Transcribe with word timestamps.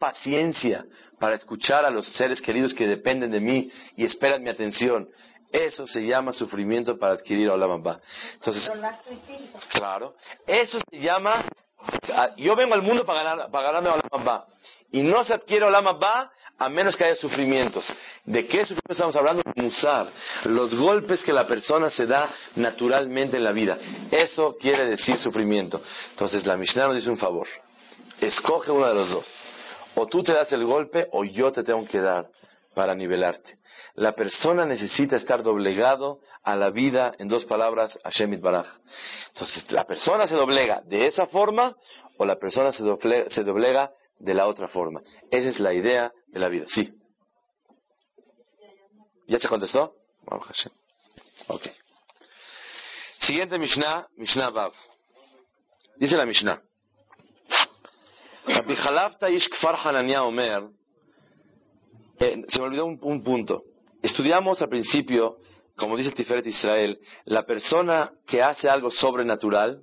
Paciencia 0.00 0.84
para 1.18 1.34
escuchar 1.34 1.84
a 1.84 1.90
los 1.90 2.06
seres 2.14 2.40
queridos 2.40 2.72
que 2.72 2.86
dependen 2.86 3.30
de 3.30 3.38
mí 3.38 3.70
y 3.96 4.04
esperan 4.06 4.42
mi 4.42 4.48
atención. 4.48 5.08
Eso 5.52 5.86
se 5.86 6.06
llama 6.06 6.32
sufrimiento 6.32 6.98
para 6.98 7.12
adquirir 7.14 7.50
Olam. 7.50 7.82
Entonces, 8.34 8.70
claro, 9.68 10.14
eso 10.46 10.78
se 10.90 10.98
llama. 10.98 11.44
Yo 12.38 12.56
vengo 12.56 12.74
al 12.74 12.82
mundo 12.82 13.04
para, 13.04 13.22
ganar, 13.22 13.50
para 13.50 13.72
ganarme 13.72 14.00
Olam. 14.10 14.42
Y 14.90 15.02
no 15.02 15.22
se 15.22 15.34
adquiere 15.34 15.66
Olam 15.66 15.86
a 15.86 16.68
menos 16.68 16.96
que 16.96 17.04
haya 17.04 17.14
sufrimientos. 17.14 17.92
¿De 18.24 18.46
qué 18.46 18.62
sufrimientos 18.64 18.90
estamos 18.90 19.16
hablando? 19.16 19.42
Musar. 19.56 20.08
Los 20.44 20.74
golpes 20.74 21.24
que 21.24 21.32
la 21.32 21.46
persona 21.46 21.90
se 21.90 22.06
da 22.06 22.30
naturalmente 22.56 23.36
en 23.36 23.44
la 23.44 23.52
vida. 23.52 23.76
Eso 24.10 24.56
quiere 24.58 24.86
decir 24.86 25.18
sufrimiento. 25.18 25.82
Entonces 26.10 26.46
la 26.46 26.56
Mishnah 26.56 26.86
nos 26.86 26.96
dice 26.96 27.10
un 27.10 27.18
favor. 27.18 27.48
Escoge 28.20 28.70
uno 28.70 28.86
de 28.86 28.94
los 28.94 29.10
dos. 29.10 29.26
O 29.94 30.06
tú 30.06 30.22
te 30.22 30.32
das 30.32 30.52
el 30.52 30.64
golpe 30.64 31.08
o 31.12 31.24
yo 31.24 31.52
te 31.52 31.62
tengo 31.62 31.84
que 31.86 32.00
dar 32.00 32.28
para 32.74 32.94
nivelarte. 32.94 33.58
La 33.94 34.14
persona 34.14 34.64
necesita 34.64 35.16
estar 35.16 35.42
doblegado 35.42 36.20
a 36.42 36.56
la 36.56 36.70
vida, 36.70 37.12
en 37.18 37.28
dos 37.28 37.44
palabras, 37.44 37.98
a 38.04 38.10
Shemit 38.10 38.40
Baraj. 38.40 38.66
Entonces, 39.28 39.70
la 39.72 39.84
persona 39.84 40.26
se 40.26 40.36
doblega 40.36 40.80
de 40.82 41.06
esa 41.06 41.26
forma 41.26 41.76
o 42.16 42.24
la 42.24 42.36
persona 42.36 42.70
se 42.72 42.82
doblega, 43.42 43.90
de 44.18 44.34
la 44.34 44.46
otra 44.46 44.68
forma. 44.68 45.00
Esa 45.30 45.48
es 45.48 45.60
la 45.60 45.72
idea 45.72 46.12
de 46.28 46.38
la 46.38 46.48
vida. 46.48 46.66
Sí. 46.68 46.92
¿Ya 49.26 49.38
se 49.38 49.48
contestó? 49.48 49.94
Ok. 51.48 51.66
Siguiente 53.20 53.58
Mishnah, 53.58 54.06
Mishnah 54.16 54.50
Vav. 54.50 54.72
Dice 55.96 56.16
la 56.16 56.26
Mishnah. 56.26 56.60
Eh, 62.18 62.42
se 62.48 62.58
me 62.58 62.66
olvidó 62.66 62.86
un, 62.86 63.22
punto. 63.22 63.62
Estudiamos 64.02 64.60
al 64.62 64.68
principio, 64.68 65.36
como 65.76 65.96
dice 65.96 66.10
el 66.10 66.14
Tiferet 66.14 66.46
Israel, 66.46 66.98
la 67.24 67.44
persona 67.44 68.12
que 68.26 68.42
hace 68.42 68.68
algo 68.68 68.90
sobrenatural, 68.90 69.82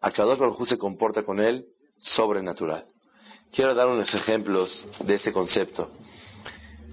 a 0.00 0.10
cada 0.10 0.34
dos 0.34 0.68
se 0.68 0.78
comporta 0.78 1.22
con 1.22 1.40
él 1.40 1.66
sobrenatural. 1.98 2.86
Quiero 3.52 3.74
dar 3.74 3.88
unos 3.88 4.12
ejemplos 4.14 4.88
de 5.00 5.14
este 5.14 5.32
concepto. 5.32 5.90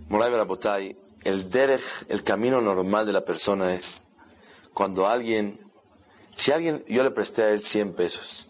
Moray 0.09 0.31
Barabotay, 0.31 0.95
el 1.23 1.49
derech, 1.49 1.83
el 2.09 2.23
camino 2.23 2.61
normal 2.61 3.05
de 3.05 3.13
la 3.13 3.21
persona 3.21 3.73
es 3.75 4.03
cuando 4.73 5.07
alguien, 5.07 5.59
si 6.33 6.51
alguien, 6.51 6.83
yo 6.87 7.03
le 7.03 7.11
presté 7.11 7.43
a 7.43 7.49
él 7.49 7.61
100 7.61 7.95
pesos 7.95 8.49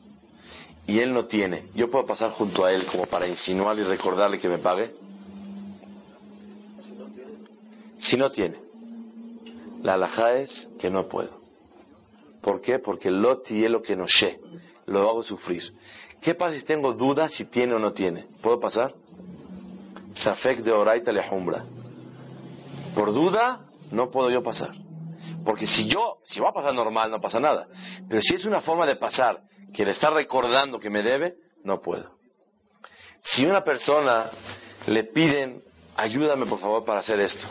y 0.88 0.99
él 0.99 1.13
no 1.13 1.25
tiene, 1.25 1.66
¿yo 1.75 1.91
puedo 1.91 2.05
pasar 2.05 2.31
junto 2.31 2.66
a 2.66 2.71
él 2.71 2.85
como 2.88 3.05
para 3.05 3.27
insinuar 3.27 3.77
y 3.77 3.83
recordarle 3.83 4.39
que 4.39 4.47
me 4.47 4.57
pague? 4.57 4.95
Si 7.97 8.16
no 8.16 8.31
tiene, 8.31 8.55
la 9.83 9.95
alhaja 9.95 10.35
es 10.35 10.69
que 10.80 10.89
no 10.89 11.08
puedo. 11.08 11.41
¿Por 12.42 12.61
qué? 12.61 12.80
Porque 12.80 13.11
lo 13.11 13.42
lo 13.49 13.81
que 13.81 13.95
no 13.97 14.08
sé, 14.08 14.39
lo 14.86 15.09
hago 15.09 15.23
sufrir. 15.23 15.61
¿Qué 16.21 16.33
pasa 16.36 16.58
si 16.58 16.65
tengo 16.65 16.93
dudas 16.93 17.33
si 17.33 17.45
tiene 17.45 17.73
o 17.73 17.80
no 17.80 17.92
tiene? 17.92 18.26
¿Puedo 18.42 18.59
pasar? 18.59 18.93
Safek 20.14 20.59
de 20.59 20.71
oraita 20.71 21.11
lejumbra. 21.11 21.65
Por 22.95 23.14
duda, 23.14 23.65
no 23.92 24.09
puedo 24.09 24.31
yo 24.31 24.42
pasar. 24.42 24.73
Porque 25.43 25.67
si 25.67 25.87
yo, 25.87 26.20
si 26.26 26.39
va 26.39 26.49
a 26.49 26.53
pasar 26.53 26.73
normal, 26.73 27.11
no 27.11 27.20
pasa 27.20 27.39
nada. 27.39 27.67
Pero 28.08 28.21
si 28.21 28.36
es 28.36 28.45
una 28.45 28.61
forma 28.61 28.86
de 28.86 28.95
pasar 28.95 29.42
que 29.77 29.86
le 29.86 29.92
está 29.92 30.10
recordando 30.10 30.80
que 30.80 30.89
me 30.89 31.04
debe, 31.04 31.36
no 31.64 31.80
puedo. 31.80 32.17
Si 33.21 33.45
una 33.45 33.64
persona 33.64 34.32
le 34.88 35.04
piden, 35.04 35.61
ayúdame 35.95 36.48
por 36.48 36.60
favor 36.60 36.83
para 36.83 37.02
hacer 37.02 37.20
esto, 37.20 37.48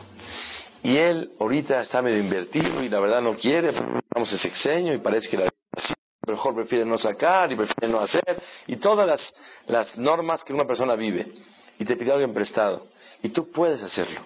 y 0.83 0.97
él 0.97 1.31
ahorita 1.39 1.83
está 1.83 2.03
medio 2.03 2.19
invertido 2.19 2.83
y 2.83 2.89
la 2.89 2.99
verdad 2.99 3.21
no 3.21 3.37
quiere, 3.37 3.71
vamos 3.71 4.33
en 4.33 4.39
sexenio 4.41 4.93
y 4.93 4.99
parece 4.99 5.31
que 5.31 5.37
la 5.37 5.49
mejor 6.27 6.57
prefiere 6.57 6.85
no 6.85 6.99
sacar 6.99 7.53
y 7.53 7.55
prefiere 7.55 7.93
no 7.93 8.01
hacer, 8.01 8.43
y 8.67 8.75
todas 8.79 9.07
las, 9.07 9.35
las 9.69 9.97
normas 9.97 10.43
que 10.43 10.53
una 10.53 10.65
persona 10.65 10.97
vive, 10.97 11.33
y 11.79 11.85
te 11.85 11.95
pide 11.95 12.11
algo 12.11 12.35
prestado, 12.35 12.89
y 13.23 13.29
tú 13.29 13.53
puedes 13.53 13.81
hacerlo, 13.85 14.21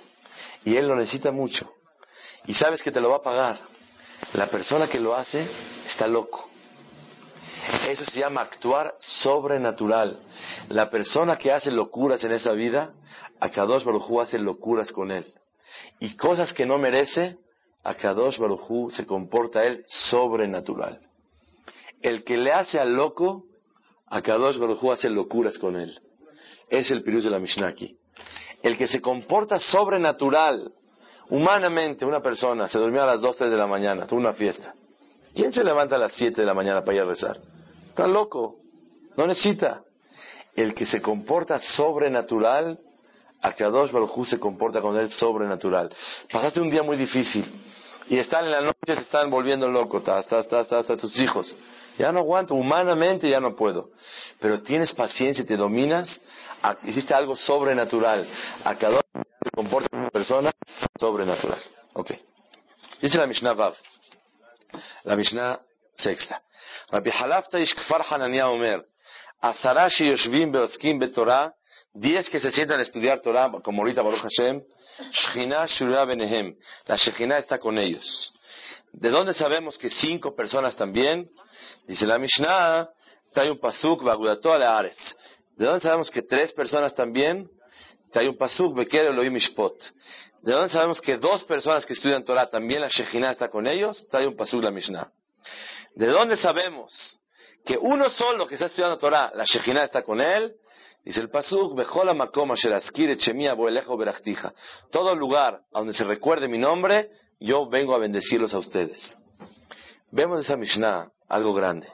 y 0.65 0.75
él 0.75 0.89
lo 0.89 0.97
necesita 0.97 1.31
mucho, 1.33 1.71
y 2.47 2.55
sabes 2.55 2.83
que 2.83 2.93
te 2.93 2.99
lo 2.99 3.11
va 3.11 3.17
a 3.17 3.23
pagar, 3.23 3.61
la 4.33 4.47
persona 4.47 4.89
que 4.89 4.99
lo 4.99 5.15
hace 5.15 5.47
está 5.87 6.07
loco. 6.07 6.50
Eso 7.91 8.05
se 8.05 8.21
llama 8.21 8.43
actuar 8.43 8.95
sobrenatural. 9.01 10.21
La 10.69 10.89
persona 10.91 11.37
que 11.37 11.51
hace 11.51 11.73
locuras 11.73 12.23
en 12.23 12.31
esa 12.31 12.53
vida, 12.53 12.93
a 13.41 13.51
Kadosh 13.51 13.83
Baruj 13.83 14.21
hace 14.21 14.39
locuras 14.39 14.93
con 14.93 15.11
él. 15.11 15.27
Y 15.99 16.15
cosas 16.17 16.53
que 16.53 16.65
no 16.65 16.79
merece, 16.79 17.37
a 17.83 17.95
Kadosh 17.95 18.39
Baruj 18.39 18.93
se 18.93 19.05
comporta 19.07 19.65
él 19.65 19.85
sobrenatural. 19.89 21.01
El 22.01 22.23
que 22.23 22.37
le 22.37 22.53
hace 22.53 22.79
al 22.79 22.95
loco, 22.95 23.47
a 24.07 24.23
Kadosh 24.23 24.59
Baruj 24.59 24.93
hace 24.93 25.11
locuras 25.11 25.59
con 25.59 25.75
él. 25.75 25.99
Es 26.69 26.93
el 26.93 27.03
pirus 27.03 27.25
de 27.25 27.31
la 27.31 27.41
Mishnah. 27.41 27.75
El 28.63 28.77
que 28.77 28.87
se 28.87 29.01
comporta 29.01 29.59
sobrenatural, 29.59 30.73
humanamente, 31.29 32.05
una 32.05 32.21
persona 32.21 32.69
se 32.69 32.79
durmió 32.79 33.03
a 33.03 33.07
las 33.07 33.21
2, 33.21 33.37
3 33.37 33.51
de 33.51 33.57
la 33.57 33.67
mañana, 33.67 34.07
tuvo 34.07 34.21
una 34.21 34.33
fiesta. 34.33 34.75
¿Quién 35.35 35.53
se 35.53 35.65
levanta 35.65 35.97
a 35.97 35.99
las 35.99 36.13
7 36.13 36.41
de 36.41 36.47
la 36.47 36.55
mañana 36.55 36.85
para 36.85 36.97
ir 36.97 37.03
a 37.03 37.07
rezar? 37.07 37.41
Está 38.01 38.11
loco. 38.11 38.57
No 39.15 39.27
necesita. 39.27 39.83
El 40.57 40.73
que 40.73 40.87
se 40.87 41.03
comporta 41.03 41.59
sobrenatural, 41.59 42.79
a 43.43 43.53
Kadosh 43.53 43.91
Baruj 43.91 44.27
se 44.27 44.41
comporta 44.41 44.81
con 44.81 44.97
él 44.97 45.11
sobrenatural. 45.11 45.95
Pasaste 46.33 46.63
un 46.63 46.71
día 46.71 46.83
muy 46.83 46.97
difícil 46.97 47.45
y 48.09 48.17
están 48.17 48.47
en 48.47 48.53
la 48.53 48.63
noche, 48.63 48.79
te 48.87 49.03
están 49.03 49.29
volviendo 49.29 49.69
loco, 49.69 49.99
hasta, 49.99 50.39
hasta, 50.39 50.61
hasta, 50.61 50.79
hasta 50.79 50.97
tus 50.97 51.15
hijos. 51.21 51.55
Ya 51.99 52.11
no 52.11 52.21
aguanto, 52.21 52.55
humanamente 52.55 53.29
ya 53.29 53.39
no 53.39 53.55
puedo. 53.55 53.91
Pero 54.41 54.63
tienes 54.63 54.95
paciencia 54.95 55.43
y 55.43 55.47
te 55.47 55.59
dominas, 55.59 56.23
hiciste 56.85 57.13
algo 57.13 57.37
sobrenatural. 57.37 58.27
A 58.65 58.77
uno 58.89 59.03
se 59.45 59.51
comporta 59.51 59.95
una 59.95 60.09
persona 60.09 60.51
sobrenatural. 60.99 61.61
Ok. 61.93 62.13
Dice 63.03 63.19
la 63.19 63.27
Mishnah 63.27 63.53
Vav. 63.53 63.75
La 65.05 65.17
Mishnah 65.17 65.61
sexta. 65.93 66.41
Rabbi 66.91 67.11
Halafta 67.11 67.59
Ishkfar 67.59 68.03
Hanania 68.11 68.49
Omer. 68.49 68.85
Azara 69.41 69.89
Yoshvim 69.89 70.53
Beoskim 70.53 70.99
Betorah. 70.99 71.53
Diez 71.93 72.31
que 72.31 72.39
se 72.39 72.51
sientan 72.53 72.79
a 72.79 72.83
estudiar 72.83 73.21
Torah, 73.21 73.51
como 73.65 73.83
ahorita 73.83 74.03
Baruch 74.03 74.23
Hashem. 74.23 74.63
Shechina 75.11 75.67
Shurah 75.67 76.05
Benehem. 76.05 76.55
La 76.87 76.97
Shechina 76.97 77.39
está 77.39 77.59
con 77.59 77.79
ellos. 77.79 78.33
¿De 78.93 79.09
dónde 79.09 79.35
sabemos 79.35 79.79
que 79.79 79.89
cinco 79.89 80.35
personas 80.35 80.77
también? 80.77 81.29
Dice 81.87 82.07
la 82.07 82.19
Mishnah, 82.19 82.89
hay 83.35 83.49
un 83.49 83.59
pasuk, 83.59 84.07
Aretz. 84.07 85.17
¿De 85.57 85.65
dónde 85.65 85.81
sabemos 85.81 86.11
que 86.11 86.23
tres 86.23 86.53
personas 86.53 86.95
también? 86.95 87.49
Hay 88.15 88.27
un 88.27 88.37
pasuk, 88.37 88.77
Beker 88.77 89.07
Elohim 89.07 89.33
Mishpot. 89.33 89.75
¿De 90.43 90.53
dónde 90.53 90.69
sabemos 90.71 91.01
que 91.01 91.17
dos 91.19 91.45
personas 91.45 91.87
que 91.87 91.93
estudian 91.93 92.25
Torah 92.25 92.49
también 92.49 92.81
la 92.81 92.89
Shejina 92.89 93.31
está 93.31 93.49
con 93.49 93.67
ellos? 93.67 94.07
Hay 94.13 94.27
un 94.27 94.37
pasuk, 94.37 94.63
la 94.63 94.71
Mishnah. 94.71 95.11
¿De 95.95 96.07
dónde 96.07 96.37
sabemos 96.37 97.19
que 97.65 97.77
uno 97.79 98.09
solo 98.11 98.47
que 98.47 98.55
está 98.55 98.67
estudiando 98.67 98.99
Torah, 98.99 99.33
la 99.35 99.45
Shejina 99.45 99.85
está 99.85 100.03
con 100.03 100.21
él? 100.21 100.55
Dice 101.05 101.21
el 101.21 101.31
pasuk. 101.31 101.75
Todo 104.91 105.15
lugar 105.15 105.61
donde 105.73 105.93
se 105.95 106.05
recuerde 106.05 106.49
mi 106.49 106.59
nombre, 106.59 107.11
yo 107.39 107.69
vengo 107.69 107.95
a 107.95 107.99
bendecirlos 107.99 108.53
a 108.55 108.59
ustedes. 108.59 109.17
Vemos 110.11 110.45
esa 110.45 110.57
Mishnah 110.57 111.11
algo 111.29 111.55
grande. 111.55 111.89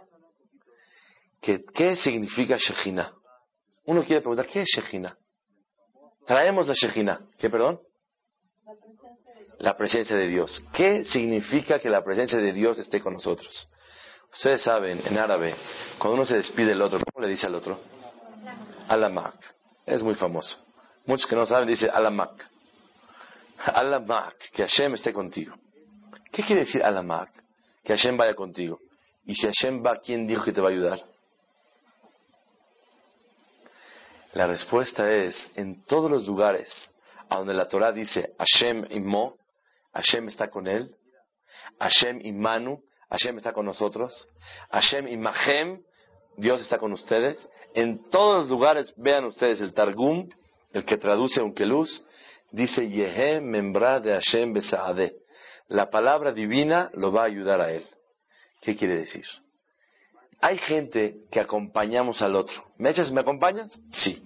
¿Qué 1.41 1.95
significa 1.97 2.57
Shejina? 2.57 3.13
Uno 3.85 4.03
quiere 4.03 4.21
preguntar, 4.21 4.47
¿qué 4.47 4.63
es 4.63 4.69
Shejina? 4.75 5.17
Traemos 6.27 6.67
la 6.67 6.75
Shejina. 6.75 7.21
¿Qué, 7.39 7.49
perdón? 7.49 7.81
La 9.59 9.77
presencia 9.77 10.17
de 10.17 10.27
Dios. 10.27 10.61
¿Qué 10.73 11.05
significa 11.05 11.79
que 11.79 11.89
la 11.89 12.03
presencia 12.03 12.39
de 12.39 12.53
Dios 12.53 12.79
esté 12.79 13.01
con 13.01 13.15
nosotros? 13.15 13.71
Ustedes 14.33 14.63
saben, 14.63 15.03
en 15.07 15.19
árabe, 15.19 15.55
cuando 15.99 16.17
uno 16.17 16.25
se 16.25 16.37
despide 16.37 16.69
del 16.69 16.83
otro, 16.83 17.01
¿cómo 17.13 17.25
le 17.25 17.31
dice 17.31 17.47
al 17.47 17.55
otro? 17.55 17.81
Alamak. 18.89 19.35
Es 19.87 20.03
muy 20.03 20.15
famoso. 20.15 20.59
Muchos 21.07 21.27
que 21.27 21.37
no 21.37 21.47
saben 21.47 21.69
dicen 21.69 21.91
Alamak. 21.93 22.49
Alamak, 23.59 24.37
que 24.53 24.63
Hashem 24.63 24.95
esté 24.95 25.13
contigo. 25.13 25.55
¿Qué 26.33 26.43
quiere 26.43 26.63
decir 26.63 26.83
Alamak? 26.83 27.31
Que 27.83 27.93
Hashem 27.97 28.17
vaya 28.17 28.35
contigo. 28.35 28.81
Y 29.25 29.35
si 29.35 29.47
Hashem 29.47 29.85
va, 29.85 29.97
¿quién 29.97 30.27
dijo 30.27 30.45
que 30.45 30.53
te 30.53 30.61
va 30.61 30.69
a 30.69 30.73
ayudar? 30.73 31.03
La 34.35 34.47
respuesta 34.47 35.11
es, 35.11 35.51
en 35.55 35.83
todos 35.87 36.11
los 36.11 36.27
lugares 36.27 36.93
a 37.29 37.39
donde 37.39 37.55
la 37.55 37.67
Torah 37.67 37.93
dice 37.93 38.35
Hashem 38.39 38.87
Mo, 39.03 39.37
Hashem 39.95 40.29
está 40.29 40.49
con 40.49 40.67
él, 40.67 40.95
Hashem 41.79 42.21
Manu, 42.39 42.83
Hashem 43.11 43.37
está 43.39 43.53
con 43.53 43.67
nosotros, 43.67 44.29
Hashem 44.71 45.19
Mahem, 45.21 45.83
Dios 46.37 46.61
está 46.61 46.79
con 46.79 46.93
ustedes. 46.93 47.49
En 47.75 48.11
todos 48.11 48.43
los 48.43 48.51
lugares, 48.51 48.93
vean 48.97 49.25
ustedes 49.25 49.61
el 49.61 49.73
Targum, 49.73 50.29
el 50.73 50.85
que 50.85 50.97
traduce 50.97 51.41
un 51.41 51.55
Keluz, 51.55 52.05
dice 52.51 52.89
Yehe 52.89 53.41
Membra 53.41 54.01
de 54.01 54.13
Hashem 54.13 54.53
Besaade. 54.53 55.15
La 55.69 55.91
palabra 55.91 56.33
divina 56.33 56.91
lo 56.95 57.13
va 57.13 57.23
a 57.23 57.27
ayudar 57.27 57.61
a 57.61 57.73
él. 57.73 57.87
¿Qué 58.61 58.77
quiere 58.77 58.99
decir? 58.99 59.25
Hay 60.41 60.59
gente 60.59 61.17
que 61.31 61.41
acompañamos 61.41 62.23
al 62.23 62.37
otro. 62.37 62.65
¿Me 62.79 62.91
echas, 62.91 63.11
me 63.11 63.21
acompañas? 63.21 63.81
Sí. 63.91 64.23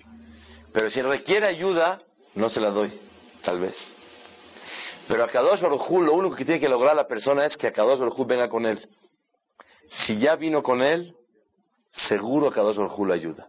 Pero 0.73 0.91
si 0.91 1.01
requiere 1.03 1.47
ayuda, 1.47 2.03
no 2.35 2.49
se 2.51 2.61
la 2.61 2.71
doy, 2.71 2.93
tal 3.43 3.61
vez. 3.61 3.75
Pero 5.09 5.25
a 5.25 5.29
Kadosh 5.29 5.61
Baruj 5.61 5.91
lo 6.03 6.15
único 6.15 6.37
que 6.37 6.45
tiene 6.45 6.61
que 6.61 6.69
lograr 6.69 6.95
la 6.95 7.07
persona 7.07 7.45
es 7.47 7.57
que 7.57 7.67
a 7.67 7.73
Kadosh 7.73 7.99
Baruj 7.99 8.27
venga 8.27 8.49
con 8.49 8.67
él. 8.67 8.89
Si 9.87 10.19
ya 10.19 10.37
vino 10.37 10.63
con 10.63 10.83
él, 10.83 11.15
seguro 11.91 12.49
a 12.49 12.53
Kadosh 12.53 12.77
Baruj 12.77 13.07
lo 13.07 13.13
ayuda. 13.13 13.49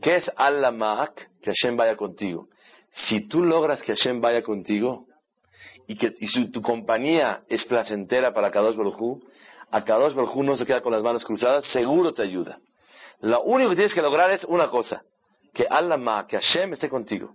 ¿Qué 0.00 0.16
es 0.16 0.30
Allah 0.36 0.70
Ma'ak? 0.70 1.14
Que 1.40 1.52
Hashem 1.52 1.76
vaya 1.76 1.96
contigo. 1.96 2.48
Si 2.90 3.28
tú 3.28 3.42
logras 3.42 3.82
que 3.82 3.94
Hashem 3.94 4.20
vaya 4.20 4.42
contigo 4.42 5.06
y 5.86 5.96
que 5.96 6.12
tu 6.52 6.62
compañía 6.62 7.42
es 7.48 7.64
placentera 7.64 8.32
para 8.32 8.50
Kadosh 8.50 8.76
Baruj 8.76 9.20
a 9.70 9.84
Kadosh 9.84 10.14
Baruj 10.14 10.36
no 10.42 10.56
se 10.56 10.66
queda 10.66 10.80
con 10.80 10.92
las 10.92 11.02
manos 11.02 11.24
cruzadas, 11.24 11.64
seguro 11.66 12.12
te 12.12 12.22
ayuda. 12.22 12.58
Lo 13.20 13.42
único 13.42 13.70
que 13.70 13.76
tienes 13.76 13.94
que 13.94 14.02
lograr 14.02 14.30
es 14.30 14.44
una 14.44 14.68
cosa, 14.68 15.04
que 15.54 15.66
Allah 15.68 15.96
Ma'ak, 15.96 16.28
que 16.28 16.36
Hashem 16.36 16.72
esté 16.72 16.88
contigo. 16.88 17.34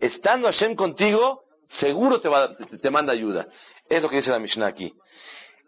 Estando 0.00 0.48
Hashem 0.48 0.74
contigo, 0.74 1.42
seguro 1.68 2.20
te, 2.20 2.28
va, 2.28 2.54
te, 2.56 2.90
manda 2.90 3.12
ayuda. 3.12 3.46
Es 3.88 4.02
lo 4.02 4.08
que 4.08 4.16
dice 4.16 4.30
la 4.30 4.38
Mishnah 4.38 4.66
aquí. 4.66 4.92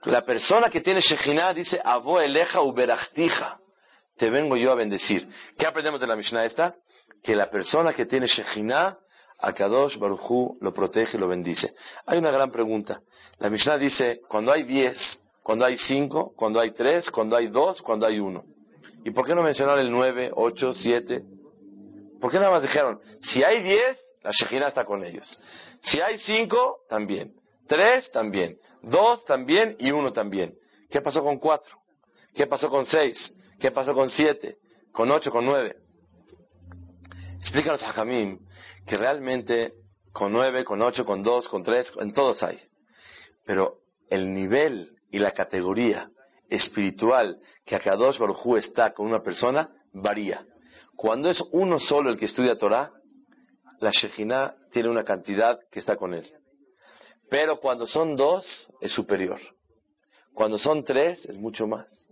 La 0.04 0.24
persona 0.24 0.70
que 0.70 0.80
tiene 0.80 1.00
Shekhinah 1.00 1.54
dice, 1.54 1.80
Avo 1.84 2.20
eleja 2.20 2.60
uberachtija. 2.62 3.58
Te 4.16 4.30
vengo 4.30 4.56
yo 4.56 4.72
a 4.72 4.74
bendecir. 4.74 5.28
¿Qué 5.56 5.66
aprendemos 5.66 6.00
de 6.00 6.06
la 6.06 6.16
Mishnah 6.16 6.44
esta? 6.44 6.74
Que 7.22 7.34
la 7.34 7.50
persona 7.50 7.92
que 7.92 8.06
tiene 8.06 8.26
Shekhinah, 8.26 8.98
a 9.40 9.52
Kadosh 9.52 9.98
Baruchu 9.98 10.58
lo 10.60 10.72
protege 10.72 11.16
y 11.16 11.20
lo 11.20 11.28
bendice. 11.28 11.74
Hay 12.06 12.18
una 12.18 12.30
gran 12.30 12.50
pregunta. 12.50 13.00
La 13.38 13.48
Mishnah 13.48 13.78
dice, 13.78 14.20
cuando 14.28 14.52
hay 14.52 14.64
diez, 14.64 15.22
cuando 15.42 15.64
hay 15.64 15.76
cinco, 15.76 16.32
cuando 16.36 16.60
hay 16.60 16.72
tres, 16.72 17.10
cuando 17.10 17.36
hay 17.36 17.46
dos, 17.48 17.80
cuando 17.82 18.06
hay 18.06 18.18
uno. 18.18 18.44
¿Y 19.04 19.10
por 19.12 19.26
qué 19.26 19.34
no 19.34 19.42
mencionar 19.42 19.78
el 19.78 19.90
nueve, 19.90 20.30
ocho, 20.34 20.72
siete? 20.72 21.22
¿Por 22.20 22.30
qué 22.30 22.38
nada 22.38 22.50
más 22.50 22.62
dijeron, 22.62 22.98
si 23.20 23.44
hay 23.44 23.62
diez, 23.62 23.98
la 24.22 24.30
Shekhinah 24.32 24.68
está 24.68 24.84
con 24.84 25.04
ellos? 25.04 25.38
Si 25.80 26.00
hay 26.00 26.18
cinco, 26.18 26.78
también. 26.88 27.34
Tres, 27.66 28.10
también. 28.10 28.58
Dos, 28.82 29.24
también. 29.24 29.76
Y 29.78 29.90
uno 29.90 30.12
también. 30.12 30.54
¿Qué 30.90 31.00
pasó 31.00 31.22
con 31.22 31.38
cuatro? 31.38 31.76
¿Qué 32.34 32.46
pasó 32.46 32.68
con 32.70 32.84
seis? 32.84 33.34
¿Qué 33.60 33.70
pasó 33.70 33.92
con 33.94 34.10
siete? 34.10 34.56
¿Con 34.92 35.10
ocho? 35.10 35.30
¿Con 35.30 35.44
nueve? 35.44 35.76
Explícanos 37.38 37.82
a 37.82 38.04
que 38.84 38.96
realmente 38.96 39.72
con 40.12 40.32
nueve, 40.32 40.64
con 40.64 40.82
ocho, 40.82 41.04
con 41.04 41.22
dos, 41.22 41.48
con 41.48 41.62
tres, 41.62 41.92
en 42.00 42.12
todos 42.12 42.42
hay. 42.42 42.58
Pero 43.44 43.76
el 44.10 44.32
nivel 44.32 44.96
y 45.10 45.18
la 45.18 45.30
categoría 45.30 46.10
espiritual 46.48 47.38
que 47.64 47.76
Akadosh 47.76 48.18
Baruj 48.18 48.56
está 48.56 48.92
con 48.92 49.06
una 49.06 49.22
persona 49.22 49.68
varía. 49.92 50.44
Cuando 50.96 51.30
es 51.30 51.42
uno 51.52 51.78
solo 51.78 52.10
el 52.10 52.16
que 52.16 52.24
estudia 52.24 52.56
Torah, 52.56 52.90
la 53.80 53.90
Shekhinah 53.90 54.54
tiene 54.70 54.88
una 54.88 55.04
cantidad 55.04 55.58
que 55.70 55.80
está 55.80 55.96
con 55.96 56.14
él. 56.14 56.26
Pero 57.30 57.60
cuando 57.60 57.86
son 57.86 58.16
dos, 58.16 58.70
es 58.80 58.92
superior. 58.92 59.38
Cuando 60.34 60.58
son 60.58 60.84
tres, 60.84 61.24
es 61.26 61.36
mucho 61.38 61.66
más. 61.66 62.08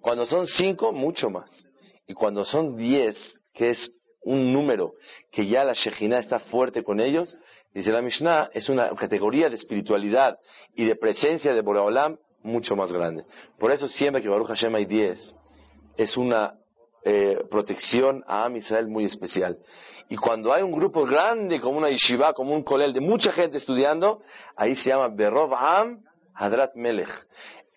Cuando 0.00 0.26
son 0.26 0.46
cinco, 0.46 0.92
mucho 0.92 1.30
más. 1.30 1.64
Y 2.06 2.14
cuando 2.14 2.44
son 2.44 2.76
diez, 2.76 3.16
que 3.52 3.70
es 3.70 3.92
un 4.22 4.52
número 4.52 4.94
que 5.30 5.46
ya 5.46 5.62
la 5.64 5.72
Shekhinah 5.72 6.18
está 6.18 6.38
fuerte 6.38 6.82
con 6.82 7.00
ellos, 7.00 7.36
dice 7.72 7.92
la 7.92 8.02
Mishnah, 8.02 8.50
es 8.52 8.68
una 8.68 8.90
categoría 8.90 9.48
de 9.48 9.54
espiritualidad 9.54 10.38
y 10.74 10.84
de 10.84 10.96
presencia 10.96 11.54
de 11.54 11.62
Boreolam 11.62 12.18
mucho 12.42 12.74
más 12.74 12.92
grande. 12.92 13.24
Por 13.58 13.70
eso 13.70 13.86
siempre 13.88 14.22
que 14.22 14.28
Baruch 14.28 14.48
Hashem 14.48 14.74
hay 14.74 14.86
diez, 14.86 15.36
es 15.96 16.16
una 16.16 16.54
eh, 17.08 17.38
protección 17.48 18.24
a 18.26 18.46
Am 18.46 18.56
Israel 18.56 18.88
muy 18.88 19.04
especial. 19.04 19.56
Y 20.08 20.16
cuando 20.16 20.52
hay 20.52 20.64
un 20.64 20.72
grupo 20.72 21.06
grande, 21.06 21.60
como 21.60 21.78
una 21.78 21.88
yeshiva, 21.88 22.32
como 22.32 22.52
un 22.52 22.64
kolel, 22.64 22.92
de 22.92 23.00
mucha 23.00 23.30
gente 23.30 23.58
estudiando, 23.58 24.22
ahí 24.56 24.74
se 24.74 24.90
llama 24.90 25.06
Berov 25.14 25.54
Am 25.54 26.00
Hadrat 26.34 26.74
Melech. 26.74 27.08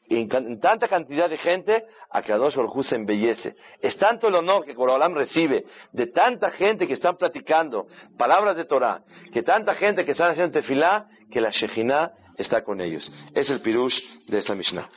En, 0.10 0.28
en, 0.36 0.60
tanta 0.60 0.88
cantidad 0.88 1.30
de 1.30 1.38
gente, 1.38 1.86
a 2.10 2.24
Kadosh 2.24 2.56
Baruj 2.56 2.84
se 2.84 2.96
embellece. 2.96 3.56
Es 3.80 3.96
tanto 3.98 4.30
el 4.30 4.34
honor 4.34 4.66
que 4.66 4.74
Borolam 4.74 5.14
recibe 5.14 5.64
de 5.92 6.08
tanta 6.08 6.50
gente 6.50 6.88
que 6.88 6.94
están 6.94 7.16
platicando 7.16 7.86
palabras 8.18 8.58
de 8.58 8.66
Torah, 8.66 9.04
que 9.32 9.44
tanta 9.44 9.76
gente 9.76 10.06
que 10.06 10.14
están 10.14 10.32
haciendo 10.32 10.54
tefilá, 10.54 11.06
que 11.32 11.40
la 11.40 11.52
Shejinah 11.52 12.14
está 12.36 12.64
con 12.64 12.82
ellos. 12.82 13.14
Es 13.36 13.52
el 13.52 13.62
pirush 13.62 14.26
de 14.26 14.40
esta 14.40 14.56
Mishnah. 14.56 14.90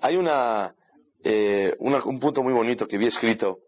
Hay 0.00 0.16
una, 0.16 0.72
eh, 1.28 1.74
un 1.78 2.20
punto 2.20 2.42
muy 2.42 2.52
bonito 2.52 2.86
que 2.86 2.98
vi 2.98 3.06
escrito 3.06 3.58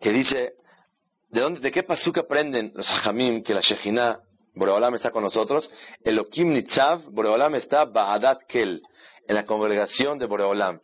que 0.00 0.12
dice 0.12 0.52
¿De, 1.30 1.40
dónde, 1.40 1.60
de 1.60 1.70
qué 1.70 1.82
pasuk 1.82 2.18
aprenden 2.18 2.72
los 2.74 2.88
hajamim 2.88 3.42
que 3.42 3.52
la 3.52 3.60
Shejinah, 3.60 4.18
Boreolam 4.54 4.94
está 4.94 5.10
con 5.10 5.22
nosotros? 5.22 5.70
El 6.02 6.18
Okim 6.18 6.52
Nitzav, 6.52 7.10
Boreolam 7.10 7.54
está 7.54 7.84
Ba'adat 7.84 8.44
Kel, 8.48 8.80
en 9.26 9.34
la 9.34 9.44
congregación 9.44 10.18
de 10.18 10.26
Boreolam. 10.26 10.80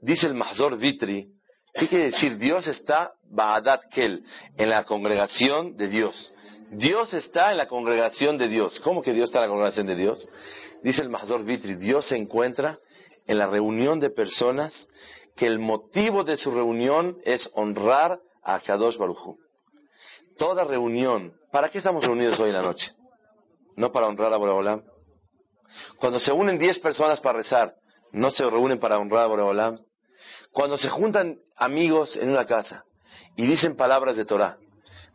Dice 0.00 0.26
el 0.26 0.34
Mahzor 0.34 0.78
Vitri, 0.78 1.28
¿qué 1.74 1.86
quiere 1.86 2.06
decir? 2.06 2.38
Dios 2.38 2.66
está 2.66 3.12
Ba'adat 3.30 3.84
Kel, 3.92 4.24
en 4.56 4.68
la 4.68 4.82
congregación 4.82 5.76
de 5.76 5.86
Dios. 5.88 6.32
Dios 6.70 7.14
está 7.14 7.52
en 7.52 7.58
la 7.58 7.66
congregación 7.66 8.36
de 8.36 8.48
Dios. 8.48 8.80
¿Cómo 8.80 9.00
que 9.00 9.12
Dios 9.12 9.28
está 9.28 9.38
en 9.38 9.44
la 9.44 9.50
congregación 9.50 9.86
de 9.86 9.94
Dios? 9.94 10.28
Dice 10.82 11.02
el 11.02 11.08
Mahzor 11.08 11.44
Vitri, 11.44 11.76
Dios 11.76 12.06
se 12.06 12.16
encuentra 12.16 12.80
en 13.26 13.38
la 13.38 13.46
reunión 13.46 14.00
de 14.00 14.10
personas 14.10 14.88
que 15.36 15.46
el 15.46 15.58
motivo 15.58 16.24
de 16.24 16.36
su 16.36 16.50
reunión 16.50 17.18
es 17.24 17.50
honrar 17.54 18.20
a 18.42 18.60
Kadosh 18.60 18.96
Baruchu 18.96 19.38
toda 20.36 20.64
reunión, 20.64 21.32
¿para 21.50 21.68
qué 21.68 21.78
estamos 21.78 22.04
reunidos 22.04 22.38
hoy 22.40 22.48
en 22.48 22.56
la 22.56 22.62
noche? 22.62 22.92
No 23.76 23.92
para 23.92 24.06
honrar 24.06 24.32
a 24.32 24.36
Boreolam. 24.36 24.82
Cuando 25.98 26.18
se 26.18 26.32
unen 26.32 26.58
diez 26.58 26.78
personas 26.78 27.20
para 27.20 27.38
rezar, 27.38 27.74
¿no 28.12 28.30
se 28.30 28.44
reúnen 28.44 28.78
para 28.78 28.98
honrar 28.98 29.24
a 29.24 29.28
Boreolam? 29.28 29.76
Cuando 30.52 30.76
se 30.76 30.88
juntan 30.88 31.38
amigos 31.56 32.16
en 32.16 32.30
una 32.30 32.46
casa 32.46 32.84
y 33.36 33.46
dicen 33.46 33.76
palabras 33.76 34.16
de 34.16 34.24
Torah, 34.24 34.56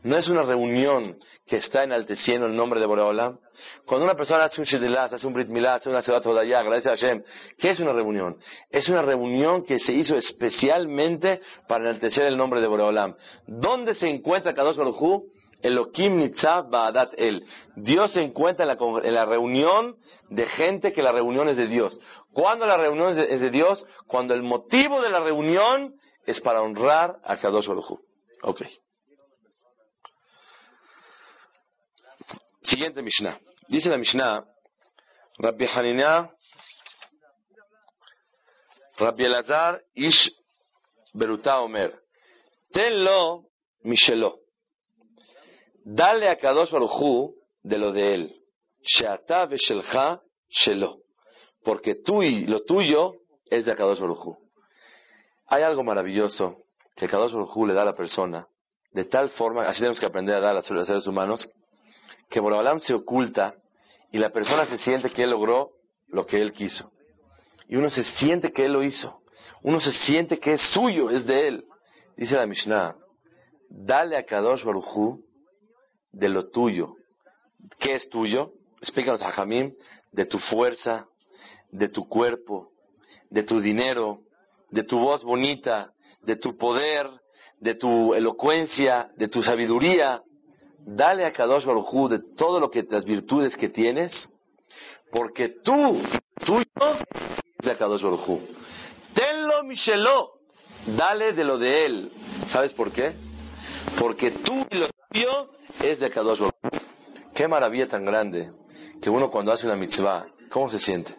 no 0.03 0.17
es 0.17 0.29
una 0.29 0.43
reunión 0.43 1.17
que 1.45 1.57
está 1.57 1.83
enalteciendo 1.83 2.47
el 2.47 2.55
nombre 2.55 2.79
de 2.79 2.85
Boreolam. 2.85 3.37
Cuando 3.85 4.05
una 4.05 4.15
persona 4.15 4.45
hace 4.45 4.61
un 4.61 4.65
Shedelat, 4.65 5.13
hace 5.13 5.27
un 5.27 5.33
Brit 5.33 5.49
Milah, 5.49 5.75
hace 5.75 5.89
una 5.89 6.01
Sebat 6.01 6.25
Hodayah, 6.25 6.59
agradece 6.59 6.89
a 6.89 6.95
Hashem, 6.95 7.23
¿qué 7.57 7.71
es 7.71 7.79
una 7.79 7.91
reunión? 7.91 8.37
Es 8.69 8.87
una 8.89 9.01
reunión 9.01 9.63
que 9.63 9.79
se 9.79 9.93
hizo 9.93 10.15
especialmente 10.15 11.41
para 11.67 11.85
enaltecer 11.85 12.27
el 12.27 12.37
nombre 12.37 12.61
de 12.61 12.67
Boreolam. 12.67 13.15
¿Dónde 13.47 13.93
se 13.93 14.07
encuentra 14.07 14.53
Kadosh 14.53 14.77
Baruj 14.77 15.23
Elohim 15.61 16.17
Nitzav 16.17 16.69
Ba'adat 16.69 17.13
El. 17.17 17.43
Dios 17.75 18.13
se 18.13 18.21
encuentra 18.21 18.65
en 18.65 19.13
la, 19.13 19.25
reunión 19.25 19.95
de 20.29 20.45
gente 20.45 20.93
que 20.93 21.03
la 21.03 21.11
reunión 21.11 21.49
es 21.49 21.57
de 21.57 21.67
Dios. 21.67 21.99
¿Cuándo 22.31 22.65
la 22.65 22.77
reunión 22.77 23.09
es 23.09 23.17
de, 23.17 23.33
es 23.33 23.41
de 23.41 23.49
Dios? 23.49 23.85
Cuando 24.07 24.33
el 24.33 24.41
motivo 24.41 25.01
de 25.01 25.09
la 25.09 25.19
reunión 25.19 25.95
es 26.25 26.39
para 26.41 26.61
honrar 26.61 27.17
a 27.23 27.35
Kadosh 27.35 27.67
Baruj 27.67 27.99
Ok. 28.43 28.61
Siguiente 32.61 33.01
Mishnah. 33.01 33.39
Dice 33.67 33.89
la 33.89 33.97
Mishnah, 33.97 34.43
Rabbi 35.37 35.65
Hanina, 35.65 36.29
Rabbi 38.97 39.23
Elazar, 39.25 39.81
Ish 39.93 40.31
Beruta 41.13 41.61
Omer, 41.61 41.93
tenlo 42.71 43.45
Mishelo. 43.83 44.39
Dale 45.85 46.29
a 46.29 46.35
Kadosh 46.35 46.71
Baruchu 46.71 47.35
de 47.63 47.77
lo 47.77 47.91
de 47.91 48.13
él. 48.13 48.35
Sheata 48.81 49.45
Veshelcha 49.45 50.21
Shelo. 50.49 50.97
Porque 51.63 51.95
tú 51.95 52.21
y 52.21 52.45
lo 52.45 52.63
tuyo 52.63 53.13
es 53.45 53.65
de 53.65 53.75
Kadosh 53.75 53.99
Baruchu. 53.99 54.37
Hay 55.47 55.63
algo 55.63 55.83
maravilloso 55.83 56.57
que 56.95 57.07
Kadosh 57.07 57.33
Baruchu 57.33 57.65
le 57.65 57.73
da 57.73 57.81
a 57.81 57.85
la 57.85 57.93
persona 57.93 58.47
de 58.91 59.05
tal 59.05 59.29
forma, 59.29 59.67
así 59.67 59.79
tenemos 59.79 59.99
que 59.99 60.05
aprender 60.05 60.35
a 60.35 60.39
dar 60.39 60.57
a 60.57 60.73
los 60.73 60.87
seres 60.87 61.05
humanos, 61.07 61.47
que 62.29 62.39
Borobalam 62.39 62.79
se 62.79 62.93
oculta 62.93 63.55
y 64.11 64.17
la 64.17 64.29
persona 64.29 64.65
se 64.65 64.77
siente 64.77 65.09
que 65.09 65.23
él 65.23 65.31
logró 65.31 65.71
lo 66.07 66.25
que 66.25 66.41
él 66.41 66.53
quiso. 66.53 66.91
Y 67.67 67.75
uno 67.75 67.89
se 67.89 68.03
siente 68.03 68.51
que 68.51 68.65
él 68.65 68.73
lo 68.73 68.83
hizo. 68.83 69.21
Uno 69.61 69.79
se 69.79 69.91
siente 69.91 70.39
que 70.39 70.53
es 70.53 70.61
suyo, 70.73 71.09
es 71.09 71.25
de 71.25 71.47
él. 71.47 71.63
Dice 72.15 72.35
la 72.35 72.45
Mishnah, 72.45 72.95
dale 73.69 74.17
a 74.17 74.23
Kadosh 74.23 74.63
Baruchu 74.63 75.23
de 76.11 76.29
lo 76.29 76.49
tuyo. 76.49 76.95
¿Qué 77.79 77.95
es 77.95 78.09
tuyo? 78.09 78.51
Explícanos 78.81 79.21
a 79.21 79.31
Jamim, 79.31 79.73
de 80.11 80.25
tu 80.25 80.39
fuerza, 80.39 81.07
de 81.71 81.89
tu 81.89 82.07
cuerpo, 82.07 82.69
de 83.29 83.43
tu 83.43 83.59
dinero, 83.59 84.21
de 84.71 84.83
tu 84.83 84.97
voz 84.99 85.23
bonita, 85.23 85.93
de 86.21 86.35
tu 86.35 86.57
poder, 86.57 87.07
de 87.59 87.75
tu 87.75 88.13
elocuencia, 88.13 89.09
de 89.17 89.27
tu 89.27 89.43
sabiduría. 89.43 90.21
Dale 90.85 91.25
a 91.25 91.31
Kadosh 91.31 91.65
Baruchu 91.65 92.07
de 92.07 92.19
todo 92.35 92.59
lo 92.59 92.69
que 92.69 92.85
las 92.89 93.05
virtudes 93.05 93.55
que 93.55 93.69
tienes, 93.69 94.29
porque 95.11 95.49
tú, 95.63 96.01
tuyo, 96.45 96.65
de 97.59 97.75
Kadosh 97.75 98.01
Baruchu. 98.01 98.39
Tenlo 99.13 99.63
Micheló, 99.63 100.31
dale 100.97 101.33
de 101.33 101.43
lo 101.43 101.57
de 101.57 101.85
él. 101.85 102.11
¿Sabes 102.47 102.73
por 102.73 102.91
qué? 102.91 103.13
Porque 103.99 104.31
tú 104.31 104.65
y 104.69 104.77
lo 104.77 104.89
tuyo 105.11 105.49
es 105.81 105.99
de 105.99 106.09
Kadosh 106.09 106.39
Baruchu. 106.39 106.85
Qué 107.33 107.47
maravilla 107.47 107.87
tan 107.87 108.03
grande 108.03 108.51
que 109.01 109.09
uno 109.09 109.29
cuando 109.29 109.51
hace 109.51 109.65
una 109.65 109.75
mitzvah, 109.75 110.25
¿cómo 110.49 110.69
se 110.69 110.79
siente? 110.79 111.15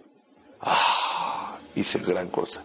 Ah, 0.61 1.59
hice 1.75 1.99
gran 2.01 2.29
cosa. 2.29 2.65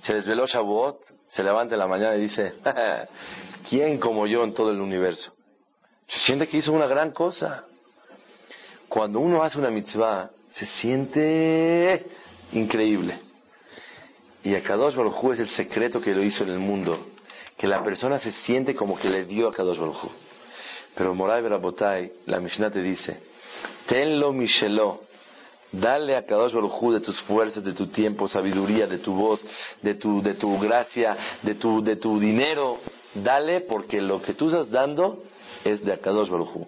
Se 0.00 0.14
desveló 0.14 0.46
Shavuot, 0.46 0.98
se 1.26 1.42
levanta 1.42 1.74
en 1.74 1.78
la 1.78 1.86
mañana 1.86 2.16
y 2.16 2.22
dice, 2.22 2.54
¿quién 3.70 3.98
como 3.98 4.26
yo 4.26 4.42
en 4.44 4.52
todo 4.52 4.70
el 4.70 4.80
universo? 4.80 5.32
Se 6.12 6.18
siente 6.18 6.46
que 6.46 6.58
hizo 6.58 6.72
una 6.72 6.86
gran 6.86 7.10
cosa. 7.12 7.64
Cuando 8.86 9.18
uno 9.18 9.42
hace 9.42 9.58
una 9.58 9.70
mitzvah, 9.70 10.30
se 10.50 10.66
siente 10.66 12.04
increíble. 12.52 13.18
Y 14.44 14.54
a 14.54 14.62
Kadosh 14.62 14.94
Baruj 14.94 15.32
es 15.32 15.40
el 15.40 15.48
secreto 15.48 16.02
que 16.02 16.12
lo 16.14 16.22
hizo 16.22 16.44
en 16.44 16.50
el 16.50 16.58
mundo, 16.58 16.98
que 17.56 17.66
la 17.66 17.82
persona 17.82 18.18
se 18.18 18.30
siente 18.30 18.74
como 18.74 18.98
que 18.98 19.08
le 19.08 19.24
dio 19.24 19.48
a 19.48 19.54
Kadosh 19.54 19.78
Baruj 19.78 20.10
Pero 20.94 21.14
Moray 21.14 21.42
Berabotay, 21.42 22.12
la 22.26 22.40
Mishnah 22.40 22.70
te 22.70 22.82
dice, 22.82 23.22
tenlo 23.86 24.32
Micheló, 24.32 25.00
dale 25.70 26.16
a 26.16 26.26
Kadosh 26.26 26.52
Baruj 26.52 26.92
de 26.92 27.00
tus 27.00 27.22
fuerzas, 27.22 27.64
de 27.64 27.72
tu 27.72 27.86
tiempo, 27.86 28.28
sabiduría, 28.28 28.86
de 28.86 28.98
tu 28.98 29.14
voz, 29.14 29.42
de 29.80 29.94
tu, 29.94 30.20
de 30.20 30.34
tu 30.34 30.58
gracia, 30.58 31.16
de 31.42 31.54
tu, 31.54 31.82
de 31.82 31.96
tu 31.96 32.20
dinero, 32.20 32.80
dale 33.14 33.62
porque 33.62 34.02
lo 34.02 34.20
que 34.20 34.34
tú 34.34 34.48
estás 34.48 34.70
dando 34.70 35.22
es 35.64 35.84
de 35.84 35.98
Kadosh 35.98 36.28
Baruj 36.28 36.66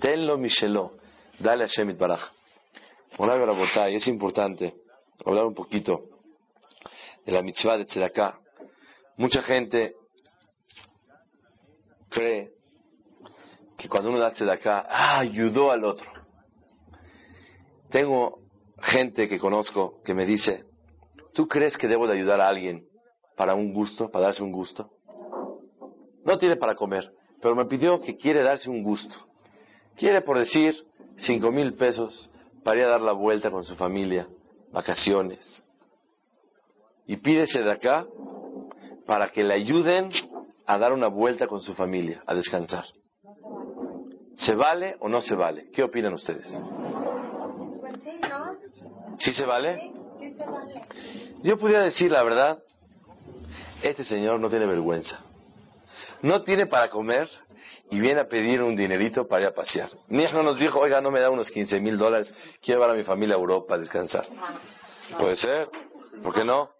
Tenlo 0.00 0.36
Micheló, 0.36 0.92
dale 1.38 1.64
a 1.64 1.66
Shemit 1.66 1.96
Baraj. 1.96 2.20
Es 3.88 4.08
importante 4.08 4.74
hablar 5.24 5.46
un 5.46 5.54
poquito 5.54 6.02
de 7.24 7.32
la 7.32 7.42
mitzvah 7.42 7.78
de 7.78 7.86
Tzedakah. 7.86 8.38
Mucha 9.16 9.42
gente 9.42 9.94
cree 12.10 12.50
que 13.78 13.88
cuando 13.88 14.10
uno 14.10 14.18
da 14.18 14.32
Tzedakah, 14.32 14.86
ah, 14.88 15.18
ayudó 15.20 15.70
al 15.70 15.84
otro. 15.84 16.10
Tengo 17.90 18.40
gente 18.80 19.28
que 19.28 19.38
conozco 19.38 20.02
que 20.04 20.12
me 20.12 20.26
dice, 20.26 20.64
¿tú 21.32 21.48
crees 21.48 21.78
que 21.78 21.88
debo 21.88 22.06
de 22.06 22.14
ayudar 22.14 22.40
a 22.40 22.48
alguien 22.48 22.86
para 23.36 23.54
un 23.54 23.72
gusto, 23.72 24.10
para 24.10 24.26
darse 24.26 24.42
un 24.42 24.52
gusto? 24.52 24.90
No 26.24 26.36
tiene 26.36 26.56
para 26.56 26.74
comer, 26.74 27.10
pero 27.40 27.54
me 27.54 27.66
pidió 27.66 28.00
que 28.00 28.16
quiere 28.16 28.42
darse 28.42 28.70
un 28.70 28.82
gusto. 28.82 29.14
Quiere, 29.96 30.20
por 30.20 30.38
decir, 30.38 30.74
cinco 31.18 31.50
mil 31.50 31.74
pesos 31.74 32.30
para 32.62 32.78
ir 32.78 32.84
a 32.84 32.90
dar 32.90 33.00
la 33.00 33.12
vuelta 33.12 33.50
con 33.50 33.64
su 33.64 33.76
familia, 33.76 34.26
vacaciones 34.72 35.62
y 37.06 37.16
pídese 37.16 37.62
de 37.62 37.70
acá 37.72 38.04
para 39.06 39.28
que 39.28 39.44
le 39.44 39.54
ayuden 39.54 40.10
a 40.66 40.78
dar 40.78 40.92
una 40.92 41.06
vuelta 41.06 41.46
con 41.46 41.60
su 41.60 41.74
familia, 41.74 42.22
a 42.26 42.34
descansar. 42.34 42.84
¿Se 44.34 44.54
vale 44.54 44.96
o 45.00 45.08
no 45.08 45.20
se 45.20 45.34
vale? 45.34 45.70
¿Qué 45.72 45.82
opinan 45.82 46.12
ustedes? 46.12 46.48
¿Sí 49.14 49.32
se 49.32 49.46
vale? 49.46 49.92
Yo 51.42 51.56
podría 51.56 51.80
decir 51.82 52.10
la 52.10 52.22
verdad, 52.24 52.58
este 53.82 54.04
señor 54.04 54.40
no 54.40 54.50
tiene 54.50 54.66
vergüenza. 54.66 55.20
No 56.22 56.42
tiene 56.42 56.66
para 56.66 56.88
comer 56.88 57.28
y 57.90 58.00
viene 58.00 58.20
a 58.20 58.28
pedir 58.28 58.62
un 58.62 58.74
dinerito 58.76 59.26
para 59.26 59.42
ir 59.42 59.48
a 59.48 59.54
pasear. 59.54 59.90
Ni 60.08 60.24
no 60.24 60.42
nos 60.42 60.58
dijo, 60.58 60.78
oiga, 60.80 61.00
no 61.00 61.10
me 61.10 61.20
da 61.20 61.30
unos 61.30 61.50
15 61.50 61.80
mil 61.80 61.98
dólares, 61.98 62.32
quiero 62.60 62.80
llevar 62.80 62.94
a 62.94 62.98
mi 62.98 63.04
familia 63.04 63.36
a 63.36 63.38
Europa 63.38 63.74
a 63.74 63.78
descansar. 63.78 64.26
Puede 65.18 65.36
ser, 65.36 65.68
¿por 66.22 66.34
qué 66.34 66.44
no? 66.44 66.70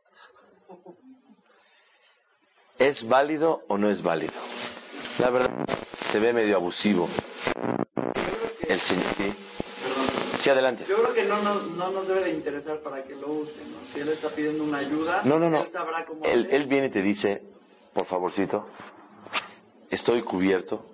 ¿Es 2.79 3.07
válido 3.07 3.63
o 3.69 3.79
no 3.79 3.89
es 3.89 4.03
válido? 4.03 4.35
La 5.19 5.31
verdad, 5.31 5.67
se 6.13 6.19
ve 6.19 6.33
medio 6.33 6.57
abusivo. 6.57 7.09
El 8.69 8.81
señor, 8.81 9.15
sí. 9.15 9.35
Sí, 10.41 10.51
adelante. 10.51 10.85
Yo 10.87 10.97
creo 10.97 11.15
que 11.15 11.25
no, 11.25 11.41
no, 11.43 11.91
nos 11.91 12.07
debe 12.07 12.25
de 12.25 12.31
interesar 12.33 12.81
para 12.81 13.03
que 13.03 13.15
lo 13.15 13.29
usen. 13.29 13.75
Si 13.93 14.01
él 14.01 14.09
está 14.11 14.29
pidiendo 14.31 14.65
una 14.65 14.79
ayuda, 14.79 15.23
no, 15.25 15.39
no, 15.39 15.49
no. 15.49 15.63
él 15.63 15.71
sabrá 15.71 16.05
cómo. 16.05 16.23
Él, 16.25 16.49
él 16.51 16.67
viene 16.67 16.89
y 16.89 16.91
te 16.91 17.01
dice, 17.01 17.43
por 17.95 18.05
favorcito, 18.05 18.67
estoy 19.91 20.23
cubierto, 20.23 20.85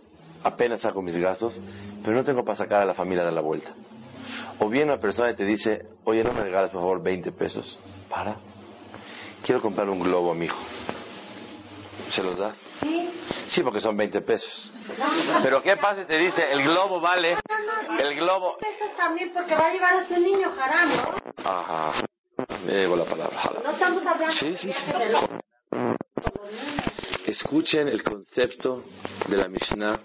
apenas 0.42 0.80
saco 0.80 1.02
mis 1.02 1.16
gastos, 1.16 1.58
pero 2.04 2.16
no 2.16 2.24
tengo 2.24 2.44
para 2.44 2.56
sacar 2.58 2.82
a 2.82 2.84
la 2.84 2.94
familia 2.94 3.22
a 3.22 3.24
dar 3.26 3.34
la 3.34 3.40
vuelta. 3.40 3.72
O 4.60 4.68
viene 4.68 4.92
una 4.92 5.00
persona 5.00 5.34
te 5.34 5.44
dice, 5.44 5.86
oye, 6.04 6.22
no 6.22 6.32
me 6.32 6.42
regalas 6.42 6.70
por 6.70 6.80
favor 6.80 7.02
20 7.02 7.32
pesos. 7.32 7.78
Para. 8.08 8.36
Quiero 9.44 9.60
comprar 9.60 9.88
un 9.88 10.00
globo 10.00 10.30
a 10.30 10.34
mi 10.34 10.44
hijo. 10.44 10.58
¿Se 12.10 12.22
los 12.22 12.38
das? 12.38 12.58
Sí. 12.80 13.10
Sí, 13.48 13.62
porque 13.62 13.80
son 13.80 13.96
20 13.96 14.20
pesos. 14.22 14.72
Pero 15.42 15.62
¿qué 15.62 15.76
pasa 15.76 16.02
si 16.02 16.06
te 16.06 16.18
dice, 16.18 16.42
el 16.52 16.62
globo 16.62 17.00
vale, 17.00 17.36
el 18.04 18.14
globo... 18.16 18.56
pesos 18.58 18.96
también 18.96 19.32
porque 19.32 19.54
va 19.54 19.66
a 19.66 19.72
llevar 19.72 19.94
a 19.94 20.06
su 20.08 20.18
niño 20.18 20.48
haram, 20.60 20.90
¿no? 20.96 21.50
Ajá. 21.50 22.04
Me 22.66 22.72
llevo 22.72 22.96
la 22.96 23.04
palabra. 23.04 23.36
jala. 23.38 23.60
No 23.64 23.70
estamos 23.72 24.06
hablando 24.06 24.32
Sí, 24.32 24.56
sí, 24.56 24.72
sí. 24.72 24.92
de 24.92 25.10
los- 25.10 25.24
Escuchen 27.32 27.88
el 27.88 28.02
concepto 28.02 28.84
de 29.26 29.38
la 29.38 29.48
Mishnah 29.48 29.98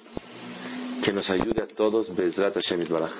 que 1.04 1.12
nos 1.12 1.30
ayude 1.30 1.62
a 1.62 1.68
todos, 1.68 2.16
Bezrat 2.16 2.54
Hashem 2.54 2.80
Yitbaraj. 2.80 3.12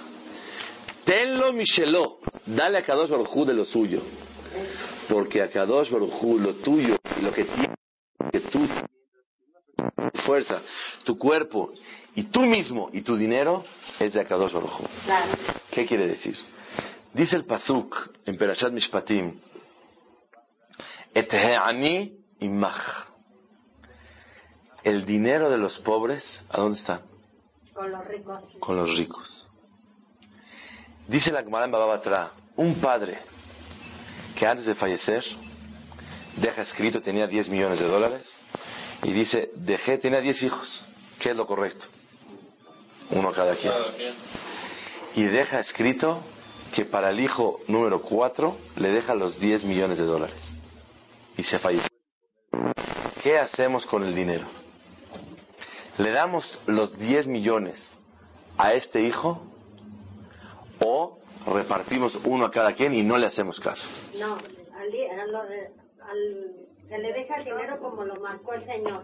Tenlo 1.04 1.52
Micheló, 1.52 2.20
dale 2.46 2.78
a 2.78 2.84
Kadosh 2.84 3.10
Baruj 3.10 3.36
Hu 3.36 3.44
de 3.44 3.54
lo 3.54 3.66
suyo. 3.66 4.02
Porque 5.10 5.42
a 5.42 5.50
Kadosh 5.50 5.92
Baruj 5.92 6.24
Hu, 6.24 6.40
lo 6.40 6.56
tuyo, 6.56 6.96
lo 7.22 7.34
que 7.34 7.44
tienes, 7.44 7.76
que 8.32 8.40
tú, 8.40 8.66
tu 8.66 10.20
fuerza, 10.22 10.62
tu 11.04 11.18
cuerpo, 11.18 11.74
y 12.16 12.24
tú 12.24 12.44
mismo, 12.44 12.90
y 12.94 13.02
tu 13.02 13.18
dinero, 13.18 13.66
es 14.00 14.14
de 14.14 14.24
Kadosh 14.24 14.54
Baruj. 14.54 14.80
Claro. 15.04 15.34
¿Qué 15.70 15.86
quiere 15.86 16.08
decir? 16.08 16.38
Dice 17.14 17.36
el 17.36 17.44
Pasuk 17.44 18.12
en 18.26 18.38
Perashat 18.38 18.72
Mishpatim, 18.72 19.38
Et 21.14 21.34
ani 21.34 22.14
imach. 22.40 23.17
El 24.88 25.06
dinero 25.06 25.50
de 25.50 25.58
los 25.58 25.78
pobres, 25.80 26.24
¿a 26.50 26.62
dónde 26.62 26.80
está? 26.80 27.02
Con 27.74 27.92
los 27.92 28.08
ricos. 28.08 28.44
Con 28.62 28.78
los 28.78 28.98
ricos. 28.98 29.50
Dice 31.10 31.30
la 31.30 31.44
Gemara 31.44 31.66
en 31.66 31.72
Baba 31.72 31.88
Batra, 31.88 32.32
un 32.56 32.80
padre 32.80 33.18
que 34.40 34.48
antes 34.48 34.66
de 34.66 34.76
fallecer 34.76 35.26
deja 36.38 36.62
escrito, 36.62 37.02
tenía 37.02 37.28
10 37.28 37.50
millones 37.50 37.80
de 37.80 37.86
dólares, 37.86 38.34
y 39.04 39.12
dice, 39.12 39.50
dejé, 39.56 39.98
tenía 39.98 40.22
10 40.22 40.44
hijos. 40.44 40.88
¿Qué 41.20 41.32
es 41.32 41.36
lo 41.36 41.46
correcto? 41.46 41.86
Uno 43.12 43.34
cada 43.34 43.58
quien. 43.58 43.74
Y 45.16 45.24
deja 45.24 45.60
escrito 45.60 46.24
que 46.74 46.86
para 46.86 47.10
el 47.10 47.20
hijo 47.20 47.60
número 47.68 48.02
4 48.04 48.58
le 48.78 48.94
deja 48.94 49.16
los 49.16 49.38
10 49.38 49.66
millones 49.66 49.98
de 49.98 50.06
dólares. 50.06 50.56
Y 51.36 51.44
se 51.44 51.60
falleció. 51.60 51.90
¿Qué 53.22 53.38
hacemos 53.38 53.86
con 53.86 54.06
el 54.06 54.16
dinero? 54.16 54.48
¿Le 55.98 56.12
damos 56.12 56.44
los 56.68 56.98
10 56.98 57.28
millones 57.28 58.00
a 58.58 58.74
este 58.74 59.02
hijo 59.02 59.42
o 60.86 61.20
repartimos 61.48 62.16
uno 62.26 62.46
a 62.46 62.52
cada 62.52 62.74
quien 62.74 62.94
y 62.94 63.04
no 63.04 63.18
le 63.18 63.26
hacemos 63.28 63.60
caso? 63.60 63.86
No, 64.18 64.36
al, 64.36 64.42
a 64.76 65.44
de- 65.46 65.72
al- 66.02 66.68
se 66.88 66.98
le 67.00 67.14
deja 67.14 67.38
el 67.38 67.46
dinero 67.46 67.80
como 67.80 68.06
lo 68.06 68.16
marcó 68.22 68.54
el 68.54 68.64
Señor. 68.66 69.04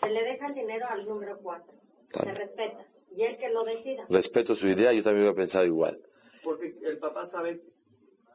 Se 0.00 0.10
le 0.10 0.22
deja 0.24 0.46
el 0.48 0.54
dinero 0.54 0.86
al 0.88 1.06
número 1.06 1.38
cuatro. 1.42 1.72
Se 2.10 2.18
Claro. 2.22 2.34
respeta. 2.38 2.84
Y 3.14 3.22
él 3.22 3.36
que 3.38 3.50
lo 3.50 3.64
decida. 3.64 4.04
Respeto 4.08 4.54
su 4.54 4.68
idea, 4.68 4.92
yo 4.92 5.02
también 5.02 5.22
hubiera 5.24 5.36
pensado 5.36 5.64
igual. 5.64 5.98
Porque 6.42 6.74
el 6.82 6.98
papá 6.98 7.26
sabe 7.26 7.60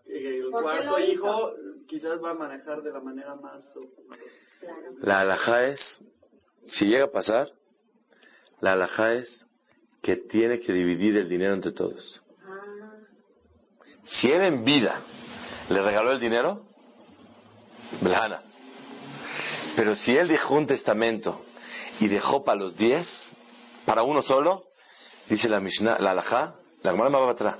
que 0.05 0.37
el 0.39 0.49
¿Por 0.51 0.61
qué 0.63 0.85
cuarto 0.85 0.99
hijo 0.99 1.51
quizás 1.87 2.23
va 2.23 2.31
a 2.31 2.33
manejar 2.35 2.81
de 2.81 2.91
la 2.91 2.99
manera 2.99 3.35
más... 3.35 3.63
Claro. 4.59 4.81
La 5.01 5.21
alhaja 5.21 5.65
es, 5.65 6.03
si 6.63 6.85
llega 6.85 7.05
a 7.05 7.11
pasar, 7.11 7.49
La 8.61 8.73
alajá 8.73 9.13
es 9.13 9.45
que 10.01 10.15
tiene 10.15 10.59
que 10.59 10.71
dividir 10.71 11.17
el 11.17 11.27
dinero 11.27 11.53
entre 11.53 11.71
todos. 11.71 12.21
Si 14.03 14.31
él 14.31 14.41
en 14.41 14.63
vida 14.63 15.01
le 15.69 15.81
regaló 15.81 16.11
el 16.11 16.19
dinero, 16.19 16.63
Blana. 18.01 18.41
Pero 19.75 19.95
si 19.95 20.15
él 20.15 20.27
dejó 20.27 20.55
un 20.55 20.67
testamento 20.67 21.41
y 21.99 22.07
dejó 22.07 22.43
para 22.43 22.59
los 22.59 22.77
diez, 22.77 23.07
para 23.85 24.03
uno 24.03 24.21
solo, 24.21 24.65
dice 25.29 25.49
la 25.49 25.59
Mishnah, 25.59 25.99
la 25.99 26.11
alajá, 26.11 26.55
la 26.81 26.91
Gemara 26.91 27.57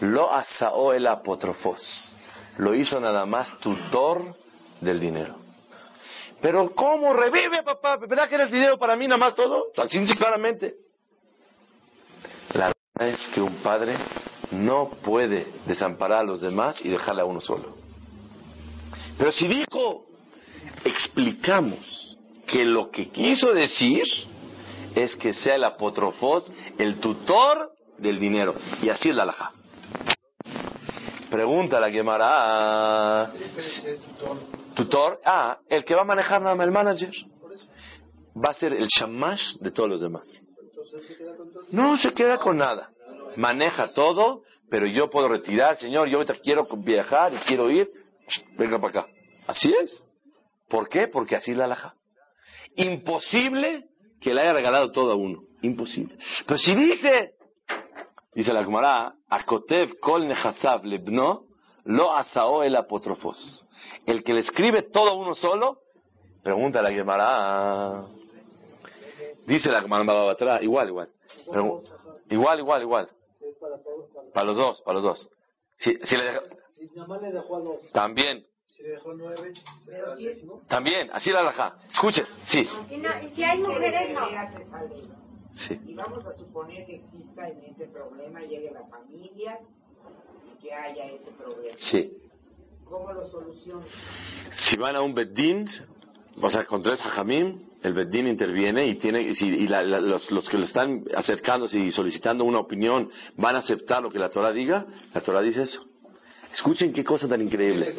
lo 0.00 0.32
asao 0.32 0.92
el 0.92 1.06
apotrofos. 1.06 2.16
Lo 2.58 2.74
hizo 2.74 3.00
nada 3.00 3.26
más 3.26 3.58
tutor 3.58 4.36
del 4.80 5.00
dinero. 5.00 5.43
Pero 6.44 6.74
¿cómo 6.74 7.14
revive, 7.14 7.62
papá? 7.62 7.96
¿Verdad 7.96 8.28
que 8.28 8.34
era 8.34 8.44
el 8.44 8.50
dinero 8.50 8.76
para 8.76 8.96
mí 8.96 9.08
nada 9.08 9.16
más 9.16 9.34
todo? 9.34 9.68
Así 9.78 10.04
claramente. 10.14 10.74
La 12.52 12.70
verdad 12.94 13.14
es 13.18 13.28
que 13.28 13.40
un 13.40 13.54
padre 13.62 13.96
no 14.50 14.90
puede 15.02 15.46
desamparar 15.64 16.18
a 16.18 16.22
los 16.22 16.42
demás 16.42 16.84
y 16.84 16.90
dejarle 16.90 17.22
a 17.22 17.24
uno 17.24 17.40
solo. 17.40 17.74
Pero 19.16 19.32
si 19.32 19.48
dijo, 19.48 20.04
explicamos 20.84 22.18
que 22.46 22.66
lo 22.66 22.90
que 22.90 23.08
quiso 23.08 23.54
decir 23.54 24.04
es 24.94 25.16
que 25.16 25.32
sea 25.32 25.54
el 25.54 25.64
apotrofos, 25.64 26.52
el 26.76 27.00
tutor 27.00 27.72
del 27.96 28.20
dinero. 28.20 28.54
Y 28.82 28.90
así 28.90 29.08
es 29.08 29.16
la 29.16 29.22
alhaja. 29.22 29.50
Pregunta 31.30 31.80
la 31.80 31.90
quemará. 31.90 33.32
Tutor. 34.74 35.20
Ah, 35.24 35.58
el 35.68 35.84
que 35.84 35.94
va 35.94 36.02
a 36.02 36.04
manejar 36.04 36.42
nada 36.42 36.54
más 36.54 36.66
el 36.66 36.72
manager. 36.72 37.12
Va 38.36 38.50
a 38.50 38.54
ser 38.54 38.72
el 38.72 38.88
shamash 38.88 39.58
de 39.60 39.70
todos 39.70 39.88
los 39.88 40.00
demás. 40.00 40.26
No 41.70 41.96
se 41.96 42.12
queda 42.12 42.38
con 42.38 42.56
nada. 42.56 42.90
Maneja 43.36 43.90
todo, 43.90 44.42
pero 44.70 44.86
yo 44.86 45.10
puedo 45.10 45.28
retirar, 45.28 45.76
señor, 45.76 46.08
yo 46.08 46.24
quiero 46.42 46.66
viajar 46.78 47.32
y 47.34 47.38
quiero 47.38 47.70
ir. 47.70 47.88
Venga 48.56 48.78
para 48.78 49.00
acá. 49.00 49.12
Así 49.46 49.72
es. 49.82 50.04
¿Por 50.68 50.88
qué? 50.88 51.08
Porque 51.08 51.36
así 51.36 51.52
la 51.54 51.64
alhaja. 51.64 51.94
Imposible 52.76 53.84
que 54.20 54.34
le 54.34 54.40
haya 54.40 54.52
regalado 54.52 54.90
todo 54.90 55.12
a 55.12 55.14
uno. 55.14 55.42
Imposible. 55.62 56.16
Pero 56.46 56.58
si 56.58 56.74
dice, 56.74 57.32
dice 58.34 58.52
la 58.52 58.64
Gemara, 58.64 59.14
Akotev 59.28 59.98
kol 60.00 60.26
nehasav 60.26 60.84
lebno, 60.84 61.44
lo 61.84 62.12
asao 62.14 62.62
el 62.62 62.76
apotrofos. 62.76 63.66
El 64.06 64.22
que 64.22 64.32
le 64.32 64.40
escribe 64.40 64.82
todo 64.82 65.16
uno 65.16 65.34
solo, 65.34 65.80
pregunta 66.42 66.80
a 66.80 66.82
la 66.82 66.90
Gemara. 66.90 68.06
Dice 69.46 69.70
la 69.70 69.82
Gemara 69.82 70.30
atrás, 70.30 70.62
igual, 70.62 70.88
igual. 70.88 71.10
igual, 72.30 72.58
igual, 72.58 72.82
igual. 72.82 73.08
Para 74.32 74.46
los 74.46 74.56
dos, 74.56 74.82
para 74.82 74.94
los 74.94 75.04
dos. 75.04 75.30
Si, 75.76 75.94
si 76.02 76.16
le 76.16 76.40
También. 77.92 78.46
También, 80.68 81.10
así 81.12 81.30
la 81.30 81.40
alhaja. 81.40 81.76
Escuchen, 81.88 82.26
sí. 82.44 82.64
Si, 82.86 83.42
hay 83.42 83.60
mujeres, 83.60 84.10
no. 84.12 84.26
Sí. 85.52 85.80
Y 85.86 85.94
vamos 85.94 86.26
a 86.26 86.32
suponer 86.32 86.84
que 86.84 86.96
exista 86.96 87.48
en 87.48 87.62
ese 87.64 87.86
problema, 87.86 88.40
llegue 88.40 88.72
la 88.72 88.84
familia 88.88 89.60
que 90.64 90.72
haya 90.72 91.06
ese 91.06 91.30
problema. 91.32 91.76
Sí. 91.76 92.10
¿Cómo 92.88 93.12
lo 93.12 93.28
solucionan? 93.28 93.84
Si 94.50 94.76
van 94.76 94.96
a 94.96 95.02
un 95.02 95.14
beddin, 95.14 95.68
o 96.40 96.50
sea, 96.50 96.64
con 96.64 96.82
tres 96.82 97.00
hajamim, 97.04 97.60
el 97.82 97.92
beddin 97.92 98.26
interviene 98.28 98.86
y 98.86 98.94
tiene 98.94 99.22
y, 99.22 99.34
si, 99.34 99.46
y 99.46 99.68
la, 99.68 99.82
la, 99.82 100.00
los, 100.00 100.30
los, 100.30 100.48
que 100.48 100.56
le 100.56 100.64
están 100.64 101.04
acercándose 101.14 101.78
y 101.78 101.92
solicitando 101.92 102.44
una 102.44 102.60
opinión 102.60 103.10
van 103.36 103.56
a 103.56 103.58
aceptar 103.58 104.02
lo 104.02 104.10
que 104.10 104.18
la 104.18 104.30
Torah 104.30 104.52
diga, 104.52 104.86
la 105.12 105.20
Torah 105.20 105.42
dice 105.42 105.62
eso. 105.62 105.84
Escuchen 106.50 106.92
qué 106.92 107.02
cosa 107.02 107.28
tan 107.28 107.42
increíble. 107.42 107.92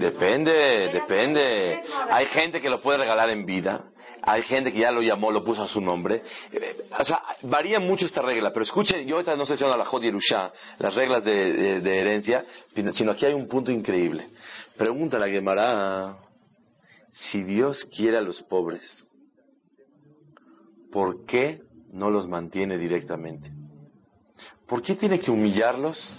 Depende, 0.00 0.88
depende. 0.90 1.82
Hay 2.08 2.26
gente 2.26 2.62
que 2.62 2.70
lo 2.70 2.80
puede 2.80 2.98
regalar 2.98 3.28
en 3.28 3.44
vida. 3.44 3.84
Hay 4.26 4.42
gente 4.42 4.72
que 4.72 4.80
ya 4.80 4.90
lo 4.90 5.02
llamó, 5.02 5.30
lo 5.30 5.44
puso 5.44 5.62
a 5.62 5.68
su 5.68 5.80
nombre. 5.80 6.22
O 6.98 7.04
sea, 7.04 7.20
varía 7.42 7.78
mucho 7.78 8.06
esta 8.06 8.22
regla. 8.22 8.52
Pero 8.52 8.62
escuchen, 8.62 9.06
yo 9.06 9.16
ahorita 9.16 9.36
no 9.36 9.42
estoy 9.42 9.56
diciendo 9.56 9.76
la 9.76 9.84
Jod 9.84 10.02
Yerusha, 10.02 10.50
las 10.78 10.94
reglas 10.94 11.24
de, 11.24 11.98
herencia, 11.98 12.44
sino 12.92 13.12
aquí 13.12 13.26
hay 13.26 13.34
un 13.34 13.48
punto 13.48 13.70
increíble. 13.70 14.28
Pregunta 14.76 15.18
la 15.18 15.28
Gemara, 15.28 16.16
si 17.10 17.42
Dios 17.42 17.84
quiere 17.94 18.16
a 18.16 18.22
los 18.22 18.42
pobres, 18.44 19.06
¿por 20.90 21.26
qué 21.26 21.60
no 21.92 22.10
los 22.10 22.26
mantiene 22.26 22.78
directamente? 22.78 23.50
¿Por 24.66 24.80
qué 24.80 24.94
tiene 24.94 25.20
que 25.20 25.30
humillarlos 25.30 26.12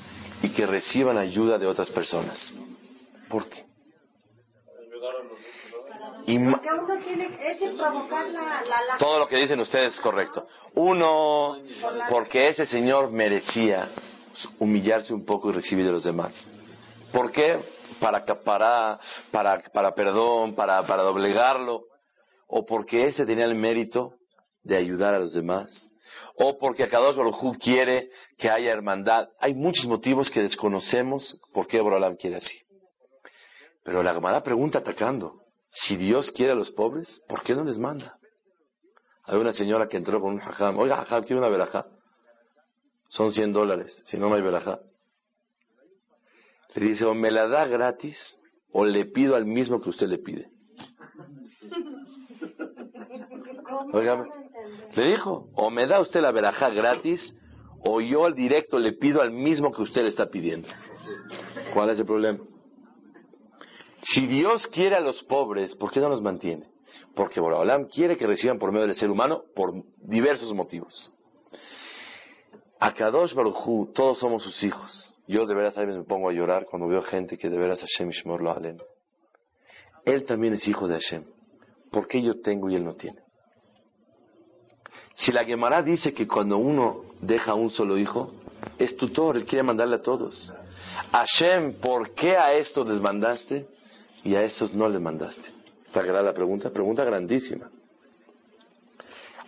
y 0.44 0.50
que 0.50 0.68
reciban 0.68 1.18
ayuda 1.18 1.58
de 1.58 1.66
otras 1.66 1.90
personas? 1.90 2.54
¿Por 3.28 3.50
qué? 3.50 3.66
Y 6.28 6.38
uno 6.38 6.60
tiene 7.04 7.30
provocar 7.78 8.28
la, 8.30 8.42
la, 8.42 8.82
la- 8.88 8.98
todo 8.98 9.20
lo 9.20 9.28
que 9.28 9.38
dicen 9.38 9.60
ustedes 9.60 9.94
es 9.94 10.00
correcto. 10.00 10.48
Uno, 10.74 11.58
porque 12.10 12.50
ese 12.50 12.66
señor 12.66 13.12
merecía 13.12 13.90
humillarse 14.60 15.14
un 15.14 15.24
poco 15.26 15.50
y 15.50 15.54
recibir 15.54 15.86
de 15.86 15.92
los 15.92 16.04
demás. 16.04 16.48
¿Por 17.12 17.32
qué? 17.32 17.60
Para, 18.00 18.26
para, 18.26 19.00
para, 19.32 19.60
para 19.72 19.94
perdón, 19.94 20.56
para, 20.56 20.84
para 20.86 21.04
doblegarlo. 21.04 21.84
O 22.48 22.66
porque 22.66 23.08
ese 23.08 23.26
tenía 23.26 23.46
el 23.46 23.56
mérito 23.56 24.14
de 24.64 24.78
ayudar 24.78 25.14
a 25.14 25.20
los 25.20 25.34
demás. 25.34 25.90
O 26.38 26.58
porque 26.58 26.84
Akadosh 26.84 27.16
Baruj 27.16 27.58
quiere 27.60 28.10
que 28.38 28.50
haya 28.50 28.72
hermandad. 28.72 29.28
Hay 29.40 29.54
muchos 29.54 29.86
motivos 29.86 30.30
que 30.30 30.42
desconocemos 30.42 31.40
por 31.54 31.68
qué 31.68 31.80
Borolam 31.82 32.16
quiere 32.16 32.38
así. 32.38 32.60
Pero 33.84 34.02
la 34.04 34.14
Gemara 34.14 34.42
pregunta 34.42 34.80
atacando. 34.80 35.45
Si 35.76 35.98
Dios 35.98 36.32
quiere 36.32 36.54
a 36.54 36.56
los 36.56 36.72
pobres, 36.72 37.22
¿por 37.28 37.44
qué 37.44 37.54
no 37.54 37.66
les 37.66 37.78
manda? 37.78 38.18
Hay 39.26 39.38
una 39.38 39.52
señora 39.52 39.90
que 39.90 39.98
entró 39.98 40.22
con 40.22 40.34
un 40.34 40.40
hajam. 40.40 40.78
Oiga, 40.78 41.02
hajam, 41.02 41.24
quiero 41.24 41.42
una 41.42 41.50
verajá. 41.50 41.86
Son 43.10 43.34
100 43.34 43.52
dólares. 43.52 44.02
Si 44.06 44.18
no, 44.18 44.30
no 44.30 44.36
hay 44.36 44.42
verajá. 44.42 44.80
Le 46.76 46.86
dice, 46.88 47.06
o 47.06 47.14
me 47.14 47.30
la 47.30 47.48
da 47.48 47.66
gratis, 47.66 48.40
o 48.72 48.86
le 48.86 49.06
pido 49.06 49.36
al 49.36 49.46
mismo 49.46 49.82
que 49.82 49.90
usted 49.90 50.08
le 50.08 50.18
pide. 50.18 50.50
¿Cómo 53.64 53.90
Óigame. 53.94 54.28
no 54.28 54.36
lo 54.36 54.42
entendés? 54.42 54.98
Le 54.98 55.06
dijo, 55.08 55.50
o 55.56 55.70
me 55.70 55.88
da 55.88 56.00
usted 56.00 56.22
la 56.22 56.32
verajá 56.32 56.70
gratis, 56.70 57.36
o 57.86 58.00
yo 58.00 58.26
al 58.26 58.34
directo 58.34 58.80
le 58.80 58.94
pido 58.94 59.22
al 59.22 59.32
mismo 59.32 59.72
que 59.72 59.82
usted 59.82 60.04
le 60.04 60.10
está 60.10 60.28
pidiendo. 60.28 60.70
¿Cuál 61.74 61.90
es 61.90 62.00
el 62.00 62.06
problema? 62.06 62.40
Si 64.06 64.28
Dios 64.28 64.68
quiere 64.68 64.96
a 64.96 65.00
los 65.00 65.24
pobres, 65.24 65.76
¿por 65.76 65.92
qué 65.92 66.00
no 66.00 66.10
los 66.10 66.22
mantiene? 66.22 66.68
Porque 67.16 67.40
Borolam 67.40 67.86
quiere 67.86 68.16
que 68.16 68.28
reciban 68.28 68.60
por 68.60 68.72
medio 68.72 68.86
del 68.86 68.96
ser 68.96 69.10
humano 69.10 69.44
por 69.56 69.74
diversos 69.98 70.54
motivos. 70.54 71.12
A 72.80 72.94
Kadosh 72.94 73.34
Barujú, 73.34 73.92
todos 73.96 74.20
somos 74.20 74.44
sus 74.44 74.64
hijos. 74.64 75.16
Yo 75.28 75.48
de 75.48 75.56
veras 75.56 75.76
a 75.76 75.82
veces 75.82 75.98
me 75.98 76.04
pongo 76.04 76.30
a 76.30 76.34
llorar 76.34 76.66
cuando 76.70 76.88
veo 76.88 77.02
gente 77.02 77.36
que 77.36 77.50
de 77.50 77.58
veras 77.58 77.82
Hashem 77.82 78.10
Ishmor 78.10 78.42
lo. 78.42 78.56
Él 80.06 80.24
también 80.26 80.54
es 80.54 80.68
hijo 80.68 80.88
de 80.88 80.94
Hashem. 80.94 81.24
¿Por 81.92 82.08
qué 82.08 82.22
yo 82.22 82.40
tengo 82.42 82.70
y 82.70 82.76
él 82.76 82.84
no 82.84 82.94
tiene? 82.94 83.20
Si 85.16 85.32
la 85.32 85.46
Gemara 85.46 85.82
dice 85.82 86.14
que 86.14 86.28
cuando 86.28 86.58
uno 86.58 87.06
deja 87.22 87.56
un 87.56 87.72
solo 87.72 87.98
hijo, 87.98 88.34
es 88.78 88.96
tutor, 88.98 89.38
él 89.38 89.46
quiere 89.46 89.64
mandarle 89.64 89.96
a 89.96 90.02
todos. 90.02 90.54
Hashem, 91.12 91.80
¿por 91.80 92.14
qué 92.14 92.38
a 92.38 92.54
estos 92.54 92.88
les 92.88 93.02
mandaste 93.02 93.66
y 94.26 94.36
a 94.36 94.44
estos 94.44 94.74
no 94.74 94.90
les 94.90 95.00
mandaste? 95.00 95.48
¿Está 95.86 96.02
clara 96.02 96.24
la 96.24 96.34
pregunta? 96.34 96.72
Pregunta 96.72 97.06
grandísima. 97.06 97.70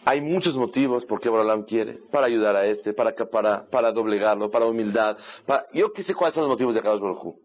Hay 0.05 0.21
muchos 0.21 0.55
motivos 0.55 1.03
por 1.03 1.19
qué 1.19 1.27
Borolam 1.27 1.63
quiere. 1.63 1.99
Para 2.11 2.27
ayudar 2.27 2.55
a 2.55 2.65
este, 2.65 2.93
para, 2.93 3.91
doblegarlo, 3.91 4.49
para 4.49 4.67
humildad. 4.67 5.17
Yo 5.73 5.91
qué 5.91 6.03
sé 6.03 6.13
cuáles 6.13 6.35
son 6.35 6.43
los 6.43 6.51
motivos 6.51 6.75
de 6.75 6.81
Kadosh 6.81 7.01
Baruj. 7.01 7.35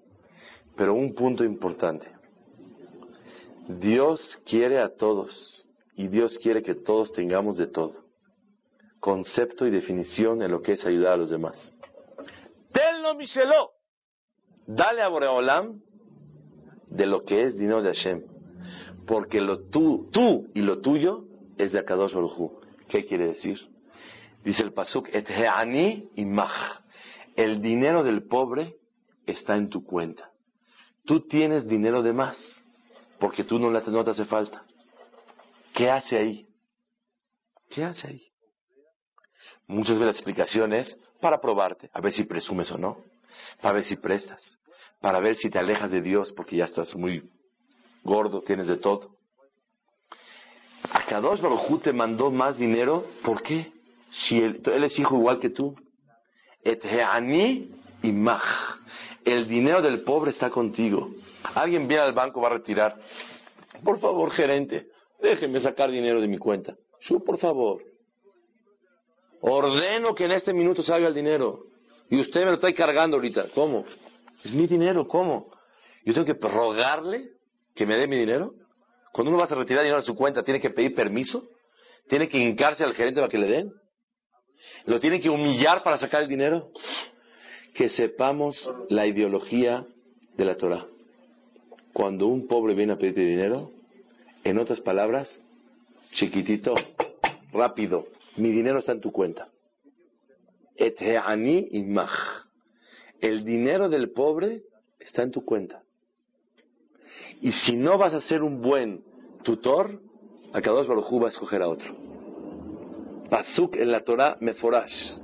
Pero 0.76 0.94
un 0.94 1.14
punto 1.14 1.42
importante. 1.42 2.06
Dios 3.66 4.38
quiere 4.46 4.78
a 4.78 4.94
todos. 4.94 5.66
Y 5.96 6.08
Dios 6.08 6.38
quiere 6.38 6.62
que 6.62 6.74
todos 6.74 7.12
tengamos 7.12 7.56
de 7.56 7.66
todo. 7.66 8.04
Concepto 9.00 9.66
y 9.66 9.70
definición 9.70 10.42
en 10.42 10.50
lo 10.50 10.62
que 10.62 10.74
es 10.74 10.84
ayudar 10.84 11.14
a 11.14 11.16
los 11.16 11.30
demás. 11.30 11.72
Tenlo 12.72 13.14
Micheló. 13.14 13.70
Dale 14.66 15.02
a 15.02 15.08
Boreolam 15.08 15.80
de 16.94 17.06
lo 17.06 17.24
que 17.24 17.42
es 17.44 17.56
dinero 17.58 17.82
de 17.82 17.88
Hashem. 17.94 18.22
Porque 19.06 19.40
lo 19.40 19.68
tú, 19.68 20.08
tú 20.12 20.48
y 20.54 20.60
lo 20.62 20.80
tuyo 20.80 21.24
es 21.58 21.72
de 21.72 21.80
Akadosh 21.80 22.14
Baruj. 22.14 22.52
¿Qué 22.88 23.04
quiere 23.04 23.28
decir? 23.28 23.58
Dice 24.44 24.62
el 24.62 24.72
Pasuk, 24.72 25.08
et 25.12 25.28
he'ani 25.30 26.08
imach. 26.16 26.80
El 27.36 27.60
dinero 27.62 28.02
del 28.02 28.24
pobre 28.24 28.76
está 29.26 29.56
en 29.56 29.68
tu 29.68 29.84
cuenta. 29.84 30.30
Tú 31.04 31.20
tienes 31.20 31.66
dinero 31.66 32.02
de 32.02 32.12
más. 32.12 32.36
porque 33.18 33.44
tú 33.44 33.56
no, 33.56 33.70
le- 33.70 33.80
no 33.86 34.02
te 34.02 34.10
hace 34.10 34.24
falta. 34.24 34.64
¿Qué 35.74 35.88
hace 35.88 36.16
ahí? 36.18 36.44
¿Qué 37.70 37.84
hace 37.84 38.08
ahí? 38.08 38.20
Muchas 39.68 39.92
veces 39.94 40.06
la 40.06 40.10
explicación 40.10 40.72
es 40.72 41.00
para 41.20 41.40
probarte, 41.40 41.88
a 41.92 42.00
ver 42.00 42.12
si 42.12 42.24
presumes 42.24 42.68
o 42.72 42.78
no, 42.78 42.98
para 43.60 43.74
ver 43.74 43.84
si 43.84 43.94
prestas, 43.96 44.58
para 45.02 45.20
ver 45.20 45.36
si 45.36 45.50
te 45.50 45.58
alejas 45.58 45.90
de 45.90 46.00
Dios 46.00 46.32
porque 46.32 46.56
ya 46.56 46.64
estás 46.64 46.94
muy 46.94 47.28
gordo, 48.04 48.40
tienes 48.40 48.68
de 48.68 48.76
todo. 48.76 49.16
A 50.90 51.04
Kadosh 51.06 51.40
Baruj 51.40 51.82
te 51.82 51.92
mandó 51.92 52.30
más 52.30 52.56
dinero, 52.56 53.06
¿por 53.24 53.42
qué? 53.42 53.72
Si 54.10 54.38
él, 54.38 54.62
es 54.64 54.98
hijo 54.98 55.16
igual 55.16 55.38
que 55.38 55.50
tú. 55.50 55.74
Et 56.64 56.82
he'ani 56.84 57.70
imach. 58.02 58.80
El 59.24 59.46
dinero 59.46 59.82
del 59.82 60.02
pobre 60.02 60.30
está 60.30 60.50
contigo. 60.50 61.10
Alguien 61.54 61.88
viene 61.88 62.04
al 62.04 62.12
banco, 62.12 62.40
va 62.40 62.48
a 62.48 62.52
retirar. 62.54 62.96
Por 63.84 64.00
favor, 64.00 64.30
gerente, 64.30 64.88
déjeme 65.20 65.60
sacar 65.60 65.90
dinero 65.90 66.20
de 66.20 66.28
mi 66.28 66.38
cuenta. 66.38 66.74
Yo, 67.00 67.20
por 67.20 67.38
favor. 67.38 67.82
Ordeno 69.40 70.14
que 70.14 70.24
en 70.24 70.32
este 70.32 70.52
minuto 70.52 70.82
salga 70.82 71.08
el 71.08 71.14
dinero. 71.14 71.64
Y 72.10 72.20
usted 72.20 72.40
me 72.40 72.46
lo 72.46 72.54
está 72.54 72.72
cargando 72.72 73.16
ahorita. 73.16 73.46
¿Cómo? 73.54 73.84
Es 74.44 74.52
mi 74.52 74.66
dinero, 74.66 75.06
¿cómo? 75.06 75.50
Yo 76.04 76.12
tengo 76.12 76.26
que 76.26 76.48
rogarle 76.48 77.30
que 77.74 77.86
me 77.86 77.96
dé 77.96 78.06
mi 78.06 78.18
dinero. 78.18 78.54
Cuando 79.12 79.30
uno 79.30 79.38
va 79.38 79.46
a 79.48 79.54
retirar 79.54 79.82
dinero 79.82 80.00
de 80.00 80.06
su 80.06 80.14
cuenta, 80.14 80.42
tiene 80.42 80.60
que 80.60 80.70
pedir 80.70 80.94
permiso. 80.94 81.48
Tiene 82.08 82.28
que 82.28 82.38
hincarse 82.38 82.84
al 82.84 82.94
gerente 82.94 83.20
para 83.20 83.30
que 83.30 83.38
le 83.38 83.46
den. 83.46 83.72
Lo 84.86 84.98
tiene 84.98 85.20
que 85.20 85.30
humillar 85.30 85.82
para 85.82 85.98
sacar 85.98 86.22
el 86.22 86.28
dinero. 86.28 86.70
Que 87.74 87.88
sepamos 87.88 88.70
la 88.88 89.06
ideología 89.06 89.86
de 90.36 90.44
la 90.44 90.56
Torah. 90.56 90.86
Cuando 91.92 92.26
un 92.26 92.46
pobre 92.46 92.74
viene 92.74 92.94
a 92.94 92.96
pedirte 92.96 93.20
dinero, 93.20 93.70
en 94.44 94.58
otras 94.58 94.80
palabras, 94.80 95.42
chiquitito, 96.12 96.74
rápido, 97.52 98.08
mi 98.36 98.50
dinero 98.50 98.78
está 98.78 98.92
en 98.92 99.00
tu 99.00 99.12
cuenta. 99.12 99.48
He'ani 100.76 101.68
imach. 101.72 102.41
El 103.22 103.44
dinero 103.44 103.88
del 103.88 104.10
pobre 104.10 104.64
está 104.98 105.22
en 105.22 105.30
tu 105.30 105.44
cuenta. 105.44 105.82
Y 107.40 107.52
si 107.52 107.76
no 107.76 107.96
vas 107.96 108.12
a 108.14 108.20
ser 108.20 108.42
un 108.42 108.60
buen 108.60 109.04
tutor, 109.44 110.00
Akadosh 110.52 110.88
Baruj 110.88 111.10
Hu 111.10 111.20
va 111.20 111.26
a 111.26 111.30
escoger 111.30 111.62
a 111.62 111.68
otro. 111.68 111.94
Pasuk 113.30 113.76
en 113.76 113.92
la 113.92 114.02
Torah 114.02 114.36
meforash. 114.40 115.18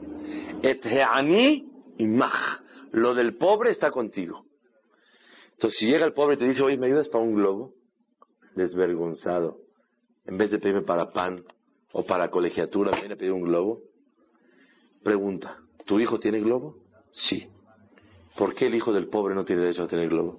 Et 0.63 0.85
he'ani 0.87 1.69
imach. 1.99 2.61
Lo 2.93 3.15
del 3.15 3.37
pobre 3.37 3.73
está 3.73 3.91
contigo. 3.91 4.45
Entonces, 5.55 5.81
si 5.81 5.87
llega 5.87 6.07
el 6.07 6.13
pobre 6.13 6.37
y 6.37 6.39
te 6.39 6.45
dice, 6.45 6.63
oye, 6.63 6.79
¿me 6.79 6.87
ayudas 6.87 7.09
para 7.09 7.25
un 7.25 7.35
globo? 7.35 7.75
Desvergonzado. 8.55 9.59
En 10.25 10.39
vez 10.39 10.53
de 10.53 10.59
pedirme 10.61 10.83
para 10.83 11.11
pan 11.11 11.45
o 11.93 12.05
para 12.05 12.31
colegiatura, 12.31 12.93
viene 12.93 13.15
a 13.15 13.17
pedir 13.17 13.33
un 13.33 13.43
globo. 13.43 13.81
Pregunta, 15.03 15.59
¿tu 15.85 15.99
hijo 15.99 16.21
tiene 16.21 16.39
globo? 16.41 16.77
Sí. 17.11 17.49
¿Por 18.39 18.55
qué 18.55 18.67
el 18.67 18.75
hijo 18.77 18.93
del 18.93 19.09
pobre 19.09 19.35
no 19.35 19.45
tiene 19.45 19.63
derecho 19.63 19.83
a 19.83 19.89
tener 19.89 20.09
globo? 20.09 20.39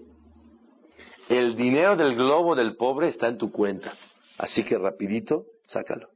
El 1.28 1.58
dinero 1.58 1.98
del 1.98 2.16
globo 2.16 2.56
del 2.56 2.78
pobre 2.78 3.10
está 3.10 3.28
en 3.28 3.38
tu 3.38 3.52
cuenta. 3.52 3.94
Así 4.38 4.64
que 4.64 4.78
rapidito, 4.78 5.44
sácalo. 5.64 6.08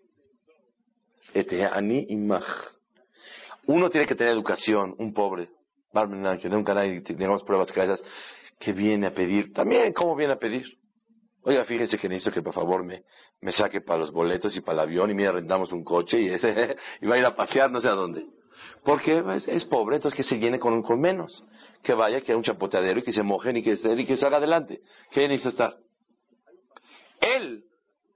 Uno 3.67 3.89
tiene 3.89 4.07
que 4.07 4.15
tener 4.15 4.31
educación, 4.31 4.95
un 4.97 5.13
pobre. 5.13 5.49
Que 6.41 6.49
nunca 6.49 6.73
nadie 6.73 7.01
tengamos 7.01 7.43
pruebas 7.43 7.71
claras 7.73 8.01
que 8.57 8.71
viene 8.71 9.07
a 9.07 9.11
pedir. 9.11 9.51
También, 9.51 9.91
¿cómo 9.91 10.15
viene 10.15 10.33
a 10.33 10.39
pedir? 10.39 10.63
Oiga, 11.43 11.65
fíjense 11.65 11.97
que 11.97 12.07
necesito 12.07 12.31
que 12.31 12.41
por 12.41 12.53
favor 12.53 12.85
me, 12.85 13.03
me 13.41 13.51
saque 13.51 13.81
para 13.81 13.99
los 13.99 14.11
boletos 14.11 14.55
y 14.55 14.61
para 14.61 14.83
el 14.83 14.87
avión 14.87 15.11
y 15.11 15.13
mira, 15.13 15.33
rentamos 15.33 15.73
un 15.73 15.83
coche 15.83 16.21
y, 16.21 16.29
ese, 16.29 16.77
y 17.01 17.05
va 17.05 17.15
a 17.15 17.19
ir 17.19 17.25
a 17.25 17.35
pasear 17.35 17.69
no 17.69 17.81
sé 17.81 17.89
a 17.89 17.91
dónde. 17.91 18.25
Porque 18.83 19.23
es, 19.47 19.65
pobre, 19.65 19.97
entonces 19.97 20.17
que 20.17 20.23
se 20.23 20.37
llene 20.39 20.59
con, 20.59 20.81
con 20.83 20.99
menos. 20.99 21.43
Que 21.81 21.93
vaya, 21.93 22.19
que 22.21 22.31
haya 22.31 22.37
un 22.37 22.43
chapoteadero 22.43 22.99
y 22.99 23.03
que 23.03 23.11
se 23.11 23.23
mojen 23.23 23.57
y 23.57 23.63
que, 23.63 23.71
esté- 23.73 23.99
y 23.99 24.05
que 24.05 24.17
salga 24.17 24.37
adelante. 24.37 24.81
¿Qué 25.11 25.27
necesita 25.27 25.49
estar? 25.49 25.77
Él 27.19 27.63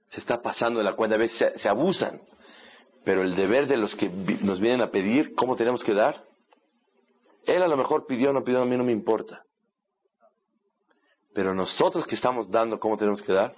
se 0.06 0.20
está 0.20 0.40
pasando 0.40 0.78
de 0.78 0.84
la 0.84 0.94
cuenta, 0.94 1.16
a 1.16 1.18
veces 1.18 1.38
se, 1.38 1.58
se 1.58 1.68
abusan. 1.68 2.20
Pero 3.04 3.22
el 3.22 3.34
deber 3.36 3.66
de 3.66 3.76
los 3.76 3.94
que 3.94 4.08
nos 4.08 4.60
vienen 4.60 4.80
a 4.82 4.90
pedir, 4.90 5.34
¿cómo 5.34 5.56
tenemos 5.56 5.82
que 5.82 5.94
dar? 5.94 6.22
Él 7.44 7.62
a 7.62 7.68
lo 7.68 7.76
mejor 7.76 8.06
pidió 8.06 8.32
no 8.32 8.44
pidió, 8.44 8.60
a 8.60 8.66
mí 8.66 8.76
no 8.76 8.84
me 8.84 8.92
importa. 8.92 9.42
Pero 11.34 11.54
nosotros 11.54 12.06
que 12.06 12.14
estamos 12.16 12.50
dando, 12.50 12.78
¿cómo 12.78 12.96
tenemos 12.96 13.22
que 13.22 13.32
dar? 13.32 13.54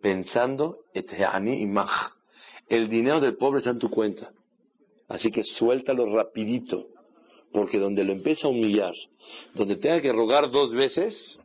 Pensando, 0.00 0.78
eteani 0.94 1.60
imach. 1.62 2.12
El 2.68 2.88
dinero 2.88 3.20
del 3.20 3.36
pobre 3.36 3.58
está 3.58 3.70
en 3.70 3.78
tu 3.78 3.90
cuenta. 3.90 4.30
Así 5.12 5.30
que 5.30 5.44
suéltalo 5.44 6.06
rapidito. 6.06 6.86
Porque 7.52 7.78
donde 7.78 8.02
lo 8.02 8.12
empieza 8.12 8.46
a 8.46 8.50
humillar, 8.50 8.94
donde 9.54 9.76
tenga 9.76 10.00
que 10.00 10.10
rogar 10.10 10.50
dos 10.50 10.72
veces, 10.72 11.38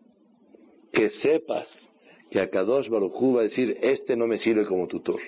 que 0.93 1.09
sepas 1.09 1.91
que 2.31 2.39
a 2.39 2.49
Kadosh 2.49 2.87
Baruj 2.87 3.35
va 3.35 3.41
a 3.41 3.43
decir, 3.43 3.77
este 3.81 4.15
no 4.15 4.25
me 4.25 4.37
sirve 4.37 4.65
como 4.65 4.87
tutor. 4.87 5.19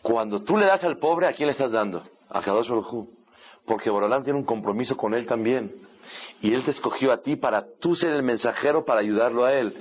Cuando 0.00 0.44
tú 0.44 0.56
le 0.56 0.66
das 0.66 0.84
al 0.84 0.98
pobre, 0.98 1.26
¿a 1.26 1.32
quién 1.32 1.48
le 1.48 1.52
estás 1.52 1.72
dando? 1.72 2.04
A 2.28 2.40
Kadosh 2.40 2.68
Baruj 2.68 3.08
Porque 3.66 3.90
Borolam 3.90 4.22
tiene 4.22 4.38
un 4.38 4.44
compromiso 4.44 4.96
con 4.96 5.12
él 5.12 5.26
también. 5.26 5.74
Y 6.40 6.54
él 6.54 6.64
te 6.64 6.70
escogió 6.70 7.10
a 7.10 7.20
ti 7.20 7.34
para 7.34 7.66
tú 7.80 7.96
ser 7.96 8.12
el 8.12 8.22
mensajero 8.22 8.84
para 8.84 9.00
ayudarlo 9.00 9.44
a 9.44 9.54
él. 9.54 9.74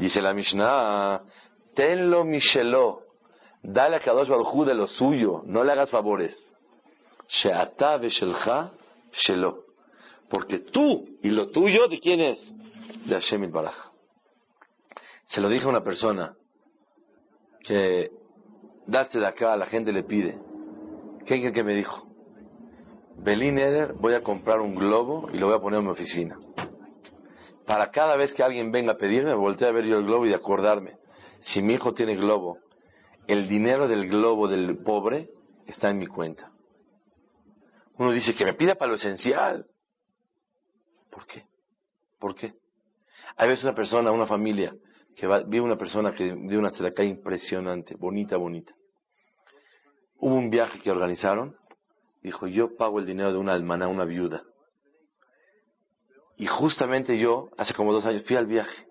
Dice 0.00 0.20
la 0.20 0.34
Mishnah, 0.34 1.22
tenlo 1.74 2.24
mishelo. 2.24 3.05
Dale 3.62 3.96
a 3.96 4.00
Kadosh 4.00 4.28
Baruj 4.28 4.64
de 4.64 4.74
lo 4.74 4.86
suyo, 4.86 5.42
no 5.44 5.64
le 5.64 5.72
hagas 5.72 5.90
favores. 5.90 6.36
Shelo. 9.12 9.64
Porque 10.28 10.58
tú 10.58 11.04
y 11.22 11.30
lo 11.30 11.48
tuyo, 11.50 11.88
¿de 11.88 11.98
quién 11.98 12.20
es? 12.20 12.54
De 13.06 13.14
Hashem 13.14 13.50
Baraj. 13.50 13.74
Se 15.24 15.40
lo 15.40 15.48
dije 15.48 15.64
a 15.64 15.68
una 15.68 15.82
persona 15.82 16.34
que 17.60 18.10
darse 18.86 19.18
de 19.18 19.26
acá, 19.26 19.56
la 19.56 19.66
gente 19.66 19.92
le 19.92 20.04
pide. 20.04 20.38
¿Qué 21.24 21.40
cree 21.40 21.52
que 21.52 21.64
me 21.64 21.74
dijo? 21.74 22.06
Belín 23.18 23.58
Eder, 23.58 23.94
voy 23.94 24.14
a 24.14 24.22
comprar 24.22 24.60
un 24.60 24.74
globo 24.74 25.28
y 25.32 25.38
lo 25.38 25.46
voy 25.46 25.56
a 25.56 25.60
poner 25.60 25.80
en 25.80 25.86
mi 25.86 25.90
oficina. 25.90 26.38
Para 27.66 27.90
cada 27.90 28.16
vez 28.16 28.32
que 28.32 28.44
alguien 28.44 28.70
venga 28.70 28.92
a 28.92 28.96
pedirme, 28.96 29.34
volteé 29.34 29.68
a 29.68 29.72
ver 29.72 29.84
yo 29.84 29.98
el 29.98 30.04
globo 30.04 30.26
y 30.26 30.28
de 30.28 30.36
acordarme. 30.36 30.98
Si 31.40 31.62
mi 31.62 31.74
hijo 31.74 31.92
tiene 31.94 32.14
globo, 32.14 32.58
el 33.28 33.48
dinero 33.48 33.88
del 33.88 34.08
globo 34.08 34.48
del 34.48 34.78
pobre 34.78 35.30
está 35.66 35.90
en 35.90 35.98
mi 35.98 36.06
cuenta. 36.06 36.52
Uno 37.98 38.12
dice 38.12 38.34
que 38.34 38.44
me 38.44 38.54
pida 38.54 38.74
para 38.74 38.90
lo 38.90 38.96
esencial. 38.96 39.66
¿Por 41.10 41.26
qué? 41.26 41.44
¿Por 42.18 42.34
qué? 42.34 42.54
Hay 43.36 43.48
veces 43.48 43.64
una 43.64 43.74
persona, 43.74 44.12
una 44.12 44.26
familia, 44.26 44.74
que 45.16 45.26
va, 45.26 45.42
una 45.42 45.76
persona 45.76 46.12
que 46.12 46.24
vive 46.34 46.58
una 46.58 46.68
acá 46.68 47.02
impresionante, 47.02 47.96
bonita, 47.96 48.36
bonita. 48.36 48.74
Hubo 50.18 50.34
un 50.34 50.50
viaje 50.50 50.80
que 50.80 50.90
organizaron, 50.90 51.56
dijo, 52.22 52.46
yo 52.46 52.76
pago 52.76 52.98
el 52.98 53.06
dinero 53.06 53.32
de 53.32 53.38
una 53.38 53.54
almaná, 53.54 53.88
una 53.88 54.04
viuda. 54.04 54.42
Y 56.36 56.46
justamente 56.46 57.18
yo, 57.18 57.48
hace 57.56 57.72
como 57.74 57.92
dos 57.92 58.04
años, 58.04 58.24
fui 58.26 58.36
al 58.36 58.46
viaje. 58.46 58.85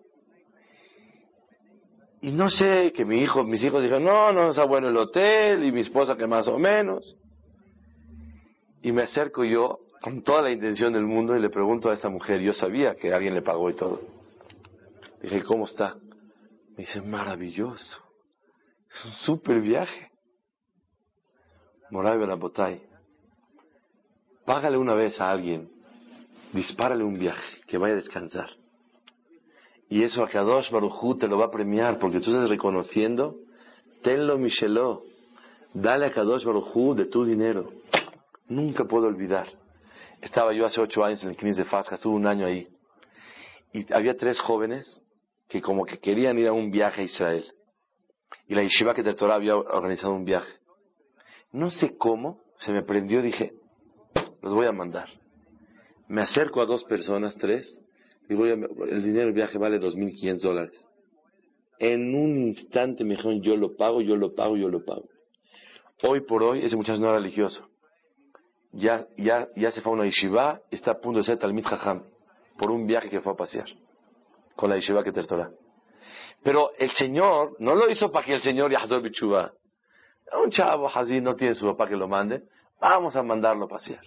Y 2.26 2.32
no 2.32 2.50
sé, 2.50 2.92
que 2.92 3.06
mi 3.06 3.22
hijo, 3.22 3.44
mis 3.44 3.64
hijos 3.64 3.84
dijeron, 3.84 4.04
no, 4.04 4.34
no 4.34 4.50
está 4.50 4.64
bueno 4.64 4.90
el 4.90 4.98
hotel, 4.98 5.64
y 5.64 5.72
mi 5.72 5.82
esposa 5.82 6.18
que 6.18 6.26
más 6.26 6.48
o 6.48 6.58
menos. 6.58 7.16
Y 8.82 8.92
me 8.92 9.04
acerco 9.04 9.44
yo 9.44 9.78
con 10.02 10.24
toda 10.24 10.42
la 10.42 10.50
intención 10.50 10.92
del 10.92 11.04
mundo 11.06 11.36
y 11.36 11.40
le 11.40 11.52
pregunto 11.52 11.92
a 11.92 11.94
esta 11.94 12.10
mujer, 12.10 12.42
yo 12.42 12.52
sabía 12.52 12.96
que 12.96 13.14
alguien 13.14 13.36
le 13.36 13.44
pagó 13.44 13.70
y 13.70 13.76
todo. 13.76 14.02
Dije, 15.22 15.44
¿cómo 15.44 15.66
está? 15.66 15.98
Me 16.70 16.86
dice, 16.86 17.00
maravilloso. 17.00 18.02
Es 18.90 19.06
un 19.06 19.12
súper 19.12 19.62
viaje. 19.62 20.10
Moray 21.92 22.18
Benabotay, 22.18 22.82
págale 24.48 24.80
una 24.80 24.96
vez 24.96 25.22
a 25.22 25.30
alguien, 25.30 25.70
dispárale 26.54 27.04
un 27.04 27.20
viaje, 27.20 27.62
que 27.68 27.78
vaya 27.78 27.94
a 27.94 27.98
descansar. 27.98 28.50
Y 29.89 30.04
eso 30.04 30.24
a 30.24 30.30
Kadosh 30.30 30.71
Barujú 30.71 31.17
te 31.17 31.28
lo 31.28 31.38
va 31.38 31.45
a 31.45 31.52
premiar, 31.52 32.00
porque 32.00 32.19
tú 32.19 32.32
estás 32.32 32.50
reconociendo, 32.50 33.36
tenlo 34.02 34.38
Micheló, 34.38 35.04
dale 35.74 36.08
a 36.08 36.12
Kadosh 36.12 36.43
Barujú 36.43 36.95
de 36.95 37.06
tu 37.06 37.24
dinero. 37.24 37.71
Nunca 38.48 38.86
puedo 38.86 39.08
olvidar. 39.08 39.48
Estaba 40.21 40.54
yo 40.54 40.65
hace 40.65 40.82
ocho 40.82 41.04
años 41.04 41.24
en 41.24 41.32
el 41.32 41.38
Knis 41.38 41.58
de 41.58 41.65
Fasca, 41.65 41.95
estuve 41.95 42.15
un 42.15 42.26
año 42.26 42.45
ahí. 42.45 42.67
Y 43.74 43.91
había 43.93 44.15
tres 44.15 44.39
jóvenes 44.41 45.02
que 45.48 45.62
como 45.62 45.86
que 45.86 46.00
querían 46.00 46.38
ir 46.39 46.48
a 46.48 46.54
un 46.54 46.71
viaje 46.71 47.02
a 47.02 47.04
Israel. 47.04 47.45
Y 48.48 48.56
la 48.56 48.63
Yeshiva 48.63 48.93
que 48.93 49.04
de 49.04 49.13
Torah 49.13 49.36
había 49.36 49.56
organizado 49.56 50.13
un 50.13 50.26
viaje. 50.26 50.52
No 51.52 51.69
sé 51.69 51.98
cómo, 51.98 52.41
se 52.58 52.71
me 52.71 52.84
prendió, 52.84 53.21
dije, 53.21 53.54
los 54.41 54.54
voy 54.54 54.65
a 54.65 54.71
mandar. 54.71 55.10
Me 56.08 56.21
acerco 56.21 56.62
a 56.62 56.65
dos 56.65 56.84
personas, 56.84 57.36
tres, 57.38 57.82
El 58.30 59.04
dinero 59.04 59.26
del 59.26 59.34
viaje 59.34 59.58
vale 59.58 59.80
2.500 59.80 60.42
dólares. 60.42 60.88
En 61.80 62.16
un 62.16 62.48
instante 62.48 63.04
me 63.04 63.16
dijeron, 63.16 63.42
yo 63.42 63.56
lo 63.56 63.76
pago, 63.76 64.02
yo 64.02 64.16
lo 64.16 64.34
pago, 64.34 64.58
yo 64.58 64.70
lo 64.70 64.84
pago. 64.84 65.08
Hoy 66.04 66.22
por 66.22 66.44
hoy, 66.44 66.66
ese 66.66 66.76
muchacho 66.76 67.00
no 67.00 67.08
era 67.08 67.18
religioso. 67.18 67.68
Ya, 68.72 69.08
ya, 69.18 69.48
ya 69.56 69.72
se 69.72 69.82
fue 69.82 69.92
a 69.92 69.96
una 69.96 70.06
yeshiva, 70.06 70.62
está 70.72 70.92
a 70.92 71.00
punto 71.00 71.20
de 71.20 71.26
ser 71.26 71.38
Talmid 71.38 71.64
Jajam, 71.66 72.04
por 72.58 72.72
un 72.72 72.86
viaje 72.86 73.10
que 73.10 73.22
fue 73.22 73.34
a 73.34 73.36
pasear, 73.36 73.68
con 74.56 74.70
la 74.70 74.76
yeshiva 74.76 75.04
que 75.04 75.12
te. 75.12 75.22
Pero 76.44 76.72
el 76.78 76.90
Señor 76.92 77.56
no 77.60 77.74
lo 77.76 77.90
hizo 77.90 78.12
para 78.12 78.26
que 78.26 78.36
el 78.36 78.42
Señor 78.42 78.72
Yahzor 78.72 79.02
Bichuba. 79.02 79.54
Un 80.44 80.50
chavo 80.52 80.90
así 80.94 81.22
no 81.22 81.36
tiene 81.36 81.54
su 81.54 81.66
papá 81.66 81.88
que 81.88 81.96
lo 81.96 82.08
mande. 82.08 82.44
Vamos 82.80 83.16
a 83.16 83.24
mandarlo 83.24 83.66
a 83.66 83.68
pasear. 83.68 84.04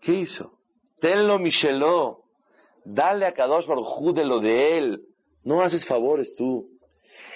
¿Qué 0.00 0.12
hizo? 0.12 0.58
Tenlo 1.00 1.38
Micheló. 1.38 2.21
Dale 2.84 3.26
a 3.26 3.32
Kadosh 3.32 3.66
Baruj 3.66 4.12
de 4.14 4.24
lo 4.24 4.40
de 4.40 4.78
él. 4.78 5.00
No 5.44 5.60
haces 5.60 5.86
favores 5.86 6.34
tú. 6.36 6.68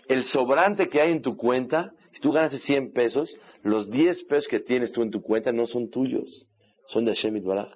El 0.09 0.25
sobrante 0.25 0.89
que 0.89 1.01
hay 1.01 1.13
en 1.13 1.23
tu 1.23 1.37
cuenta, 1.37 1.93
si 2.13 2.21
tú 2.21 2.33
ganas 2.33 2.53
100 2.61 2.93
pesos, 2.93 3.37
los 3.63 3.91
10 3.91 4.25
pesos 4.25 4.49
que 4.49 4.61
tienes 4.61 4.93
tú 4.93 5.03
en 5.03 5.11
tu 5.11 5.21
cuenta 5.21 5.53
no 5.53 5.67
son 5.67 5.91
tuyos, 5.91 6.47
son 6.89 7.05
de 7.05 7.15
Hashem 7.15 7.43
Baraj. 7.45 7.75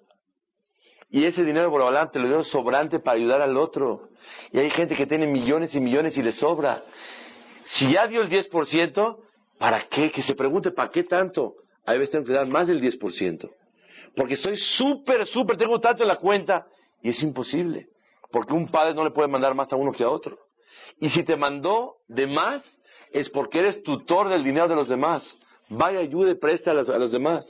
Y 1.10 1.24
ese 1.24 1.44
dinero 1.44 1.70
por 1.70 2.10
te 2.10 2.20
lo 2.20 2.28
dio 2.28 2.44
sobrante 2.44 3.00
para 3.00 3.18
ayudar 3.18 3.42
al 3.42 3.56
otro. 3.56 4.10
Y 4.52 4.60
hay 4.60 4.70
gente 4.70 4.94
que 4.94 5.06
tiene 5.06 5.26
millones 5.26 5.74
y 5.74 5.80
millones 5.80 6.16
y 6.16 6.22
le 6.22 6.30
sobra. 6.30 6.84
Si 7.64 7.92
ya 7.92 8.06
dio 8.06 8.22
el 8.22 8.30
10%, 8.30 9.18
¿para 9.58 9.88
qué? 9.88 10.12
Que 10.12 10.22
se 10.22 10.36
pregunte, 10.36 10.70
¿para 10.70 10.90
qué 10.90 11.02
tanto? 11.02 11.54
Hay 11.84 11.98
veces 11.98 12.12
tengo 12.12 12.26
que 12.26 12.32
dar 12.32 12.46
más 12.46 12.68
del 12.68 12.80
10%. 12.80 13.50
Porque 14.14 14.36
soy 14.36 14.56
súper, 14.56 15.26
súper, 15.26 15.56
tengo 15.56 15.80
tanto 15.80 16.04
en 16.04 16.08
la 16.08 16.16
cuenta. 16.16 16.66
Y 17.02 17.10
es 17.10 17.22
imposible. 17.22 17.88
Porque 18.30 18.52
un 18.52 18.68
padre 18.68 18.94
no 18.94 19.04
le 19.04 19.10
puede 19.10 19.28
mandar 19.28 19.54
más 19.54 19.72
a 19.72 19.76
uno 19.76 19.92
que 19.92 20.04
a 20.04 20.10
otro. 20.10 20.38
Y 21.00 21.10
si 21.10 21.24
te 21.24 21.36
mandó 21.36 21.96
de 22.08 22.26
más, 22.26 22.80
es 23.12 23.28
porque 23.30 23.58
eres 23.58 23.82
tutor 23.82 24.28
del 24.28 24.44
dinero 24.44 24.68
de 24.68 24.76
los 24.76 24.88
demás. 24.88 25.38
Vaya, 25.68 26.00
ayude, 26.00 26.36
presta 26.36 26.72
a 26.72 26.74
los, 26.74 26.88
a 26.88 26.98
los 26.98 27.12
demás. 27.12 27.46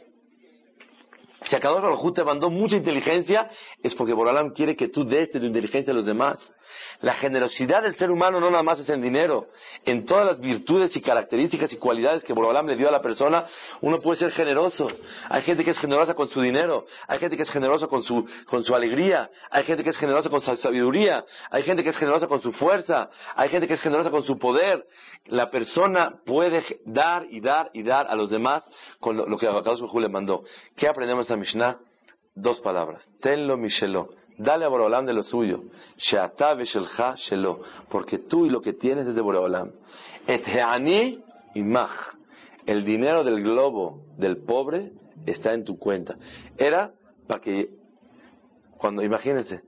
Si 1.43 1.57
a 1.57 1.59
Baruj 1.59 2.13
te 2.13 2.23
mandó 2.23 2.51
mucha 2.51 2.77
inteligencia, 2.77 3.49
es 3.83 3.95
porque 3.95 4.13
Boralam 4.13 4.51
quiere 4.51 4.77
que 4.77 4.89
tú 4.89 5.05
des 5.05 5.33
de 5.33 5.41
tu 5.41 5.47
inteligencia 5.47 5.93
a 5.93 5.97
los 5.97 6.05
demás. 6.05 6.55
La 7.01 7.15
generosidad 7.15 7.83
del 7.83 7.97
ser 7.97 8.11
humano 8.11 8.41
no 8.41 8.51
nada 8.51 8.63
más 8.63 8.79
es 8.81 8.91
en 8.91 9.01
dinero. 9.01 9.47
En 9.87 10.05
todas 10.05 10.27
las 10.27 10.39
virtudes 10.39 10.95
y 10.97 11.01
características 11.01 11.73
y 11.73 11.79
cualidades 11.79 12.25
que 12.25 12.35
Boralam 12.35 12.67
le 12.67 12.77
dio 12.77 12.89
a 12.89 12.93
la 12.93 13.01
persona, 13.01 13.47
uno 13.81 13.99
puede 14.01 14.19
ser 14.19 14.33
generoso. 14.33 14.89
Hay 15.31 15.41
gente 15.43 15.65
que 15.65 15.71
es 15.71 15.79
generosa 15.79 16.13
con 16.13 16.29
su 16.29 16.43
dinero. 16.43 16.85
Hay 17.09 17.19
gente 17.19 17.37
que 17.39 17.43
es 17.43 17.51
generosa 17.51 17.87
con 17.87 18.03
su, 18.03 18.23
con 18.47 18.63
su 18.63 18.75
alegría. 18.75 19.31
Hay 19.51 19.65
gente 19.65 19.83
que 19.83 19.91
es 19.91 19.99
generosa 19.99 20.29
con 20.29 20.43
su 20.43 20.55
sabiduría. 20.57 21.25
Hay 21.51 21.63
gente 21.63 21.83
que 21.83 21.89
es 21.89 21.97
generosa 21.97 22.27
con 22.27 22.43
su 22.43 22.53
fuerza. 22.53 23.09
Hay 23.35 23.49
gente 23.49 23.67
que 23.67 23.75
es 23.75 23.81
generosa 23.81 24.11
con 24.11 24.23
su 24.23 24.39
poder. 24.39 24.85
La 25.27 25.51
persona 25.51 26.17
puede 26.27 26.63
dar 26.85 27.25
y 27.31 27.41
dar 27.41 27.71
y 27.73 27.83
dar 27.83 28.09
a 28.09 28.15
los 28.15 28.29
demás 28.29 28.69
con 28.99 29.17
lo, 29.17 29.39
que 29.39 29.47
Baruj 29.47 29.95
le 30.01 30.09
mandó. 30.09 30.43
¿Qué 30.77 30.87
aprendemos 30.87 31.30
Mishnah, 31.37 31.79
dos 32.35 32.61
palabras. 32.61 33.11
Tenlo 33.21 33.57
Mishelo. 33.57 34.11
Dale 34.39 34.65
a 34.65 34.69
Boreolam 34.69 35.05
de 35.05 35.13
lo 35.13 35.23
suyo. 35.23 35.65
Porque 37.91 38.19
tú 38.19 38.47
y 38.47 38.51
lo 38.51 38.61
que 38.61 38.73
tienes 38.73 39.07
es 39.07 39.15
de 39.15 39.21
Boreolam. 39.21 39.73
Et 40.27 40.47
heani 40.47 41.23
imach. 41.55 42.15
El 42.67 42.85
dinero 42.85 43.25
del 43.25 43.43
globo 43.43 44.05
del 44.17 44.39
pobre 44.39 44.93
está 45.27 45.53
en 45.53 45.65
tu 45.65 45.79
cuenta. 45.79 46.17
Era 46.57 46.93
para 47.27 47.41
que, 47.41 47.69
cuando, 48.79 49.03
imagínense, 49.03 49.63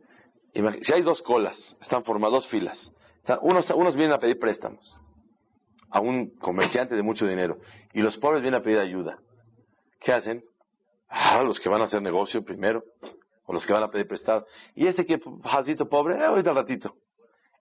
si 0.53 0.93
hay 0.93 1.03
dos 1.03 1.23
colas, 1.23 1.77
están 1.81 2.05
formadas 2.05 2.35
dos 2.35 2.49
filas. 2.49 2.93
Unos, 3.43 3.71
unos 3.71 3.97
vienen 3.97 4.15
a 4.15 4.19
pedir 4.19 4.39
préstamos 4.39 5.01
a 5.91 6.01
un 6.01 6.31
comerciante 6.39 6.95
de 6.97 7.03
mucho 7.03 7.27
dinero 7.27 7.59
y 7.93 8.01
los 8.01 8.17
pobres 8.19 8.43
vienen 8.43 8.61
a 8.61 8.65
pedir 8.65 8.79
ayuda. 8.79 9.19
¿Qué 10.01 10.13
hacen? 10.13 10.43
Ah, 11.15 11.43
los 11.45 11.61
que 11.61 11.69
van 11.69 11.83
a 11.83 11.85
hacer 11.85 12.01
negocio 12.01 12.43
primero, 12.43 12.85
o 13.45 13.53
los 13.53 13.67
que 13.67 13.73
van 13.75 13.83
a 13.83 13.91
pedir 13.91 14.07
prestado. 14.07 14.47
Y 14.75 14.87
este 14.87 15.05
que, 15.05 15.21
jazito 15.45 15.87
pobre, 15.87 16.17
eh, 16.17 16.25
ahorita 16.25 16.55
ratito. 16.55 16.95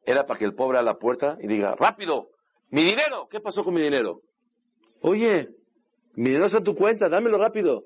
Era 0.05 0.25
para 0.25 0.39
que 0.39 0.45
el 0.45 0.55
pobre 0.55 0.79
a 0.79 0.81
la 0.81 0.93
puerta 0.95 1.37
y 1.41 1.47
diga, 1.47 1.75
rápido, 1.75 2.29
mi 2.69 2.85
dinero, 2.85 3.27
¿qué 3.29 3.41
pasó 3.41 3.65
con 3.65 3.73
mi 3.73 3.81
dinero? 3.81 4.21
Oye, 5.01 5.49
mi 6.15 6.29
dinero 6.29 6.45
está 6.45 6.59
en 6.59 6.63
tu 6.63 6.75
cuenta, 6.75 7.09
dámelo 7.09 7.37
rápido. 7.37 7.83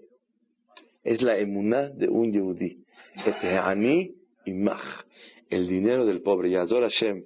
Es 1.04 1.24
la 1.24 1.36
emuná 1.36 1.90
de 1.90 2.10
un 2.10 2.32
yehudí. 2.32 2.84
Este 3.26 3.58
ani 3.58 4.12
imach, 4.46 5.04
el 5.50 5.68
dinero 5.68 6.06
del 6.06 6.22
pobre. 6.22 6.52
Yazor 6.52 6.84
Hashem, 6.84 7.24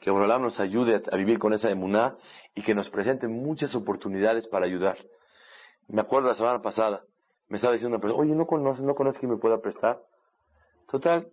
que 0.00 0.12
Borolam 0.12 0.42
nos 0.42 0.60
ayude 0.60 1.02
a 1.10 1.16
vivir 1.16 1.40
con 1.40 1.52
esa 1.54 1.70
emuná 1.70 2.16
y 2.54 2.62
que 2.62 2.74
nos 2.74 2.88
presente 2.88 3.26
muchas 3.26 3.74
oportunidades 3.74 4.46
para 4.46 4.66
ayudar. 4.66 4.96
Me 5.88 6.02
acuerdo 6.02 6.28
la 6.28 6.34
semana 6.34 6.60
pasada, 6.60 7.02
me 7.50 7.56
estaba 7.56 7.72
diciendo 7.72 7.96
una 7.96 8.00
persona, 8.00 8.22
oye, 8.22 8.34
¿no 8.34 8.46
conoces, 8.46 8.82
no 8.82 8.94
conoces 8.94 9.20
que 9.20 9.26
me 9.26 9.36
pueda 9.36 9.60
prestar? 9.60 10.00
Total, 10.88 11.28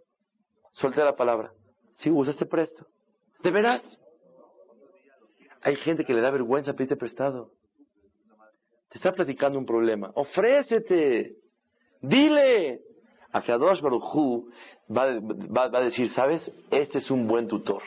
solté 0.71 1.03
la 1.03 1.15
palabra. 1.15 1.51
Sí, 1.93 2.10
usa 2.10 2.32
este 2.32 2.47
presto. 2.47 2.88
¿De 3.43 3.51
veras? 3.51 3.99
Hay 5.62 5.75
gente 5.75 6.03
que 6.03 6.13
le 6.13 6.21
da 6.21 6.32
vergüenza 6.32 6.73
pedirte 6.73 6.95
prestado. 6.95 7.51
Te 8.89 8.97
está 8.97 9.12
platicando 9.12 9.60
un 9.60 9.65
problema. 9.65 10.12
Ofrécete. 10.15 11.36
Dile. 12.01 12.82
A 13.32 13.41
Kadosh 13.41 13.82
Baruchu 13.82 14.49
va, 14.89 15.19
va, 15.19 15.67
va 15.67 15.80
a 15.80 15.84
decir, 15.84 16.10
¿sabes? 16.10 16.51
Este 16.71 16.97
es 16.97 17.12
un 17.12 17.27
buen 17.27 17.47
tutor. 17.47 17.84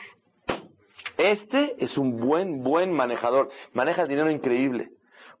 Este 1.17 1.75
es 1.83 1.97
un 1.97 2.17
buen, 2.17 2.63
buen 2.63 2.93
manejador. 2.93 3.49
Maneja 3.73 4.03
el 4.03 4.07
dinero 4.07 4.31
increíble. 4.31 4.89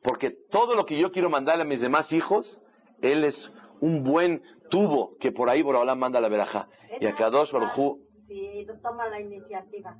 Porque 0.03 0.31
todo 0.49 0.75
lo 0.75 0.85
que 0.85 0.97
yo 0.97 1.11
quiero 1.11 1.29
mandarle 1.29 1.63
a 1.63 1.67
mis 1.67 1.79
demás 1.79 2.11
hijos, 2.11 2.59
él 3.01 3.23
es 3.25 3.51
un 3.79 4.03
buen 4.03 4.41
tubo 4.69 5.17
que 5.19 5.31
por 5.31 5.49
ahí 5.49 5.61
Borobalán 5.61 5.99
manda 5.99 6.21
la 6.21 6.29
veraja. 6.29 6.67
Y 6.99 7.05
a 7.05 7.15
Kadosh 7.15 7.51
Baruj 7.51 7.97
Sí, 8.27 8.65
toma 8.81 9.09
la 9.09 9.19
iniciativa, 9.19 9.93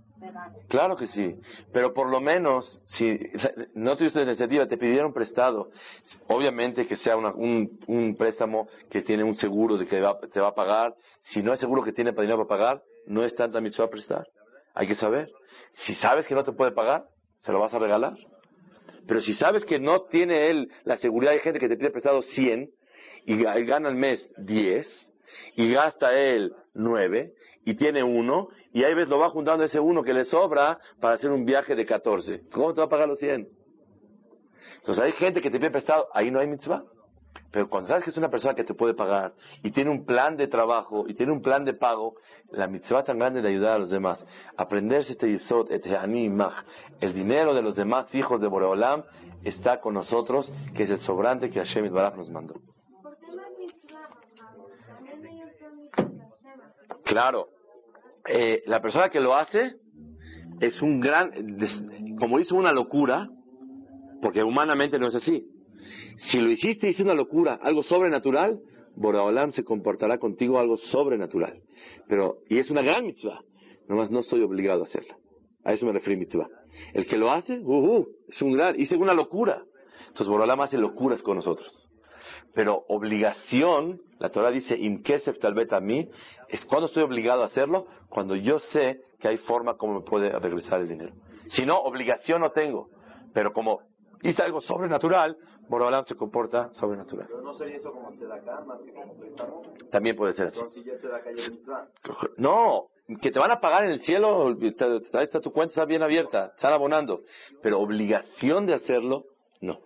Claro 0.69 0.95
que 0.95 1.07
sí, 1.07 1.35
pero 1.73 1.93
por 1.93 2.09
lo 2.09 2.21
menos, 2.21 2.79
si 2.85 3.19
no 3.73 3.97
tuviste 3.97 4.19
la 4.19 4.25
iniciativa, 4.27 4.65
te 4.67 4.77
pidieron 4.77 5.11
prestado, 5.11 5.67
obviamente 6.29 6.87
que 6.87 6.95
sea 6.95 7.17
un, 7.17 7.77
un, 7.87 8.15
préstamo 8.15 8.69
que 8.89 9.01
tiene 9.01 9.25
un 9.25 9.35
seguro 9.35 9.77
de 9.77 9.85
que 9.85 10.01
te 10.31 10.39
va 10.39 10.47
a 10.47 10.55
pagar, 10.55 10.95
si 11.23 11.43
no 11.43 11.51
hay 11.51 11.57
seguro 11.57 11.83
que 11.83 11.91
tiene 11.91 12.13
para 12.13 12.21
dinero 12.21 12.47
para 12.47 12.57
pagar, 12.57 12.83
no 13.05 13.25
es 13.25 13.35
tanta 13.35 13.59
mitzvah 13.59 13.89
prestar. 13.89 14.25
Hay 14.75 14.87
que 14.87 14.95
saber. 14.95 15.29
Si 15.73 15.93
sabes 15.95 16.25
que 16.25 16.35
no 16.35 16.45
te 16.45 16.53
puede 16.53 16.71
pagar, 16.71 17.03
se 17.41 17.51
lo 17.51 17.59
vas 17.59 17.73
a 17.73 17.79
regalar. 17.79 18.13
Pero 19.07 19.19
si 19.19 19.33
sabes 19.33 19.65
que 19.65 19.79
no 19.79 20.03
tiene 20.03 20.49
él 20.49 20.69
la 20.83 20.97
seguridad, 20.97 21.33
hay 21.33 21.39
gente 21.39 21.59
que 21.59 21.67
te 21.67 21.75
pide 21.75 21.91
prestado 21.91 22.21
100, 22.21 22.69
y 23.25 23.37
gana 23.43 23.89
al 23.89 23.95
mes 23.95 24.29
10 24.37 25.13
y 25.55 25.71
gasta 25.73 26.13
él 26.13 26.53
9 26.73 27.33
y 27.65 27.75
tiene 27.75 28.03
uno 28.03 28.49
y 28.73 28.83
ahí 28.83 28.93
ves 28.93 29.09
lo 29.09 29.19
va 29.19 29.29
juntando 29.29 29.63
ese 29.63 29.79
uno 29.79 30.03
que 30.03 30.13
le 30.13 30.25
sobra 30.25 30.79
para 30.99 31.15
hacer 31.15 31.31
un 31.31 31.45
viaje 31.45 31.75
de 31.75 31.85
14. 31.85 32.49
¿Cómo 32.51 32.73
te 32.73 32.81
va 32.81 32.87
a 32.87 32.89
pagar 32.89 33.07
los 33.07 33.19
100? 33.19 33.47
Entonces 34.77 35.03
hay 35.03 35.11
gente 35.13 35.41
que 35.41 35.51
te 35.51 35.59
pide 35.59 35.71
prestado, 35.71 36.07
ahí 36.13 36.31
no 36.31 36.39
hay 36.39 36.47
mitzvah. 36.47 36.83
Pero 37.51 37.69
cuando 37.69 37.89
sabes 37.89 38.05
que 38.05 38.11
es 38.11 38.17
una 38.17 38.29
persona 38.29 38.55
que 38.55 38.63
te 38.63 38.73
puede 38.73 38.93
pagar 38.93 39.33
y 39.61 39.71
tiene 39.71 39.89
un 39.89 40.05
plan 40.05 40.37
de 40.37 40.47
trabajo 40.47 41.05
y 41.07 41.13
tiene 41.13 41.33
un 41.33 41.41
plan 41.41 41.65
de 41.65 41.73
pago, 41.73 42.15
la 42.49 42.67
mitzvah 42.67 43.03
tan 43.03 43.19
grande 43.19 43.41
de 43.41 43.49
ayudar 43.49 43.75
a 43.75 43.79
los 43.79 43.89
demás, 43.89 44.25
aprenderse 44.55 45.13
este 45.13 45.29
yisod, 45.29 45.69
este 45.69 45.95
animach, 45.97 46.63
el 47.01 47.13
dinero 47.13 47.53
de 47.53 47.61
los 47.61 47.75
demás 47.75 48.13
hijos 48.15 48.39
de 48.39 48.47
Boreolam 48.47 49.03
está 49.43 49.81
con 49.81 49.93
nosotros, 49.93 50.51
que 50.75 50.83
es 50.83 50.89
el 50.89 50.99
sobrante 50.99 51.49
que 51.49 51.59
Hashem 51.59 51.91
Baraj 51.91 52.15
nos 52.15 52.29
mandó. 52.29 52.55
Claro, 57.11 57.49
eh, 58.25 58.63
la 58.67 58.81
persona 58.81 59.09
que 59.09 59.19
lo 59.19 59.35
hace 59.35 59.73
es 60.61 60.81
un 60.81 61.01
gran, 61.01 61.29
como 62.17 62.39
hizo 62.39 62.55
una 62.55 62.71
locura, 62.71 63.27
porque 64.21 64.41
humanamente 64.41 64.97
no 64.97 65.09
es 65.09 65.15
así. 65.15 65.45
Si 66.29 66.39
lo 66.39 66.49
hiciste 66.49 66.87
hice 66.87 67.03
una 67.03 67.13
locura, 67.13 67.59
algo 67.61 67.83
sobrenatural, 67.83 68.61
Boraholam 68.95 69.51
se 69.51 69.65
comportará 69.65 70.19
contigo 70.19 70.57
algo 70.57 70.77
sobrenatural. 70.77 71.59
Pero, 72.07 72.37
y 72.47 72.59
es 72.59 72.71
una 72.71 72.81
gran 72.81 73.05
mitzvah, 73.05 73.41
nomás 73.89 74.09
no 74.09 74.19
estoy 74.19 74.41
obligado 74.43 74.83
a 74.83 74.85
hacerla. 74.85 75.17
A 75.65 75.73
eso 75.73 75.85
me 75.85 75.91
refiero 75.91 76.17
mitzvah. 76.17 76.47
El 76.93 77.07
que 77.07 77.17
lo 77.17 77.29
hace, 77.33 77.59
uh, 77.59 77.97
uh, 77.97 78.07
es 78.29 78.41
un 78.41 78.53
gran, 78.53 78.79
hice 78.79 78.95
una 78.95 79.13
locura. 79.13 79.61
Entonces 80.07 80.29
Boraholam 80.29 80.61
hace 80.61 80.77
locuras 80.77 81.21
con 81.21 81.35
nosotros. 81.35 81.89
Pero 82.53 82.83
obligación, 82.87 84.01
la 84.19 84.29
Torah 84.29 84.51
dice, 84.51 84.75
a 84.75 85.79
mí, 85.79 86.09
es 86.49 86.65
cuando 86.65 86.87
estoy 86.87 87.03
obligado 87.03 87.43
a 87.43 87.45
hacerlo, 87.45 87.87
cuando 88.09 88.35
yo 88.35 88.59
sé 88.59 89.01
que 89.19 89.29
hay 89.29 89.37
forma 89.37 89.77
como 89.77 89.95
me 89.95 90.01
puede 90.01 90.29
regresar 90.39 90.81
el 90.81 90.89
dinero. 90.89 91.13
Si 91.47 91.65
no, 91.65 91.79
obligación 91.79 92.41
no 92.41 92.51
tengo. 92.51 92.89
Pero 93.33 93.53
como 93.53 93.81
hice 94.23 94.43
algo 94.43 94.61
sobrenatural, 94.61 95.37
Borobalam 95.69 96.05
se 96.05 96.15
comporta 96.15 96.73
sobrenatural. 96.73 97.27
Pero 97.27 97.41
no 97.41 97.53
sería 97.53 97.77
eso 97.77 97.91
como 97.91 98.11
tzedakah, 98.11 98.61
más 98.65 98.81
que 98.81 98.93
como 98.93 99.13
préstamo. 99.15 99.61
También 99.91 100.15
puede 100.15 100.33
ser 100.33 100.47
así. 100.47 100.59
No, 102.37 102.87
que 103.21 103.31
te 103.31 103.39
van 103.39 103.51
a 103.51 103.59
pagar 103.59 103.85
en 103.85 103.91
el 103.91 104.01
cielo, 104.01 104.47
ahí 104.47 105.23
está 105.23 105.39
tu 105.39 105.51
cuenta, 105.51 105.71
está 105.71 105.85
bien 105.85 106.03
abierta, 106.03 106.47
están 106.55 106.73
abonando. 106.73 107.21
Pero 107.61 107.79
obligación 107.79 108.65
de 108.65 108.73
hacerlo, 108.73 109.25
no. 109.61 109.79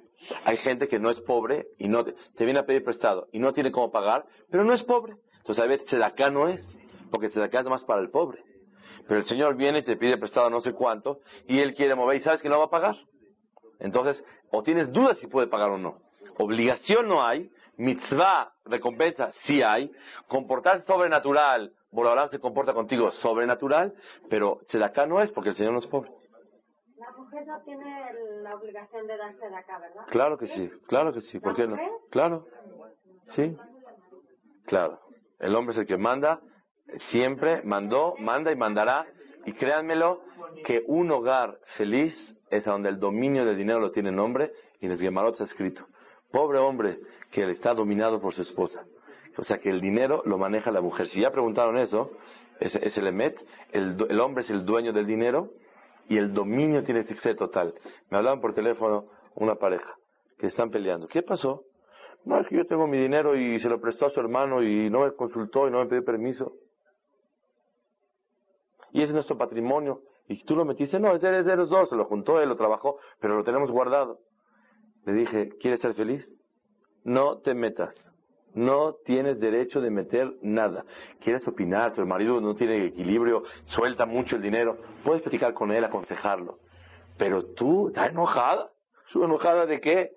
Hay 0.44 0.58
gente 0.58 0.88
que 0.88 1.00
no 1.00 1.10
es 1.10 1.20
pobre 1.22 1.68
y 1.78 1.88
no 1.88 2.04
te, 2.04 2.14
viene 2.46 2.60
a 2.60 2.66
pedir 2.66 2.84
prestado 2.84 3.28
y 3.32 3.40
no 3.40 3.54
tiene 3.54 3.72
cómo 3.72 3.92
pagar, 3.92 4.26
pero 4.50 4.64
no 4.64 4.74
es 4.74 4.84
pobre. 4.84 5.16
Entonces 5.38 5.64
a 5.64 5.68
veces 5.68 6.02
acá 6.02 6.30
no 6.30 6.48
es, 6.48 6.80
porque 7.12 7.28
acá 7.40 7.60
es 7.60 7.66
más 7.66 7.84
para 7.86 8.02
el 8.02 8.10
pobre. 8.10 8.44
Pero 9.08 9.20
el 9.20 9.26
Señor 9.26 9.56
viene 9.56 9.80
y 9.80 9.84
te 9.84 9.98
pide 9.98 10.18
prestado 10.18 10.50
no 10.50 10.62
sé 10.62 10.74
cuánto 10.74 11.20
y 11.48 11.60
Él 11.60 11.76
quiere 11.76 11.96
mover 11.96 12.18
y 12.18 12.22
sabes 12.22 12.42
que 12.42 12.50
no 12.50 12.60
va 12.60 12.66
a 12.66 12.70
pagar. 12.70 12.96
Entonces, 13.80 14.24
o 14.52 14.64
tienes 14.64 14.92
dudas 14.92 15.20
si 15.20 15.28
puede 15.28 15.48
pagar 15.48 15.70
o 15.70 15.78
no. 15.78 16.00
Obligación 16.38 17.08
no 17.08 17.26
hay, 17.26 17.50
mitzvah, 17.78 18.52
recompensa, 18.66 19.32
sí 19.44 19.62
hay. 19.62 19.92
Comportarse 20.28 20.86
sobrenatural, 20.86 21.72
Borobalán 21.92 22.30
se 22.30 22.40
comporta 22.40 22.74
contigo 22.74 23.12
sobrenatural, 23.12 23.94
pero 24.30 24.60
acá 24.84 25.06
no 25.06 25.22
es 25.22 25.32
porque 25.32 25.50
el 25.50 25.56
Señor 25.56 25.74
no 25.74 25.80
es 25.80 25.88
pobre. 25.88 26.12
La 26.98 27.12
mujer 27.12 27.46
no 27.46 27.62
tiene 27.62 28.14
la 28.42 28.56
obligación 28.56 29.06
de 29.08 29.18
darse 29.18 29.50
de 29.50 29.56
acá, 29.56 29.80
¿verdad? 29.80 30.06
Claro 30.10 30.38
que 30.38 30.48
sí, 30.48 30.72
claro 30.88 31.14
que 31.14 31.22
sí, 31.22 31.40
¿por 31.40 31.56
qué 31.56 31.68
no? 31.68 31.78
Claro, 32.10 32.46
sí, 33.36 33.56
claro. 34.66 35.00
El 35.40 35.56
hombre 35.56 35.74
es 35.74 35.80
el 35.80 35.88
que 35.88 35.98
manda, 35.98 36.40
siempre 37.12 37.62
mandó, 37.64 38.16
manda 38.18 38.52
y 38.52 38.56
mandará. 38.56 39.06
Y 39.46 39.54
créanmelo, 39.54 40.22
que 40.64 40.84
un 40.88 41.12
hogar 41.12 41.60
feliz 41.78 42.16
es 42.50 42.68
a 42.68 42.72
donde 42.72 42.90
el 42.90 43.00
dominio 43.00 43.46
del 43.46 43.58
dinero 43.58 43.80
lo 43.80 43.92
tiene 43.92 44.10
el 44.10 44.20
hombre 44.20 44.52
y 44.80 44.86
en 44.86 44.94
el 44.94 44.98
Gemarot 44.98 45.34
está 45.34 45.44
escrito. 45.44 45.86
Pobre 46.32 46.58
hombre 46.60 47.00
que 47.32 47.50
está 47.52 47.74
dominado 47.74 48.20
por 48.20 48.34
su 48.34 48.42
esposa. 48.42 48.86
O 49.38 49.44
sea 49.44 49.60
que 49.60 49.70
el 49.70 49.82
dinero 49.82 50.24
lo 50.26 50.38
maneja 50.38 50.72
la 50.72 50.82
mujer. 50.82 51.08
Si 51.08 51.22
ya 51.22 51.32
preguntaron 51.32 51.78
eso, 51.78 52.12
es, 52.60 52.74
es 52.76 52.98
el 52.98 53.08
emet, 53.08 53.38
el, 53.72 53.98
el 54.10 54.20
hombre 54.20 54.44
es 54.44 54.50
el 54.50 54.66
dueño 54.66 54.94
del 54.94 55.06
dinero 55.06 55.52
y 56.08 56.18
el 56.18 56.34
dominio 56.34 56.84
tiene 56.84 57.04
fixe 57.04 57.36
total. 57.36 57.74
Me 58.10 58.18
hablaban 58.18 58.42
por 58.42 58.54
teléfono 58.54 59.06
una 59.36 59.56
pareja 59.56 59.96
que 60.38 60.48
están 60.48 60.70
peleando. 60.70 61.08
¿Qué 61.08 61.22
pasó? 61.22 61.64
No, 62.26 62.40
es 62.40 62.48
que 62.48 62.58
yo 62.58 62.66
tengo 62.66 62.88
mi 62.88 62.98
dinero 62.98 63.36
y 63.36 63.60
se 63.60 63.70
lo 63.70 63.80
prestó 63.80 64.08
a 64.08 64.10
su 64.10 64.20
hermano 64.20 64.64
y 64.64 64.90
no 64.90 65.02
me 65.02 65.14
consultó 65.14 65.68
y 65.68 65.72
no 65.72 65.80
me 65.80 65.86
pidió 65.86 66.04
permiso. 66.04 66.54
Y 68.92 69.00
ese 69.00 69.10
es 69.10 69.14
nuestro 69.14 69.38
patrimonio. 69.38 70.02
Y 70.28 70.44
tú 70.44 70.56
lo 70.56 70.66
metiste, 70.66 71.00
no, 71.00 71.14
es 71.16 71.22
de, 71.22 71.44
de 71.44 71.56
los 71.56 71.70
dos, 71.70 71.90
se 71.90 71.96
lo 71.96 72.06
juntó, 72.06 72.42
él 72.42 72.50
lo 72.50 72.56
trabajó, 72.56 72.98
pero 73.20 73.36
lo 73.36 73.44
tenemos 73.44 73.70
guardado. 73.70 74.20
Le 75.06 75.14
dije, 75.14 75.50
¿quieres 75.60 75.82
ser 75.82 75.94
feliz? 75.94 76.26
No 77.04 77.38
te 77.40 77.54
metas. 77.54 78.12
No 78.56 78.96
tienes 79.06 79.40
derecho 79.40 79.82
de 79.82 79.92
meter 79.92 80.34
nada. 80.42 80.86
¿Quieres 81.22 81.46
opinar? 81.48 81.94
Tu 81.94 82.06
marido 82.06 82.40
no 82.40 82.56
tiene 82.56 82.86
equilibrio, 82.86 83.44
suelta 83.66 84.06
mucho 84.06 84.38
el 84.38 84.42
dinero. 84.42 84.78
Puedes 85.04 85.22
platicar 85.22 85.54
con 85.54 85.72
él, 85.72 85.84
aconsejarlo. 85.84 86.60
Pero 87.18 87.54
tú 87.54 87.90
estás 87.90 88.10
enojada. 88.10 88.70
¿Su 89.08 89.24
enojada 89.24 89.66
de 89.66 89.80
qué? 89.82 90.12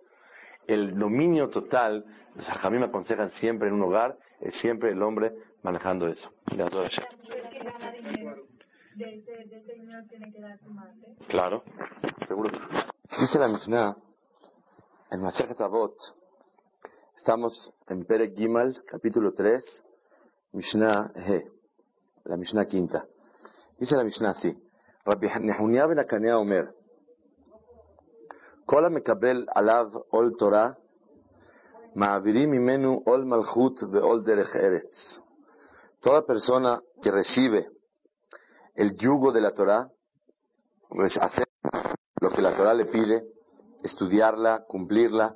El 0.66 0.98
dominio 0.98 1.48
total, 1.48 2.04
o 2.38 2.42
sea, 2.42 2.60
a 2.62 2.70
mí 2.70 2.78
me 2.78 2.86
aconsejan 2.86 3.30
siempre 3.30 3.68
en 3.68 3.74
un 3.74 3.82
hogar, 3.82 4.16
es 4.40 4.54
siempre 4.60 4.90
el 4.90 5.02
hombre 5.02 5.32
manejando 5.62 6.06
eso. 6.08 6.30
Claro, 11.28 11.62
seguro. 12.26 12.58
Dice 13.18 13.38
la 13.38 13.48
Mishnah, 13.48 13.96
en 15.10 15.20
Avot, 15.60 15.94
estamos 17.17 17.73
en 17.87 18.05
Perek 18.05 18.35
Gimal, 18.35 18.83
capítulo 18.85 19.33
3, 19.33 19.83
Mishnah 20.53 21.11
He, 21.15 21.43
la 22.25 22.37
Mishnah 22.37 22.65
quinta. 22.65 23.05
Dice 23.77 23.95
la 23.95 24.03
Mishnah 24.03 24.29
así, 24.29 24.53
Rabbi 25.05 25.27
Nehunia 25.41 25.85
ben 25.87 25.99
Akanea 25.99 26.37
Omer, 26.37 26.71
כל 28.65 28.85
המקבל 28.85 29.45
עליו 29.55 29.85
עול 30.09 30.31
תורה, 30.39 30.71
מעבירים 31.95 32.51
ממנו 32.51 33.01
עול 33.05 33.23
מלכות 33.23 33.83
ועול 33.91 34.23
דרך 34.23 34.55
ארץ. 34.55 35.19
Toda 36.05 36.21
persona 36.21 36.81
que 37.01 37.11
recibe 37.11 37.65
el 38.75 38.97
yugo 38.97 39.31
de 39.31 39.39
la 39.39 39.51
Torah, 39.51 39.87
pues 40.89 41.17
hacer 41.17 41.47
lo 42.19 42.29
que 42.29 42.41
la 42.41 42.57
Torah 42.57 42.73
le 42.73 42.85
pide, 42.85 43.23
estudiarla, 43.83 44.65
cumplirla. 44.67 45.35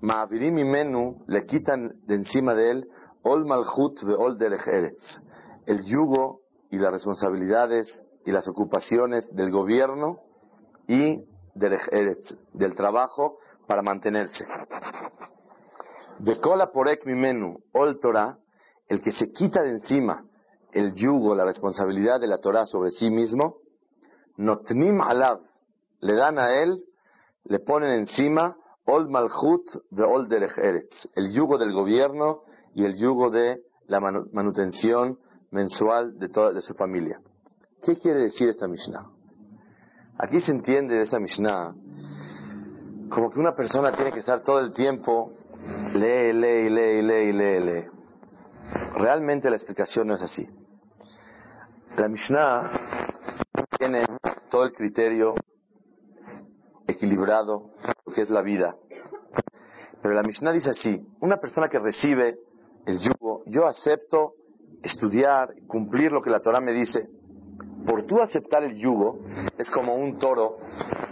Ma'avirim 0.00 0.54
menu 0.54 1.24
le 1.26 1.44
quitan 1.46 1.92
de 2.06 2.14
encima 2.14 2.54
de 2.54 2.70
él 2.70 2.88
ol 3.24 3.44
malchut 3.44 4.02
ol 4.04 4.38
derech 4.38 4.66
eretz, 4.68 5.20
el 5.66 5.84
yugo 5.84 6.40
y 6.70 6.78
las 6.78 6.92
responsabilidades 6.92 8.02
y 8.24 8.30
las 8.30 8.46
ocupaciones 8.46 9.28
del 9.34 9.50
gobierno 9.50 10.20
y 10.86 11.24
derech 11.54 11.88
eretz, 11.90 12.36
del 12.52 12.74
trabajo 12.76 13.38
para 13.66 13.82
mantenerse. 13.82 14.46
De 16.20 16.40
cola 16.40 16.70
porek 16.70 17.04
mimenu 17.04 17.58
ol 17.72 17.98
Torah, 17.98 18.38
el 18.86 19.00
que 19.00 19.12
se 19.12 19.32
quita 19.32 19.62
de 19.62 19.70
encima 19.70 20.24
el 20.72 20.94
yugo, 20.94 21.34
la 21.34 21.44
responsabilidad 21.44 22.20
de 22.20 22.26
la 22.26 22.38
Torah 22.38 22.66
sobre 22.66 22.90
sí 22.90 23.10
mismo, 23.10 23.56
notnim 24.36 25.00
alav, 25.00 25.40
le 26.00 26.14
dan 26.14 26.38
a 26.38 26.54
él, 26.54 26.84
le 27.44 27.58
ponen 27.60 27.90
encima 27.90 28.56
ol 28.88 29.08
malchut 29.10 29.66
de 29.90 30.02
ol 30.02 30.28
derech 30.28 30.56
eretz, 30.58 31.08
el 31.14 31.32
yugo 31.32 31.58
del 31.58 31.72
gobierno 31.72 32.40
y 32.74 32.84
el 32.84 32.96
yugo 32.96 33.30
de 33.30 33.60
la 33.86 34.00
manu- 34.00 34.28
manutención 34.32 35.18
mensual 35.50 36.18
de 36.18 36.28
toda 36.28 36.52
de 36.52 36.60
su 36.62 36.74
familia. 36.74 37.20
¿Qué 37.82 37.96
quiere 37.96 38.20
decir 38.22 38.48
esta 38.48 38.66
Mishnah? 38.66 39.06
Aquí 40.18 40.40
se 40.40 40.52
entiende 40.52 40.94
de 40.96 41.02
esta 41.02 41.18
Mishnah 41.18 41.74
como 43.10 43.30
que 43.30 43.38
una 43.40 43.54
persona 43.54 43.92
tiene 43.92 44.10
que 44.12 44.18
estar 44.20 44.40
todo 44.42 44.58
el 44.60 44.72
tiempo 44.72 45.32
lee, 45.94 46.32
lee, 46.32 46.68
lee, 46.70 47.02
lee, 47.02 47.32
lee, 47.32 47.60
lee. 47.60 47.84
Realmente 48.94 49.48
la 49.48 49.56
explicación 49.56 50.08
no 50.08 50.14
es 50.14 50.22
así. 50.22 50.46
La 51.96 52.08
Mishnah 52.08 52.70
tiene 53.78 54.04
todo 54.50 54.64
el 54.64 54.72
criterio 54.72 55.34
equilibrado, 56.86 57.70
que 58.10 58.22
es 58.22 58.30
la 58.30 58.42
vida. 58.42 58.76
Pero 60.02 60.14
la 60.14 60.22
Mishnah 60.22 60.52
dice 60.52 60.70
así, 60.70 61.06
una 61.20 61.38
persona 61.38 61.68
que 61.68 61.78
recibe 61.78 62.38
el 62.86 62.98
yugo, 63.00 63.42
yo 63.46 63.66
acepto 63.66 64.34
estudiar, 64.82 65.54
cumplir 65.66 66.12
lo 66.12 66.22
que 66.22 66.30
la 66.30 66.40
Torah 66.40 66.60
me 66.60 66.72
dice. 66.72 67.08
Por 67.86 68.04
tú 68.04 68.20
aceptar 68.20 68.62
el 68.64 68.78
yugo, 68.78 69.18
es 69.56 69.70
como 69.70 69.94
un 69.94 70.18
toro 70.18 70.56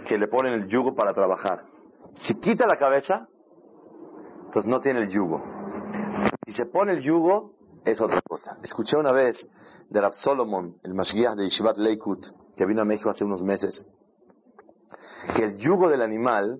que 0.05 0.17
le 0.17 0.27
ponen 0.27 0.53
el 0.53 0.67
yugo 0.67 0.95
para 0.95 1.13
trabajar. 1.13 1.63
Si 2.13 2.39
quita 2.39 2.65
la 2.67 2.77
cabeza, 2.77 3.27
entonces 4.45 4.69
no 4.69 4.79
tiene 4.79 5.01
el 5.01 5.09
yugo. 5.09 5.43
Si 6.45 6.53
se 6.53 6.65
pone 6.65 6.93
el 6.93 7.01
yugo, 7.01 7.51
es 7.83 8.01
otra 8.01 8.21
cosa. 8.21 8.57
Escuché 8.63 8.97
una 8.97 9.11
vez 9.11 9.47
de 9.89 10.01
Rav 10.01 10.13
Solomon, 10.13 10.75
el 10.83 10.93
Mashgiach 10.93 11.35
de 11.35 11.43
Yeshivat 11.43 11.77
Leikut, 11.77 12.25
que 12.55 12.65
vino 12.65 12.81
a 12.81 12.85
México 12.85 13.09
hace 13.09 13.23
unos 13.23 13.43
meses, 13.43 13.85
que 15.35 15.43
el 15.43 15.57
yugo 15.57 15.89
del 15.89 16.01
animal 16.01 16.59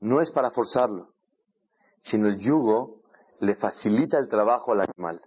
no 0.00 0.20
es 0.20 0.30
para 0.30 0.50
forzarlo, 0.50 1.08
sino 2.00 2.28
el 2.28 2.38
yugo 2.38 3.00
le 3.40 3.54
facilita 3.54 4.18
el 4.18 4.28
trabajo 4.28 4.72
al 4.72 4.80
animal. 4.80 5.20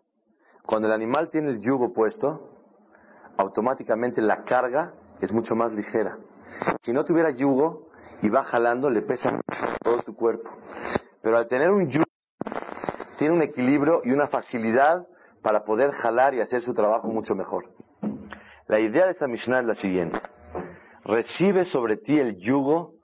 Cuando 0.65 0.87
el 0.87 0.93
animal 0.93 1.29
tiene 1.29 1.49
el 1.49 1.61
yugo 1.61 1.93
puesto, 1.93 2.49
automáticamente 3.37 4.21
la 4.21 4.43
carga 4.43 4.93
es 5.21 5.31
mucho 5.31 5.55
más 5.55 5.73
ligera. 5.73 6.17
Si 6.81 6.91
no 6.91 7.05
tuviera 7.05 7.31
yugo 7.31 7.89
y 8.21 8.29
va 8.29 8.43
jalando, 8.43 8.89
le 8.89 9.01
pesa 9.01 9.31
mucho 9.31 9.75
todo 9.83 10.01
su 10.01 10.15
cuerpo. 10.15 10.49
Pero 11.21 11.37
al 11.37 11.47
tener 11.47 11.71
un 11.71 11.89
yugo, 11.89 12.05
tiene 13.17 13.33
un 13.33 13.41
equilibrio 13.41 14.01
y 14.03 14.11
una 14.11 14.27
facilidad 14.27 15.07
para 15.41 15.63
poder 15.63 15.91
jalar 15.91 16.33
y 16.33 16.41
hacer 16.41 16.61
su 16.61 16.73
trabajo 16.73 17.07
mucho 17.07 17.35
mejor. 17.35 17.65
La 18.67 18.79
idea 18.79 19.05
de 19.05 19.11
esta 19.11 19.27
Mishnah 19.27 19.61
es 19.61 19.65
la 19.65 19.75
siguiente. 19.75 20.19
Recibe 21.05 21.63
sobre 21.63 21.97
ti 21.97 22.19
el 22.19 22.37
yugo, 22.37 22.95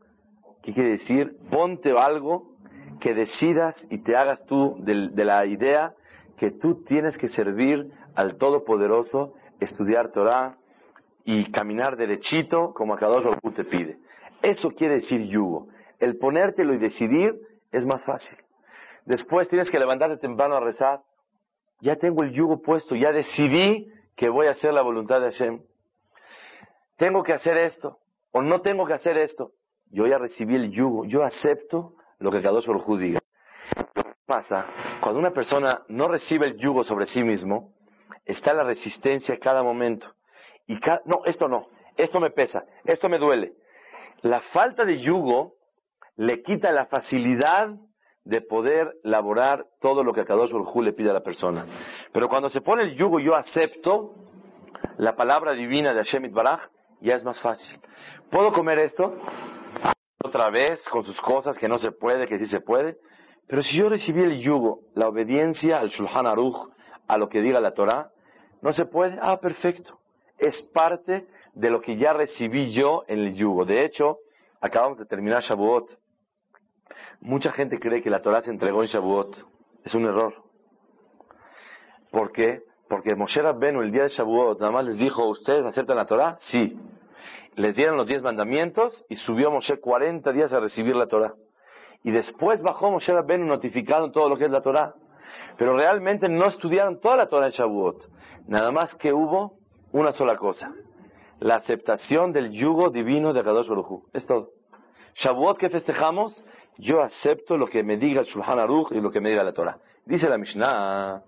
¿qué 0.64 0.74
quiere 0.74 0.92
decir? 0.92 1.38
Ponte 1.52 1.94
algo 1.96 2.54
que 3.00 3.14
decidas 3.14 3.76
y 3.90 4.00
te 4.00 4.16
hagas 4.16 4.44
tú 4.46 4.78
de, 4.80 5.26
la 5.26 5.46
idea 5.46 5.94
que 6.38 6.52
tú 6.52 6.84
tienes 6.84 7.18
que 7.18 7.28
servir 7.28 7.92
al 8.16 8.38
Todopoderoso, 8.38 9.34
estudiar 9.60 10.12
Torah 10.12 10.58
y 11.26 11.52
caminar 11.52 11.98
derechito 11.98 12.74
como 12.74 12.94
Akadosh 12.94 13.26
Baruj 13.26 13.40
Hu 13.44 13.52
te 13.52 13.66
pide. 13.66 13.98
Eso 14.42 14.72
quiere 14.72 14.96
decir 14.96 15.22
yugo. 15.28 15.68
El 16.00 16.18
ponértelo 16.18 16.74
y 16.74 16.78
decidir 16.78 17.36
es 17.72 17.86
más 17.86 18.06
fácil. 18.06 18.38
Después 19.06 19.50
tienes 19.50 19.70
que 19.70 19.80
levantarte 19.80 20.18
temprano 20.18 20.56
a 20.56 20.60
rezar. 20.62 21.02
Ya 21.82 21.98
tengo 21.98 22.24
el 22.24 22.32
yugo 22.32 22.62
puesto, 22.62 22.96
ya 22.96 23.12
decidí 23.12 23.92
que 24.16 24.30
voy 24.30 24.48
a 24.48 24.52
hacer 24.52 24.74
la 24.74 24.82
voluntad 24.82 25.20
de 25.20 25.32
Hashem. 25.32 25.62
Tengo 26.98 27.24
que 27.24 27.34
hacer 27.34 27.58
esto 27.58 28.00
o 28.32 28.42
no 28.42 28.62
tengo 28.62 28.86
que 28.86 28.94
hacer 28.94 29.18
esto. 29.18 29.52
Yo 29.94 30.08
ya 30.08 30.18
recibí 30.18 30.56
el 30.56 30.72
yugo, 30.72 31.06
yo 31.06 31.24
acepto 31.24 31.94
lo 32.20 32.32
que 32.32 32.42
Kadosh 32.42 32.66
Baruj 32.66 32.98
diga. 32.98 33.20
Lo 33.96 34.04
que 34.04 34.14
pasa, 34.26 34.66
cuando 35.00 35.20
una 35.20 35.32
persona 35.32 35.84
no 35.88 36.08
recibe 36.08 36.48
el 36.48 36.58
yugo 36.58 36.84
sobre 36.84 37.06
sí 37.06 37.24
mismo, 37.24 37.74
está 38.26 38.54
la 38.54 38.64
resistencia 38.64 39.36
a 39.36 39.38
cada 39.38 39.62
momento. 39.62 40.08
Y 40.66 40.80
no, 41.06 41.22
esto 41.26 41.48
no, 41.48 41.68
esto 41.96 42.20
me 42.20 42.32
pesa, 42.32 42.66
esto 42.86 43.08
me 43.08 43.20
duele. 43.20 43.54
La 44.22 44.42
falta 44.42 44.84
de 44.84 45.00
yugo 45.00 45.54
le 46.16 46.42
quita 46.42 46.72
la 46.72 46.88
facilidad 46.88 47.70
de 48.24 48.42
poder 48.42 48.94
laborar 49.04 49.66
todo 49.80 50.04
lo 50.04 50.14
que 50.14 50.26
Kadosh 50.26 50.52
Baruj 50.52 50.76
le 50.82 50.94
pide 50.94 51.12
a 51.12 51.14
la 51.14 51.22
persona. 51.22 51.68
Pero 52.12 52.30
cuando 52.30 52.50
se 52.50 52.62
pone 52.62 52.84
el 52.84 52.96
yugo, 52.96 53.20
yo 53.20 53.36
acepto 53.36 54.16
la 54.98 55.16
palabra 55.16 55.52
divina 55.52 55.94
de 55.94 56.04
Hashem 56.04 56.34
Baraj, 56.34 56.62
ya 57.02 57.16
es 57.16 57.24
más 57.24 57.40
fácil. 57.42 57.80
¿Puedo 58.32 58.52
comer 58.54 58.80
esto? 58.80 59.14
Otra 60.24 60.50
vez, 60.50 60.82
con 60.90 61.04
sus 61.04 61.20
cosas, 61.20 61.58
que 61.58 61.68
no 61.68 61.78
se 61.80 61.92
puede, 61.92 62.28
que 62.28 62.38
sí 62.38 62.46
se 62.48 62.62
puede. 62.62 62.98
Pero 63.48 63.62
si 63.62 63.78
yo 63.78 63.90
recibí 63.90 64.24
el 64.24 64.40
yugo, 64.40 64.80
la 64.96 65.10
obediencia 65.10 65.80
al 65.80 65.90
Shulchan 65.90 66.26
Aruch, 66.26 66.70
a 67.08 67.18
lo 67.18 67.28
que 67.28 67.42
diga 67.42 67.60
la 67.60 67.74
Torah, 67.74 68.10
no 68.62 68.72
se 68.72 68.86
puede. 68.86 69.18
Ah, 69.22 69.38
perfecto. 69.42 70.00
Es 70.38 70.62
parte 70.74 71.28
de 71.54 71.70
lo 71.70 71.82
que 71.82 71.98
ya 71.98 72.14
recibí 72.14 72.72
yo 72.72 73.04
en 73.08 73.20
el 73.20 73.36
yugo. 73.36 73.66
De 73.66 73.84
hecho, 73.84 74.20
acabamos 74.62 74.98
de 74.98 75.06
terminar 75.06 75.44
Shavuot. 75.44 75.90
Mucha 77.20 77.52
gente 77.52 77.78
cree 77.78 78.02
que 78.02 78.10
la 78.10 78.22
Torah 78.22 78.42
se 78.42 78.50
entregó 78.50 78.82
en 78.82 78.88
Shavuot. 78.88 79.36
Es 79.84 79.94
un 79.94 80.06
error. 80.06 80.34
¿Por 82.12 82.32
qué? 82.32 82.62
Porque 82.88 83.16
Moshe 83.16 83.42
Rabbenu 83.42 83.82
el 83.82 83.92
día 83.92 84.04
de 84.04 84.10
Shavuot 84.10 84.60
nada 84.62 84.72
más 84.72 84.86
les 84.86 84.98
dijo, 84.98 85.28
¿ustedes 85.28 85.66
aceptan 85.66 85.98
la 85.98 86.06
Torah? 86.06 86.38
Sí. 86.40 86.80
Les 87.56 87.76
dieron 87.76 87.98
los 87.98 88.08
diez 88.08 88.22
mandamientos 88.22 89.06
y 89.10 89.16
subió 89.16 89.52
Moshe 89.52 89.80
40 89.80 90.32
días 90.32 90.52
a 90.52 90.60
recibir 90.60 90.96
la 90.96 91.06
Torah. 91.06 91.34
Y 92.04 92.12
después 92.12 92.62
bajó 92.62 92.90
Moshe 92.90 93.14
Rabbenu 93.14 93.46
notificando 93.46 94.12
todo 94.12 94.28
lo 94.28 94.38
que 94.38 94.46
es 94.46 94.52
la 94.52 94.62
Torah. 94.62 94.94
Pero 95.58 95.78
realmente 95.78 96.28
no 96.28 96.48
estudiaron 96.48 97.00
toda 97.00 97.16
la 97.18 97.28
Torah 97.28 97.46
en 97.46 97.52
Shavuot. 97.52 98.10
Nada 98.48 98.72
más 98.72 98.96
que 98.96 99.14
hubo 99.14 99.54
una 99.92 100.12
sola 100.12 100.36
cosa. 100.36 100.74
La 101.40 101.56
aceptación 101.56 102.32
del 102.32 102.52
yugo 102.52 102.90
divino 102.90 103.34
de 103.34 103.44
Kadosh 103.44 103.68
Baruj 103.68 104.04
Es 104.14 104.26
todo. 104.26 104.50
Shavuot 105.16 105.58
que 105.58 105.70
festejamos, 105.70 106.44
yo 106.78 107.02
acepto 107.02 107.56
lo 107.56 107.68
que 107.68 107.84
me 107.84 107.98
diga 107.98 108.22
el 108.22 108.26
Shulchan 108.26 108.60
Aruch 108.60 108.92
y 108.92 109.00
lo 109.00 109.12
que 109.12 109.22
me 109.22 109.30
diga 109.30 109.44
la 109.44 109.54
Torah. 109.54 109.78
Dice 110.06 110.28
la 110.28 110.40
Mishnah, 110.40 111.22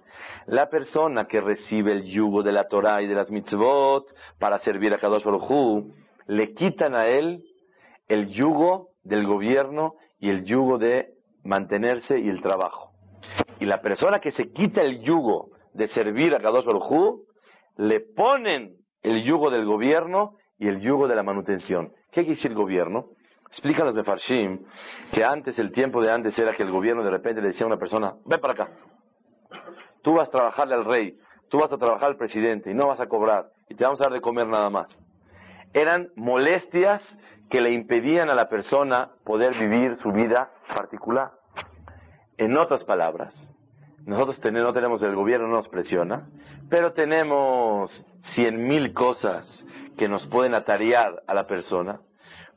la 0.47 0.69
persona 0.69 1.25
que 1.25 1.39
recibe 1.39 1.91
el 1.91 2.03
yugo 2.03 2.41
de 2.41 2.51
la 2.51 2.67
Torah 2.67 3.01
y 3.03 3.07
de 3.07 3.13
las 3.13 3.29
mitzvot 3.29 4.07
para 4.39 4.57
servir 4.57 4.93
a 4.93 4.97
Kadosh 4.97 5.23
Baruj 5.23 5.85
le 6.27 6.53
quitan 6.53 6.95
a 6.95 7.07
él 7.07 7.43
el 8.07 8.27
yugo 8.27 8.89
del 9.03 9.25
gobierno 9.25 9.95
y 10.19 10.29
el 10.29 10.45
yugo 10.45 10.77
de 10.77 11.09
mantenerse 11.43 12.19
y 12.19 12.29
el 12.29 12.41
trabajo. 12.41 12.91
Y 13.59 13.65
la 13.65 13.81
persona 13.81 14.19
que 14.19 14.31
se 14.31 14.51
quita 14.51 14.81
el 14.81 15.01
yugo 15.01 15.49
de 15.73 15.87
servir 15.87 16.33
a 16.33 16.39
Kadosh 16.39 16.65
Baruj 16.65 17.21
le 17.77 17.99
ponen 17.99 18.75
el 19.01 19.23
yugo 19.23 19.49
del 19.49 19.65
gobierno 19.65 20.37
y 20.57 20.67
el 20.67 20.81
yugo 20.81 21.07
de 21.07 21.15
la 21.15 21.23
manutención. 21.23 21.91
¿Qué 22.11 22.21
quiere 22.21 22.35
decir 22.35 22.53
gobierno? 22.53 23.09
Explican 23.49 23.85
los 23.85 23.95
Mefarshim 23.95 24.65
que 25.13 25.23
antes, 25.23 25.57
el 25.59 25.71
tiempo 25.71 26.01
de 26.01 26.11
antes 26.11 26.37
era 26.37 26.53
que 26.55 26.63
el 26.63 26.71
gobierno 26.71 27.03
de 27.03 27.11
repente 27.11 27.41
le 27.41 27.47
decía 27.47 27.65
a 27.65 27.67
una 27.67 27.77
persona, 27.77 28.15
ven 28.25 28.39
para 28.39 28.53
acá, 28.53 28.69
tú 30.01 30.13
vas 30.13 30.27
a 30.27 30.31
trabajarle 30.31 30.75
al 30.75 30.85
rey, 30.85 31.17
tú 31.49 31.59
vas 31.59 31.71
a 31.71 31.77
trabajar 31.77 32.09
al 32.09 32.17
presidente 32.17 32.71
y 32.71 32.73
no 32.73 32.87
vas 32.87 32.99
a 32.99 33.07
cobrar 33.07 33.45
y 33.69 33.75
te 33.75 33.83
vamos 33.83 34.01
a 34.01 34.05
dar 34.05 34.13
de 34.13 34.21
comer 34.21 34.47
nada 34.47 34.69
más. 34.69 35.05
Eran 35.75 36.07
molestias 36.15 37.03
que 37.49 37.59
le 37.59 37.71
impedían 37.71 38.29
a 38.29 38.33
la 38.33 38.47
persona 38.47 39.09
poder 39.25 39.53
vivir 39.59 39.97
su 40.01 40.09
vida 40.13 40.49
particular. 40.73 41.31
En 42.37 42.57
otras 42.57 42.85
palabras, 42.85 43.35
nosotros 44.05 44.39
no 44.53 44.71
tenemos, 44.71 45.01
el 45.01 45.15
gobierno 45.15 45.47
no 45.47 45.55
nos 45.55 45.67
presiona, 45.67 46.29
pero 46.69 46.93
tenemos 46.93 48.07
cien 48.35 48.65
mil 48.65 48.93
cosas 48.93 49.65
que 49.97 50.07
nos 50.07 50.25
pueden 50.27 50.53
atarear 50.53 51.21
a 51.27 51.33
la 51.33 51.45
persona, 51.45 51.99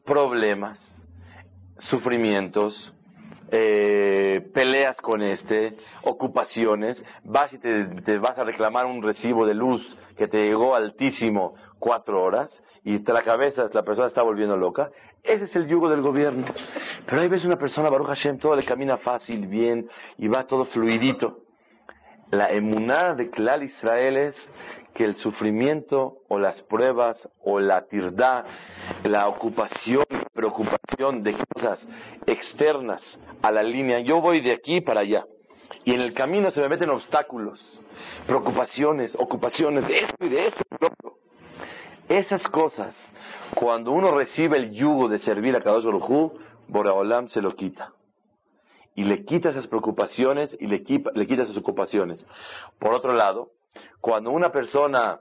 problemas, 0.04 0.78
sufrimientos, 1.78 2.96
eh, 3.50 4.50
peleas 4.52 4.96
con 5.00 5.22
este, 5.22 5.76
ocupaciones, 6.02 7.02
vas 7.24 7.52
y 7.52 7.58
te, 7.58 8.18
vas 8.18 8.38
a 8.38 8.44
reclamar 8.44 8.86
un 8.86 9.02
recibo 9.02 9.46
de 9.46 9.54
luz 9.54 9.82
que 10.16 10.28
te 10.28 10.38
llegó 10.44 10.74
altísimo 10.74 11.54
cuatro 11.78 12.22
horas 12.22 12.52
y 12.84 12.98
la 12.98 13.22
cabeza, 13.22 13.68
la 13.72 13.82
persona 13.82 14.08
está 14.08 14.22
volviendo 14.22 14.56
loca. 14.56 14.90
Ese 15.22 15.44
es 15.44 15.56
el 15.56 15.66
yugo 15.66 15.90
del 15.90 16.00
gobierno. 16.00 16.46
Pero 17.06 17.20
hay 17.20 17.28
veces 17.28 17.46
una 17.46 17.56
persona, 17.56 17.88
Baruch 17.90 18.08
Hashem, 18.08 18.38
todo 18.38 18.54
le 18.54 18.64
camina 18.64 18.96
fácil, 18.98 19.46
bien 19.46 19.88
y 20.16 20.28
va 20.28 20.46
todo 20.46 20.64
fluidito. 20.66 21.40
La 22.30 22.50
emuná 22.50 23.14
de 23.14 23.30
Klal 23.30 23.62
Israel 23.62 24.16
es 24.16 24.50
que 24.98 25.04
el 25.04 25.14
sufrimiento 25.14 26.22
o 26.26 26.40
las 26.40 26.60
pruebas 26.62 27.28
o 27.44 27.60
la 27.60 27.86
tirdá, 27.86 28.44
la 29.04 29.28
ocupación, 29.28 30.04
preocupación 30.34 31.22
de 31.22 31.36
cosas 31.36 31.86
externas 32.26 33.00
a 33.40 33.52
la 33.52 33.62
línea, 33.62 34.00
yo 34.00 34.20
voy 34.20 34.40
de 34.40 34.50
aquí 34.50 34.80
para 34.80 35.02
allá. 35.02 35.24
Y 35.84 35.94
en 35.94 36.00
el 36.00 36.14
camino 36.14 36.50
se 36.50 36.60
me 36.60 36.68
meten 36.68 36.90
obstáculos, 36.90 37.60
preocupaciones, 38.26 39.14
ocupaciones 39.14 39.86
de 39.86 39.98
esto 40.00 40.24
y 40.26 40.28
de 40.30 40.48
esto. 40.48 40.64
Esas 42.08 42.42
cosas, 42.48 42.96
cuando 43.54 43.92
uno 43.92 44.10
recibe 44.10 44.56
el 44.56 44.72
yugo 44.72 45.08
de 45.08 45.20
servir 45.20 45.54
a 45.54 45.60
Kadosh 45.60 45.84
Baruj 45.84 46.32
Boraholam 46.66 47.28
se 47.28 47.40
lo 47.40 47.54
quita. 47.54 47.92
Y 48.96 49.04
le 49.04 49.24
quita 49.24 49.50
esas 49.50 49.68
preocupaciones 49.68 50.56
y 50.58 50.66
le, 50.66 50.82
le 51.14 51.26
quita 51.28 51.44
esas 51.44 51.56
ocupaciones. 51.56 52.26
Por 52.80 52.94
otro 52.94 53.12
lado, 53.12 53.52
cuando 54.00 54.30
una 54.30 54.50
persona 54.50 55.20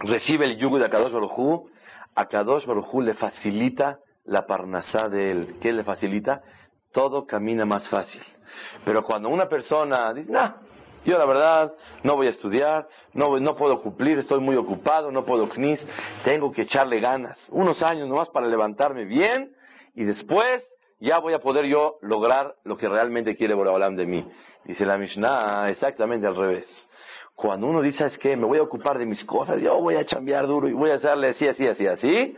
recibe 0.00 0.44
el 0.44 0.58
yugo 0.58 0.78
de 0.78 0.86
Akadosh 0.86 1.12
Baruj 1.12 1.68
Akadosh 2.14 2.66
Baruj 2.66 3.02
le 3.02 3.14
facilita 3.14 3.98
la 4.24 4.46
parnasá 4.46 5.08
de 5.08 5.30
él. 5.30 5.56
¿Qué 5.60 5.72
le 5.72 5.84
facilita? 5.84 6.42
Todo 6.92 7.26
camina 7.26 7.64
más 7.64 7.88
fácil. 7.88 8.22
Pero 8.84 9.02
cuando 9.02 9.28
una 9.28 9.48
persona 9.48 10.12
dice, 10.12 10.32
no, 10.32 10.54
yo 11.04 11.18
la 11.18 11.26
verdad 11.26 11.72
no 12.02 12.16
voy 12.16 12.26
a 12.26 12.30
estudiar, 12.30 12.88
no, 13.12 13.38
no 13.38 13.56
puedo 13.56 13.80
cumplir, 13.80 14.18
estoy 14.18 14.40
muy 14.40 14.56
ocupado, 14.56 15.10
no 15.10 15.24
puedo 15.24 15.48
knis, 15.48 15.84
tengo 16.24 16.50
que 16.50 16.62
echarle 16.62 17.00
ganas, 17.00 17.38
unos 17.50 17.82
años 17.82 18.08
nomás 18.08 18.28
para 18.30 18.46
levantarme 18.46 19.04
bien 19.04 19.52
y 19.94 20.04
después 20.04 20.66
ya 20.98 21.18
voy 21.18 21.34
a 21.34 21.40
poder 21.40 21.66
yo 21.66 21.98
lograr 22.00 22.54
lo 22.64 22.76
que 22.76 22.88
realmente 22.88 23.36
quiere 23.36 23.54
Boraholam 23.54 23.96
de 23.96 24.06
mí. 24.06 24.26
Dice 24.64 24.84
la 24.84 24.98
Mishnah 24.98 25.68
exactamente 25.70 26.26
al 26.26 26.34
revés. 26.34 26.66
Cuando 27.36 27.66
uno 27.66 27.82
dice, 27.82 28.06
es 28.06 28.16
que 28.16 28.34
me 28.34 28.46
voy 28.46 28.58
a 28.58 28.62
ocupar 28.62 28.98
de 28.98 29.04
mis 29.04 29.22
cosas, 29.24 29.60
yo 29.60 29.78
voy 29.78 29.96
a 29.96 30.06
chambear 30.06 30.46
duro 30.46 30.68
y 30.68 30.72
voy 30.72 30.90
a 30.90 30.94
hacerle 30.94 31.28
así, 31.28 31.46
así, 31.46 31.66
así, 31.66 31.86
así, 31.86 32.34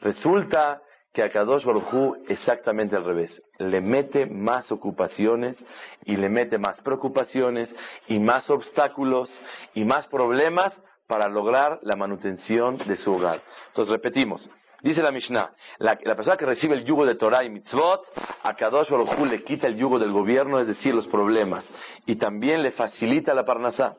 resulta 0.00 0.80
que 1.12 1.22
a 1.22 1.30
Kadosh 1.30 1.66
Baruj 1.66 2.16
exactamente 2.28 2.96
al 2.96 3.04
revés. 3.04 3.42
Le 3.58 3.82
mete 3.82 4.24
más 4.24 4.72
ocupaciones 4.72 5.62
y 6.06 6.16
le 6.16 6.30
mete 6.30 6.56
más 6.56 6.80
preocupaciones 6.80 7.74
y 8.08 8.18
más 8.20 8.48
obstáculos 8.48 9.28
y 9.74 9.84
más 9.84 10.06
problemas 10.06 10.74
para 11.06 11.28
lograr 11.28 11.78
la 11.82 11.96
manutención 11.96 12.78
de 12.78 12.96
su 12.96 13.12
hogar. 13.12 13.42
Entonces 13.68 13.92
repetimos. 13.92 14.48
Dice 14.82 15.02
la 15.02 15.12
Mishnah, 15.12 15.52
la, 15.78 15.96
persona 15.96 16.38
que 16.38 16.46
recibe 16.46 16.74
el 16.74 16.84
yugo 16.84 17.04
de 17.04 17.16
Torah 17.16 17.44
y 17.44 17.50
mitzvot, 17.50 18.00
a 18.42 18.54
Kadosh 18.54 18.88
Baruj 18.88 19.14
le 19.26 19.44
quita 19.44 19.68
el 19.68 19.76
yugo 19.76 19.98
del 19.98 20.10
gobierno, 20.10 20.58
es 20.58 20.66
decir, 20.66 20.94
los 20.94 21.06
problemas, 21.06 21.70
y 22.06 22.16
también 22.16 22.62
le 22.62 22.72
facilita 22.72 23.34
la 23.34 23.44
parnasá. 23.44 23.94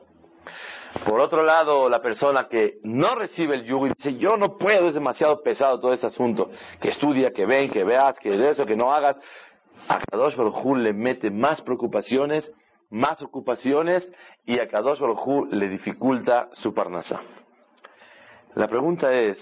Por 1.06 1.20
otro 1.20 1.42
lado, 1.42 1.88
la 1.88 2.00
persona 2.00 2.46
que 2.48 2.78
no 2.84 3.14
recibe 3.16 3.56
el 3.56 3.64
yugo 3.64 3.86
y 3.86 3.90
dice, 3.96 4.16
yo 4.16 4.36
no 4.36 4.56
puedo, 4.56 4.88
es 4.88 4.94
demasiado 4.94 5.42
pesado 5.42 5.80
todo 5.80 5.92
este 5.92 6.06
asunto, 6.06 6.50
que 6.80 6.90
estudia, 6.90 7.32
que 7.32 7.46
ven, 7.46 7.70
que 7.70 7.82
veas, 7.82 8.18
que 8.20 8.50
eso, 8.50 8.64
que 8.64 8.76
no 8.76 8.92
hagas, 8.92 9.16
a 9.88 9.98
Kadosh 9.98 10.36
Baruj 10.36 10.76
le 10.76 10.92
mete 10.92 11.30
más 11.30 11.60
preocupaciones, 11.62 12.50
más 12.90 13.20
ocupaciones, 13.22 14.08
y 14.46 14.58
a 14.60 14.68
Kadosh 14.68 15.00
Baruj 15.00 15.48
le 15.50 15.68
dificulta 15.68 16.48
su 16.52 16.72
parnasa. 16.72 17.20
La 18.54 18.68
pregunta 18.68 19.12
es, 19.12 19.36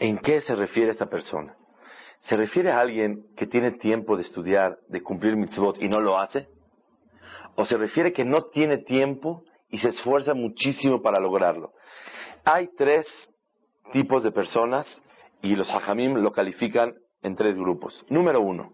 ¿en 0.00 0.18
qué 0.18 0.40
se 0.40 0.56
refiere 0.56 0.90
esta 0.90 1.06
persona? 1.06 1.54
¿Se 2.22 2.36
refiere 2.36 2.72
a 2.72 2.80
alguien 2.80 3.26
que 3.36 3.46
tiene 3.46 3.72
tiempo 3.72 4.16
de 4.16 4.22
estudiar, 4.22 4.78
de 4.88 5.02
cumplir 5.02 5.36
mitzvot 5.36 5.80
y 5.80 5.88
no 5.88 6.00
lo 6.00 6.18
hace? 6.18 6.48
¿O 7.54 7.64
se 7.64 7.76
refiere 7.78 8.12
que 8.12 8.24
no 8.24 8.42
tiene 8.52 8.78
tiempo 8.78 9.44
y 9.70 9.78
se 9.78 9.88
esfuerza 9.88 10.34
muchísimo 10.34 11.02
para 11.02 11.20
lograrlo. 11.20 11.72
Hay 12.44 12.68
tres 12.76 13.06
tipos 13.92 14.22
de 14.22 14.32
personas 14.32 14.86
y 15.42 15.56
los 15.56 15.68
hajamim 15.70 16.14
lo 16.14 16.32
califican 16.32 16.94
en 17.22 17.36
tres 17.36 17.56
grupos. 17.56 18.04
Número 18.08 18.40
uno, 18.40 18.72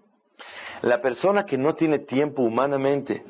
la 0.83 1.01
persona 1.01 1.45
que 1.45 1.57
no 1.57 1.75
tiene 1.75 2.01
tiempo 2.01 2.43
humanamente 2.43 3.23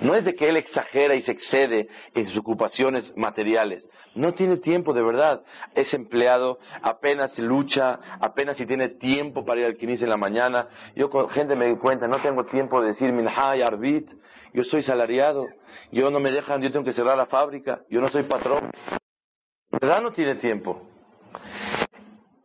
No 0.00 0.14
es 0.14 0.24
de 0.24 0.34
que 0.34 0.48
él 0.48 0.56
exagera 0.56 1.14
y 1.14 1.22
se 1.22 1.32
excede 1.32 1.88
en 2.14 2.24
sus 2.26 2.38
ocupaciones 2.38 3.12
materiales. 3.16 3.88
No 4.14 4.32
tiene 4.32 4.58
tiempo 4.58 4.92
de 4.92 5.02
verdad. 5.02 5.42
Es 5.74 5.92
empleado, 5.92 6.58
apenas 6.82 7.38
lucha, 7.38 7.98
apenas 8.20 8.56
si 8.56 8.66
tiene 8.66 8.88
tiempo 8.90 9.44
para 9.44 9.60
ir 9.60 9.66
al 9.66 9.76
quinis 9.76 10.02
en 10.02 10.08
la 10.08 10.16
mañana. 10.16 10.68
Yo 10.94 11.10
con 11.10 11.28
gente 11.30 11.56
me 11.56 11.66
doy 11.66 11.78
cuenta, 11.78 12.06
no 12.06 12.22
tengo 12.22 12.44
tiempo 12.44 12.80
de 12.80 12.88
decir 12.88 13.12
minha 13.12 13.56
y 13.56 13.62
arbit. 13.62 14.08
Yo 14.54 14.62
soy 14.64 14.82
salariado. 14.82 15.46
Yo 15.90 16.10
no 16.10 16.20
me 16.20 16.30
dejan, 16.30 16.62
yo 16.62 16.70
tengo 16.70 16.84
que 16.84 16.92
cerrar 16.92 17.16
la 17.16 17.26
fábrica. 17.26 17.80
Yo 17.90 18.00
no 18.00 18.08
soy 18.08 18.22
patrón. 18.22 18.70
De 19.70 19.78
verdad 19.80 20.00
no 20.00 20.12
tiene 20.12 20.36
tiempo. 20.36 20.82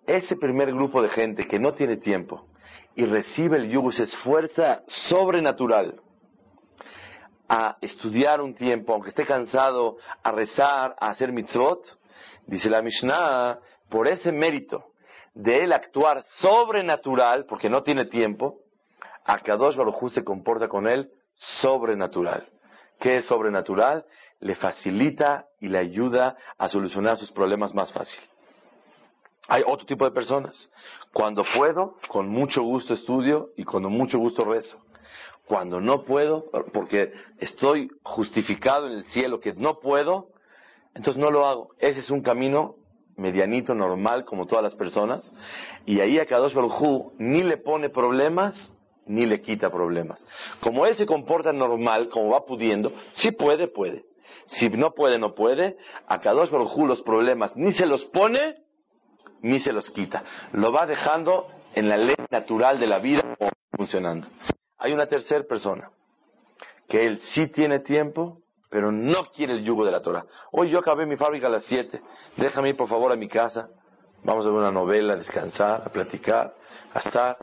Ese 0.05 0.35
primer 0.35 0.73
grupo 0.73 1.01
de 1.01 1.09
gente 1.09 1.47
que 1.47 1.59
no 1.59 1.73
tiene 1.73 1.97
tiempo 1.97 2.47
y 2.95 3.05
recibe 3.05 3.57
el 3.57 3.69
yugo, 3.69 3.91
se 3.91 4.03
esfuerza 4.03 4.83
sobrenatural 4.87 5.99
a 7.49 7.77
estudiar 7.81 8.41
un 8.41 8.55
tiempo, 8.55 8.93
aunque 8.93 9.09
esté 9.09 9.25
cansado, 9.25 9.97
a 10.23 10.31
rezar, 10.31 10.95
a 10.99 11.09
hacer 11.09 11.31
mitzvot, 11.31 11.81
dice 12.47 12.69
la 12.69 12.81
Mishnah, 12.81 13.59
por 13.89 14.07
ese 14.07 14.31
mérito 14.31 14.85
de 15.33 15.63
él 15.63 15.73
actuar 15.73 16.23
sobrenatural, 16.23 17.45
porque 17.45 17.69
no 17.69 17.83
tiene 17.83 18.05
tiempo, 18.05 18.59
a 19.25 19.39
Kadosh 19.39 19.75
Baruj 19.75 20.11
se 20.11 20.23
comporta 20.23 20.67
con 20.67 20.87
él 20.87 21.09
sobrenatural. 21.61 22.47
¿Qué 22.99 23.17
es 23.17 23.25
sobrenatural? 23.25 24.05
Le 24.39 24.55
facilita 24.55 25.45
y 25.59 25.67
le 25.67 25.79
ayuda 25.79 26.35
a 26.57 26.69
solucionar 26.69 27.17
sus 27.17 27.31
problemas 27.31 27.73
más 27.73 27.91
fácil. 27.91 28.23
Hay 29.47 29.63
otro 29.65 29.85
tipo 29.85 30.05
de 30.05 30.11
personas. 30.11 30.71
Cuando 31.11 31.43
puedo, 31.55 31.97
con 32.07 32.29
mucho 32.29 32.63
gusto 32.63 32.93
estudio 32.93 33.49
y 33.57 33.63
con 33.63 33.83
mucho 33.83 34.17
gusto 34.17 34.45
rezo. 34.45 34.77
Cuando 35.45 35.81
no 35.81 36.05
puedo, 36.05 36.45
porque 36.73 37.11
estoy 37.39 37.89
justificado 38.03 38.87
en 38.87 38.93
el 38.93 39.05
cielo 39.05 39.39
que 39.39 39.53
no 39.53 39.79
puedo, 39.79 40.29
entonces 40.95 41.21
no 41.21 41.29
lo 41.29 41.45
hago. 41.45 41.69
Ese 41.79 41.99
es 41.99 42.09
un 42.09 42.21
camino 42.21 42.75
medianito, 43.17 43.73
normal, 43.73 44.25
como 44.25 44.45
todas 44.45 44.63
las 44.63 44.75
personas. 44.75 45.31
Y 45.85 45.99
ahí 45.99 46.19
a 46.19 46.25
Kadosh 46.25 46.53
Baruj 46.53 47.13
ni 47.17 47.43
le 47.43 47.57
pone 47.57 47.89
problemas, 47.89 48.73
ni 49.05 49.25
le 49.25 49.41
quita 49.41 49.69
problemas. 49.69 50.25
Como 50.61 50.85
él 50.85 50.95
se 50.95 51.05
comporta 51.05 51.51
normal, 51.51 52.09
como 52.09 52.29
va 52.29 52.45
pudiendo, 52.45 52.93
si 53.11 53.31
puede, 53.31 53.67
puede. 53.67 54.05
Si 54.47 54.69
no 54.69 54.93
puede, 54.93 55.19
no 55.19 55.35
puede. 55.35 55.77
A 56.07 56.19
Kadosh 56.19 56.49
Baruj 56.49 56.77
los 56.85 57.01
problemas 57.01 57.55
ni 57.55 57.73
se 57.73 57.85
los 57.85 58.05
pone, 58.05 58.62
ni 59.43 59.59
se 59.59 59.71
los 59.71 59.91
quita. 59.91 60.23
Lo 60.53 60.71
va 60.71 60.87
dejando 60.87 61.47
en 61.75 61.87
la 61.87 61.97
ley 61.97 62.15
natural 62.31 62.79
de 62.79 62.87
la 62.87 62.99
vida 62.99 63.21
funcionando. 63.71 64.27
Hay 64.79 64.91
una 64.91 65.05
tercera 65.05 65.43
persona 65.43 65.89
que 66.87 67.05
él 67.05 67.19
sí 67.19 67.47
tiene 67.47 67.79
tiempo, 67.79 68.39
pero 68.69 68.91
no 68.91 69.25
quiere 69.35 69.53
el 69.53 69.63
yugo 69.63 69.85
de 69.85 69.91
la 69.91 70.01
Torah. 70.01 70.25
Hoy 70.51 70.69
yo 70.69 70.79
acabé 70.79 71.05
mi 71.05 71.17
fábrica 71.17 71.47
a 71.47 71.51
las 71.51 71.65
7, 71.65 72.01
déjame 72.37 72.69
ir 72.69 72.77
por 72.77 72.89
favor 72.89 73.11
a 73.11 73.15
mi 73.15 73.27
casa, 73.27 73.69
vamos 74.23 74.45
a 74.45 74.49
ver 74.49 74.57
una 74.57 74.71
novela, 74.71 75.13
a 75.13 75.17
descansar, 75.17 75.83
a 75.85 75.89
platicar, 75.91 76.53
a 76.93 76.99
estar. 76.99 77.37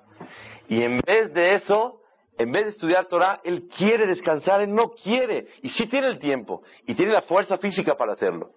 Y 0.68 0.82
en 0.82 1.00
vez 1.00 1.32
de 1.32 1.54
eso, 1.54 1.99
en 2.40 2.52
vez 2.52 2.64
de 2.64 2.70
estudiar 2.70 3.04
Torah, 3.04 3.38
él 3.44 3.68
quiere 3.68 4.06
descansar, 4.06 4.62
él 4.62 4.74
no 4.74 4.92
quiere, 4.92 5.48
y 5.60 5.68
sí 5.68 5.86
tiene 5.88 6.06
el 6.06 6.18
tiempo, 6.18 6.62
y 6.86 6.94
tiene 6.94 7.12
la 7.12 7.20
fuerza 7.20 7.58
física 7.58 7.96
para 7.98 8.14
hacerlo 8.14 8.52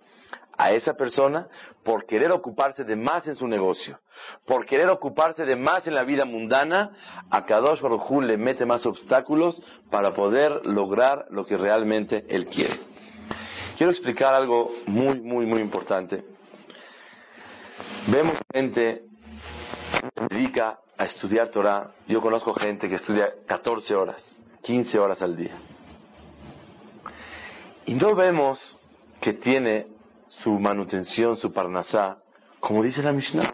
a 0.58 0.72
esa 0.72 0.94
persona 0.94 1.50
por 1.84 2.06
querer 2.06 2.32
ocuparse 2.32 2.86
de 2.86 2.96
más 2.96 3.28
en 3.28 3.36
su 3.36 3.46
negocio, 3.46 4.00
por 4.46 4.66
querer 4.66 4.88
ocuparse 4.90 5.44
de 5.44 5.58
más 5.58 5.86
en 5.86 5.96
la 5.96 6.06
vida 6.06 6.24
mundana, 6.24 6.92
a 7.30 7.46
Kadosh 7.46 7.82
Baruj 7.82 8.22
le 8.22 8.38
mete 8.38 8.66
más 8.66 8.86
obstáculos 8.86 9.62
para 9.92 10.14
poder 10.14 10.66
lograr 10.66 11.26
lo 11.32 11.44
que 11.44 11.58
realmente 11.58 12.24
él 12.30 12.46
quiere. 12.46 12.80
Quiero 13.76 13.92
explicar 13.92 14.34
algo 14.34 14.72
muy, 14.86 15.20
muy, 15.20 15.46
muy 15.46 15.60
importante. 15.60 16.24
Vemos 18.08 18.38
gente 18.54 19.02
que 19.92 20.10
se 20.22 20.36
dedica 20.36 20.80
a 20.98 21.06
estudiar 21.06 21.50
Torah. 21.50 21.92
Yo 22.08 22.22
conozco 22.22 22.54
gente 22.54 22.88
que 22.88 22.96
estudia 22.96 23.34
14 23.48 23.96
horas, 23.96 24.44
15 24.62 25.00
horas 25.00 25.22
al 25.22 25.36
día. 25.36 25.58
Y 27.86 27.96
no 27.96 28.16
vemos 28.16 28.78
que 29.20 29.34
tiene 29.34 29.88
su 30.28 30.52
manutención, 30.52 31.38
su 31.38 31.52
parnasá, 31.52 32.18
como 32.60 32.82
dice 32.82 33.04
la 33.04 33.12
Mishnah. 33.12 33.54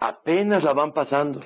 Apenas 0.00 0.64
la 0.64 0.72
van 0.72 0.92
pasando. 0.92 1.40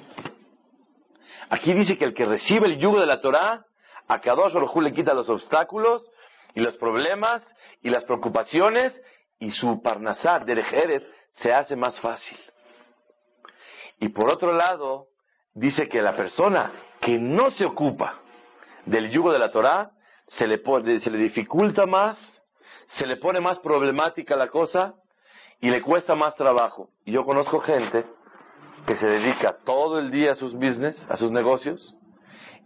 Aquí 1.51 1.73
dice 1.73 1.99
que 1.99 2.05
el 2.05 2.15
que 2.15 2.25
recibe 2.25 2.67
el 2.67 2.79
yugo 2.79 3.01
de 3.01 3.07
la 3.07 3.21
Torah, 3.21 3.65
a 4.09 4.21
Kadosh 4.21 4.53
Baruj 4.53 4.77
le 4.83 4.93
quita 4.93 5.15
los 5.15 5.29
obstáculos 5.29 6.11
y 6.55 6.61
los 6.61 6.77
problemas 6.77 7.45
y 7.83 7.91
las 7.91 8.05
preocupaciones 8.05 9.01
y 9.39 9.51
su 9.51 9.83
parnasá, 9.83 10.39
Derejeres, 10.41 11.09
se 11.33 11.53
hace 11.53 11.77
más 11.77 12.01
fácil. 12.01 12.39
Y 13.99 14.09
por 14.09 14.33
otro 14.33 14.53
lado, 14.53 15.09
dice 15.55 15.89
que 15.89 16.03
la 16.03 16.17
persona 16.17 16.73
que 17.01 17.19
no 17.19 17.51
se 17.51 17.65
ocupa 17.65 18.21
del 18.87 19.11
yugo 19.11 19.33
de 19.33 19.39
la 19.39 19.51
Torah, 19.51 19.91
se 20.27 20.47
le, 20.47 20.61
se 21.01 21.11
le 21.11 21.19
dificulta 21.19 21.87
más 21.87 22.43
se 22.89 23.07
le 23.07 23.17
pone 23.17 23.41
más 23.41 23.59
problemática 23.61 24.37
la 24.37 24.49
cosa 24.49 24.95
y 25.61 25.71
le 25.71 25.83
cuesta 25.83 26.15
más 26.15 26.35
trabajo. 26.35 26.91
Y 27.05 27.13
yo 27.13 27.25
conozco 27.25 27.61
gente 27.61 28.05
que 28.87 28.97
se 28.97 29.07
dedica 29.07 29.57
todo 29.65 29.99
el 29.99 30.11
día 30.11 30.33
a 30.33 30.35
sus 30.35 30.55
business, 30.55 31.07
a 31.09 31.17
sus 31.17 31.31
negocios, 31.31 31.97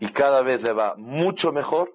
y 0.01 0.12
cada 0.12 0.43
vez 0.43 0.62
le 0.62 0.72
va 0.72 0.95
mucho 0.97 1.53
mejor. 1.53 1.93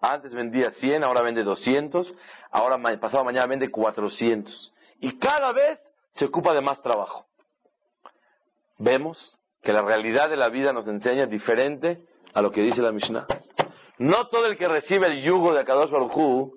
Antes 0.00 0.34
vendía 0.34 0.70
100, 0.70 1.02
ahora 1.04 1.22
vende 1.22 1.42
200, 1.42 2.14
ahora 2.50 2.78
pasado 2.98 3.24
mañana 3.24 3.46
vende 3.46 3.70
400. 3.70 4.74
Y 5.00 5.18
cada 5.18 5.52
vez 5.52 5.80
se 6.10 6.26
ocupa 6.26 6.52
de 6.52 6.60
más 6.60 6.80
trabajo. 6.82 7.26
Vemos 8.78 9.38
que 9.62 9.72
la 9.72 9.82
realidad 9.82 10.28
de 10.28 10.36
la 10.36 10.48
vida 10.48 10.72
nos 10.72 10.86
enseña 10.88 11.26
diferente 11.26 12.00
a 12.32 12.42
lo 12.42 12.50
que 12.50 12.62
dice 12.62 12.82
la 12.82 12.92
Mishnah. 12.92 13.26
No 13.98 14.28
todo 14.28 14.46
el 14.46 14.58
que 14.58 14.66
recibe 14.66 15.06
el 15.06 15.22
yugo 15.22 15.52
de 15.54 15.60
Akadosh 15.60 15.90
Baruj 15.90 16.52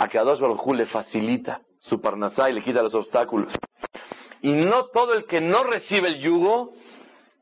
a 0.00 0.08
Kadosh 0.08 0.38
Baruj 0.38 0.74
le 0.74 0.86
facilita 0.86 1.60
su 1.80 2.00
parnasá 2.00 2.48
y 2.48 2.54
le 2.54 2.62
quita 2.62 2.82
los 2.82 2.94
obstáculos. 2.94 3.52
Y 4.42 4.52
no 4.52 4.86
todo 4.86 5.12
el 5.12 5.26
que 5.26 5.40
no 5.40 5.64
recibe 5.64 6.06
el 6.06 6.20
yugo 6.20 6.72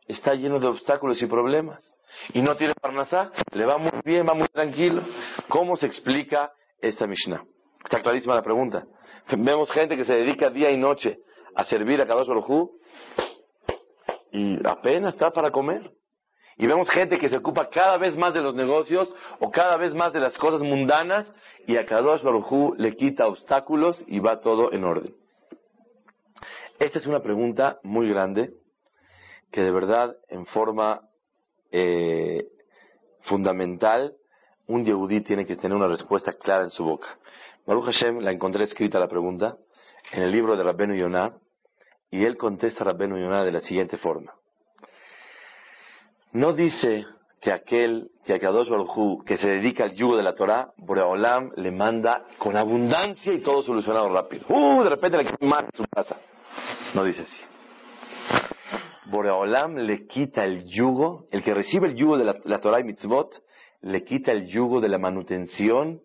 está 0.09 0.35
lleno 0.35 0.59
de 0.59 0.67
obstáculos 0.67 1.21
y 1.23 1.27
problemas. 1.27 1.95
Y 2.33 2.41
no 2.41 2.57
tiene 2.57 2.73
parnasá, 2.81 3.31
le 3.53 3.67
va 3.67 3.77
muy 3.77 4.01
bien, 4.05 4.27
va 4.27 4.33
muy 4.33 4.49
tranquilo. 4.49 5.03
¿Cómo 5.49 5.77
se 5.77 5.87
explica 5.87 6.51
esta 6.81 7.07
Mishnah? 7.07 7.45
Está 7.85 8.01
clarísima 8.01 8.35
la 8.35 8.43
pregunta. 8.43 8.87
Vemos 9.37 9.71
gente 9.71 9.95
que 9.95 10.05
se 10.05 10.15
dedica 10.15 10.49
día 10.49 10.71
y 10.71 10.79
noche 10.79 11.19
a 11.55 11.65
servir 11.65 12.01
a 12.01 12.07
Kadosh 12.07 12.27
Baruj 12.27 12.71
y 14.33 14.59
apenas 14.67 15.15
está 15.15 15.31
para 15.31 15.51
comer. 15.51 15.91
Y 16.59 16.67
vemos 16.67 16.89
gente 16.89 17.19
que 17.19 17.29
se 17.29 17.37
ocupa 17.37 17.69
cada 17.69 17.99
vez 17.99 18.17
más 18.17 18.33
de 18.33 18.41
los 18.41 18.55
negocios 18.55 19.15
o 19.41 19.51
cada 19.51 19.77
vez 19.77 19.95
más 19.95 20.13
de 20.13 20.21
las 20.21 20.39
cosas 20.39 20.63
mundanas 20.63 21.31
y 21.67 21.77
a 21.77 21.85
Kadosh 21.85 22.23
Barujú 22.23 22.75
le 22.79 22.97
quita 22.97 23.27
obstáculos 23.27 24.03
y 24.07 24.21
va 24.21 24.41
todo 24.41 24.73
en 24.73 24.85
orden. 24.85 25.15
Esta 26.79 26.99
es 26.99 27.07
una 27.07 27.21
pregunta 27.21 27.79
muy 27.83 28.09
grande 28.09 28.53
que 29.53 29.63
de 29.63 29.71
verdad 29.71 30.17
en 30.29 30.47
forma 30.47 31.03
eh, 31.71 32.47
fundamental 33.23 34.15
un 34.67 34.85
yehudí 34.85 35.21
tiene 35.21 35.47
que 35.47 35.57
tener 35.57 35.77
una 35.77 35.89
respuesta 35.89 36.33
clara 36.33 36.65
en 36.65 36.71
su 36.71 36.85
boca. 36.85 37.19
Baruch 37.67 37.85
Hashem 37.85 38.21
la 38.21 38.33
encontré 38.33 38.65
escrita 38.65 38.99
la 38.99 39.09
pregunta 39.09 39.57
en 40.13 40.23
el 40.23 40.33
libro 40.33 40.57
de 40.57 40.63
Rabbenu 40.63 40.95
Yonah 40.95 41.35
y 42.17 42.25
él 42.25 42.39
contesta 42.39 42.83
a 42.83 42.87
Rabbenu 42.87 43.19
Yonah 43.19 43.45
de 43.45 43.53
la 43.53 43.61
siguiente 43.61 43.99
forma. 43.99 44.33
No 46.33 46.55
dice 46.55 47.05
que 47.43 47.53
aquel 47.53 48.09
que 48.25 49.37
se 49.37 49.49
dedica 49.49 49.85
al 49.85 49.95
yugo 49.95 50.17
de 50.17 50.23
la 50.23 50.35
Torah, 50.35 50.73
Boreolam 50.79 51.53
le 51.57 51.71
manda 51.71 52.25
con 52.39 52.57
abundancia 52.57 53.35
y 53.35 53.41
todo 53.41 53.63
solucionado 53.63 54.09
rápido. 54.09 54.47
Uh, 54.49 54.83
de 54.83 54.89
repente 54.89 55.19
le 55.19 55.25
quita 55.25 55.69
su 55.75 55.85
casa. 55.95 56.17
No 56.95 57.05
dice 57.05 57.23
así. 57.23 57.41
Boreolam 59.11 59.77
le 59.77 60.07
quita 60.07 60.47
el 60.47 60.65
yugo, 60.65 61.27
el 61.31 61.43
que 61.43 61.53
recibe 61.53 61.89
el 61.89 61.97
yugo 61.97 62.17
de 62.17 62.25
la, 62.25 62.37
la 62.45 62.61
Torah 62.61 62.81
y 62.81 62.85
mitzvot, 62.85 63.43
le 63.83 64.05
quita 64.05 64.33
el 64.33 64.47
yugo 64.47 64.81
de 64.81 64.89
la 64.89 64.99
manutención 64.99 66.01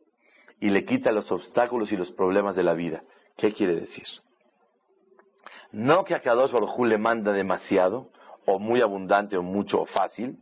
y 0.59 0.69
le 0.71 0.83
quita 0.83 1.13
los 1.13 1.31
obstáculos 1.31 1.89
y 1.93 1.95
los 1.95 2.11
problemas 2.11 2.57
de 2.57 2.63
la 2.63 2.73
vida. 2.73 3.01
¿Qué 3.37 3.53
quiere 3.53 3.75
decir? 3.75 4.05
No 5.71 6.03
que 6.03 6.15
a 6.15 6.21
Kadosh 6.21 6.51
Baruj 6.51 6.85
le 6.85 6.97
manda 6.97 7.31
demasiado, 7.31 8.09
o 8.45 8.59
muy 8.59 8.81
abundante 8.81 9.37
o 9.37 9.43
mucho 9.43 9.81
o 9.81 9.85
fácil, 9.85 10.37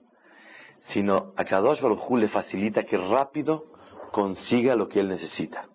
sino 0.79 1.33
a 1.35 1.45
Kadosh 1.45 1.81
Baruj 1.81 2.17
le 2.17 2.29
facilita 2.29 2.83
que 2.83 2.97
rápido 2.97 3.65
consiga 4.11 4.75
lo 4.75 4.87
que 4.87 4.99
él 4.99 5.09
necesita. 5.09 5.67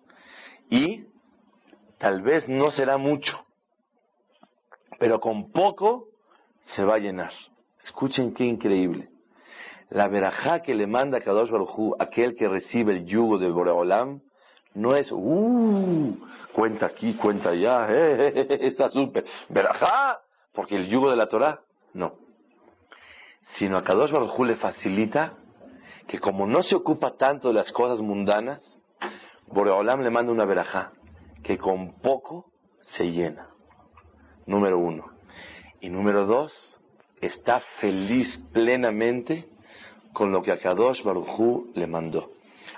Y 0.69 1.05
tal 1.99 2.21
vez 2.21 2.49
no 2.49 2.71
será 2.71 2.97
mucho, 2.97 3.45
pero 4.99 5.19
con 5.19 5.51
poco 5.51 6.07
se 6.61 6.83
va 6.83 6.95
a 6.95 6.99
llenar. 6.99 7.31
Escuchen 7.81 8.33
qué 8.33 8.45
increíble. 8.45 9.09
La 9.89 10.07
verajá 10.07 10.61
que 10.61 10.73
le 10.73 10.87
manda 10.87 11.21
Kadosh 11.21 11.51
Baruj 11.51 11.95
aquel 11.99 12.35
que 12.35 12.47
recibe 12.47 12.93
el 12.93 13.05
yugo 13.05 13.37
de 13.37 13.49
Boreolam, 13.49 14.21
no 14.75 14.93
es, 14.93 15.11
uh, 15.11 16.17
cuenta 16.53 16.85
aquí, 16.85 17.15
cuenta 17.15 17.49
allá, 17.49 17.87
eh, 17.89 18.59
está 18.61 18.89
súper, 18.89 19.25
verajá, 19.49 20.19
porque 20.53 20.75
el 20.75 20.87
yugo 20.87 21.09
de 21.09 21.17
la 21.17 21.27
Torah, 21.27 21.61
no. 21.93 22.13
Sino 23.57 23.77
a 23.77 23.83
Kadosh 23.83 24.11
Baruj 24.11 24.39
le 24.45 24.55
facilita 24.55 25.33
que 26.07 26.19
como 26.19 26.45
no 26.45 26.61
se 26.61 26.75
ocupa 26.75 27.15
tanto 27.17 27.49
de 27.49 27.55
las 27.55 27.71
cosas 27.71 28.01
mundanas, 28.01 28.79
Boreolam 29.47 30.01
le 30.01 30.09
manda 30.09 30.31
una 30.31 30.45
verajá, 30.45 30.91
que 31.43 31.57
con 31.57 31.93
poco 31.99 32.51
se 32.81 33.11
llena. 33.11 33.49
Número 34.45 34.77
uno. 34.77 35.05
Y 35.79 35.89
número 35.89 36.25
dos, 36.25 36.79
está 37.21 37.59
feliz 37.79 38.37
plenamente 38.53 39.47
con 40.13 40.31
lo 40.31 40.41
que 40.41 40.51
a 40.51 40.57
Kadosh 40.57 41.03
Barujú 41.03 41.71
le 41.75 41.87
mandó. 41.87 42.31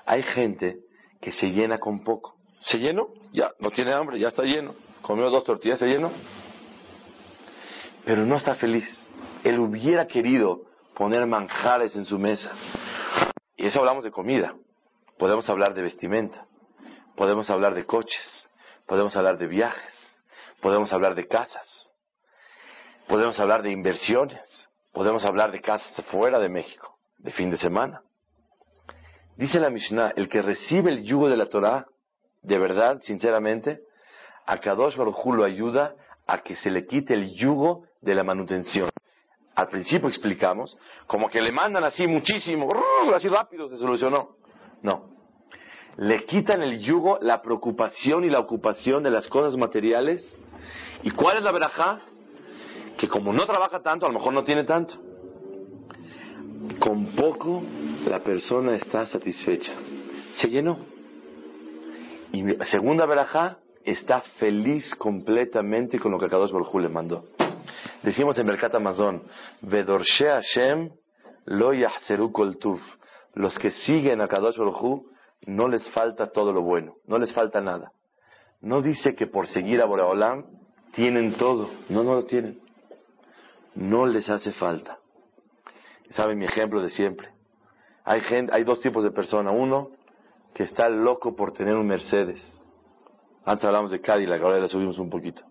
Hay 0.05 0.23
gente 0.23 0.79
que 1.21 1.31
se 1.31 1.47
llena 1.47 1.79
con 1.79 2.03
poco. 2.03 2.35
¿Se 2.59 2.77
llenó? 2.79 3.07
Ya, 3.33 3.51
no 3.59 3.71
tiene 3.71 3.93
hambre, 3.93 4.19
ya 4.19 4.29
está 4.29 4.43
lleno. 4.43 4.75
Comió 5.01 5.29
dos 5.29 5.43
tortillas, 5.43 5.79
se 5.79 5.87
llenó. 5.87 6.11
Pero 8.05 8.25
no 8.25 8.35
está 8.35 8.55
feliz. 8.55 8.85
Él 9.43 9.59
hubiera 9.59 10.07
querido 10.07 10.61
poner 10.95 11.25
manjares 11.27 11.95
en 11.95 12.05
su 12.05 12.17
mesa. 12.17 12.51
Y 13.55 13.67
eso 13.67 13.79
hablamos 13.79 14.03
de 14.03 14.11
comida. 14.11 14.55
Podemos 15.17 15.49
hablar 15.49 15.73
de 15.73 15.81
vestimenta. 15.81 16.45
Podemos 17.15 17.49
hablar 17.49 17.73
de 17.73 17.85
coches. 17.85 18.49
Podemos 18.85 19.15
hablar 19.15 19.37
de 19.37 19.47
viajes. 19.47 20.19
Podemos 20.61 20.91
hablar 20.93 21.15
de 21.15 21.27
casas. 21.27 21.91
Podemos 23.07 23.39
hablar 23.39 23.63
de 23.63 23.71
inversiones. 23.71 24.69
Podemos 24.93 25.25
hablar 25.25 25.51
de 25.51 25.61
casas 25.61 26.03
fuera 26.07 26.39
de 26.39 26.49
México, 26.49 26.97
de 27.19 27.31
fin 27.31 27.51
de 27.51 27.57
semana. 27.57 28.01
Dice 29.37 29.59
la 29.59 29.69
Mishnah, 29.69 30.13
el 30.15 30.27
que 30.29 30.41
recibe 30.41 30.91
el 30.91 31.03
yugo 31.03 31.29
de 31.29 31.37
la 31.37 31.45
Torah, 31.45 31.85
de 32.41 32.57
verdad, 32.57 32.99
sinceramente, 33.01 33.81
a 34.47 34.57
Kadosh 34.57 34.95
Baruj 34.95 35.25
lo 35.27 35.43
ayuda 35.43 35.93
a 36.25 36.39
que 36.39 36.55
se 36.55 36.71
le 36.71 36.87
quite 36.87 37.13
el 37.13 37.35
yugo 37.35 37.83
de 38.01 38.15
la 38.15 38.23
manutención. 38.23 38.89
Al 39.53 39.67
principio 39.67 40.07
explicamos, 40.07 40.75
como 41.05 41.29
que 41.29 41.39
le 41.39 41.51
mandan 41.51 41.83
así 41.83 42.07
muchísimo, 42.07 42.67
así 43.13 43.27
rápido 43.27 43.69
se 43.69 43.77
solucionó. 43.77 44.37
No. 44.81 45.11
Le 45.97 46.25
quitan 46.25 46.63
el 46.63 46.79
yugo, 46.79 47.19
la 47.21 47.41
preocupación 47.41 48.25
y 48.25 48.29
la 48.31 48.39
ocupación 48.39 49.03
de 49.03 49.11
las 49.11 49.27
cosas 49.27 49.55
materiales. 49.55 50.23
¿Y 51.03 51.11
cuál 51.11 51.37
es 51.37 51.43
la 51.43 51.51
verajá? 51.51 52.01
Que 52.97 53.07
como 53.07 53.33
no 53.33 53.45
trabaja 53.45 53.81
tanto, 53.81 54.07
a 54.07 54.09
lo 54.09 54.15
mejor 54.17 54.33
no 54.33 54.43
tiene 54.43 54.63
tanto. 54.63 54.95
Con 56.79 57.07
poco 57.15 57.63
la 58.05 58.19
persona 58.19 58.75
está 58.75 59.05
satisfecha. 59.05 59.73
Se 60.31 60.47
llenó. 60.47 60.77
Y 62.31 62.43
segunda 62.65 63.05
verajá, 63.05 63.57
está 63.83 64.21
feliz 64.37 64.93
completamente 64.95 65.99
con 65.99 66.11
lo 66.11 66.19
que 66.19 66.27
Kadosh 66.27 66.51
Baruj 66.51 66.75
le 66.75 66.89
mandó. 66.89 67.25
Decimos 68.03 68.37
en 68.37 68.45
Mercat 68.45 68.75
Amazon, 68.75 69.23
Vedorshe 69.61 70.25
Hashem 70.25 70.91
lo 71.45 71.73
yahseru 71.73 72.31
kol 72.31 72.57
tuv. 72.57 72.79
Los 73.33 73.57
que 73.57 73.71
siguen 73.71 74.21
a 74.21 74.27
Kadosh 74.27 74.57
Baruj 74.57 75.03
no 75.45 75.67
les 75.67 75.89
falta 75.91 76.31
todo 76.31 76.51
lo 76.51 76.61
bueno, 76.61 76.95
no 77.05 77.17
les 77.17 77.31
falta 77.33 77.61
nada. 77.61 77.91
No 78.61 78.81
dice 78.81 79.15
que 79.15 79.27
por 79.27 79.47
seguir 79.47 79.81
a 79.81 79.85
Boreolam 79.85 80.45
tienen 80.93 81.35
todo, 81.35 81.69
no, 81.89 82.03
no 82.03 82.15
lo 82.15 82.25
tienen. 82.25 82.59
No 83.75 84.05
les 84.05 84.29
hace 84.29 84.51
falta. 84.51 84.97
¿Saben 86.11 86.37
mi 86.37 86.45
ejemplo 86.45 86.81
de 86.81 86.89
siempre? 86.89 87.29
Hay, 88.03 88.21
gente, 88.21 88.53
hay 88.53 88.63
dos 88.63 88.81
tipos 88.81 89.03
de 89.03 89.11
personas. 89.11 89.53
Uno 89.55 89.91
que 90.53 90.63
está 90.63 90.89
loco 90.89 91.35
por 91.35 91.51
tener 91.51 91.75
un 91.75 91.87
Mercedes. 91.87 92.41
Antes 93.45 93.65
hablamos 93.65 93.91
de 93.91 94.01
Cadillac, 94.01 94.41
ahora 94.41 94.59
le 94.59 94.67
subimos 94.67 94.97
un 94.99 95.09
poquito. 95.09 95.43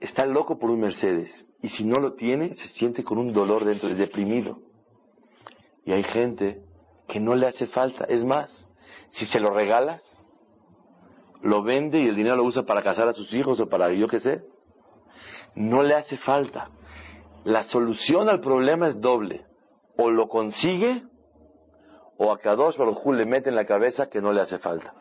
Está 0.00 0.26
loco 0.26 0.58
por 0.58 0.70
un 0.70 0.80
Mercedes. 0.80 1.46
Y 1.62 1.68
si 1.68 1.84
no 1.84 1.96
lo 1.96 2.14
tiene, 2.14 2.54
se 2.56 2.68
siente 2.68 3.04
con 3.04 3.18
un 3.18 3.32
dolor 3.32 3.64
dentro, 3.64 3.88
es 3.88 3.96
deprimido. 3.96 4.58
Y 5.84 5.92
hay 5.92 6.02
gente 6.02 6.62
que 7.08 7.20
no 7.20 7.34
le 7.34 7.46
hace 7.46 7.66
falta. 7.66 8.04
Es 8.04 8.24
más, 8.24 8.68
si 9.10 9.26
se 9.26 9.40
lo 9.40 9.50
regalas, 9.50 10.02
lo 11.42 11.62
vende 11.62 12.00
y 12.00 12.08
el 12.08 12.16
dinero 12.16 12.36
lo 12.36 12.44
usa 12.44 12.64
para 12.64 12.82
casar 12.82 13.06
a 13.08 13.12
sus 13.12 13.32
hijos 13.32 13.60
o 13.60 13.68
para 13.68 13.92
yo 13.92 14.08
qué 14.08 14.20
sé. 14.20 14.42
No 15.54 15.82
le 15.82 15.94
hace 15.94 16.16
falta. 16.18 16.70
La 17.44 17.64
solución 17.64 18.28
al 18.28 18.40
problema 18.40 18.88
es 18.88 19.00
doble. 19.00 19.46
O 19.96 20.10
lo 20.10 20.28
consigue 20.28 21.02
o 22.16 22.32
a 22.32 22.38
Kadosh 22.38 22.76
Baruj 22.76 23.06
le 23.12 23.26
mete 23.26 23.48
en 23.48 23.56
la 23.56 23.64
cabeza 23.64 24.08
que 24.08 24.20
no 24.20 24.32
le 24.32 24.40
hace 24.40 24.58
falta. 24.58 24.94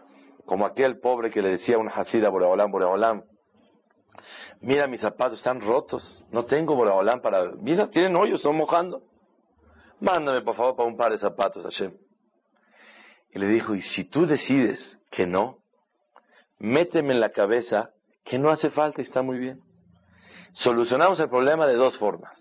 Como 0.46 0.66
aquel 0.66 1.00
pobre 1.00 1.32
que 1.32 1.42
le 1.42 1.50
decía 1.50 1.76
a 1.76 1.80
un 1.80 1.90
Hasida 1.90 2.30
Boreolam, 2.30 2.72
Boreolam, 2.72 3.24
mira 4.62 4.88
mis 4.88 5.02
zapatos 5.02 5.38
están 5.38 5.62
rotos, 5.62 6.26
no 6.32 6.46
tengo 6.46 6.76
Boreolam 6.76 7.22
para... 7.22 7.52
Mira, 7.54 7.90
tienen 7.90 8.18
hoyos, 8.18 8.40
están 8.40 8.56
mojando. 8.56 9.04
Mándame 10.00 10.42
por 10.42 10.56
favor 10.56 10.76
para 10.76 10.90
un 10.90 10.98
par 10.98 11.12
de 11.12 11.18
zapatos, 11.18 11.64
Hashem. 11.64 11.94
Y 13.32 13.40
le 13.40 13.48
dijo, 13.48 13.74
y 13.74 13.82
si 13.82 14.06
tú 14.06 14.26
decides 14.26 15.00
que 15.10 15.26
no, 15.26 15.60
méteme 16.60 17.14
en 17.14 17.22
la 17.22 17.32
cabeza 17.32 17.92
que 18.26 18.38
no 18.38 18.52
hace 18.52 18.70
falta 18.70 19.02
y 19.02 19.06
está 19.06 19.22
muy 19.22 19.38
bien. 19.38 19.62
Solucionamos 20.54 21.20
el 21.20 21.30
problema 21.30 21.68
de 21.68 21.76
dos 21.76 21.98
formas. 21.98 22.40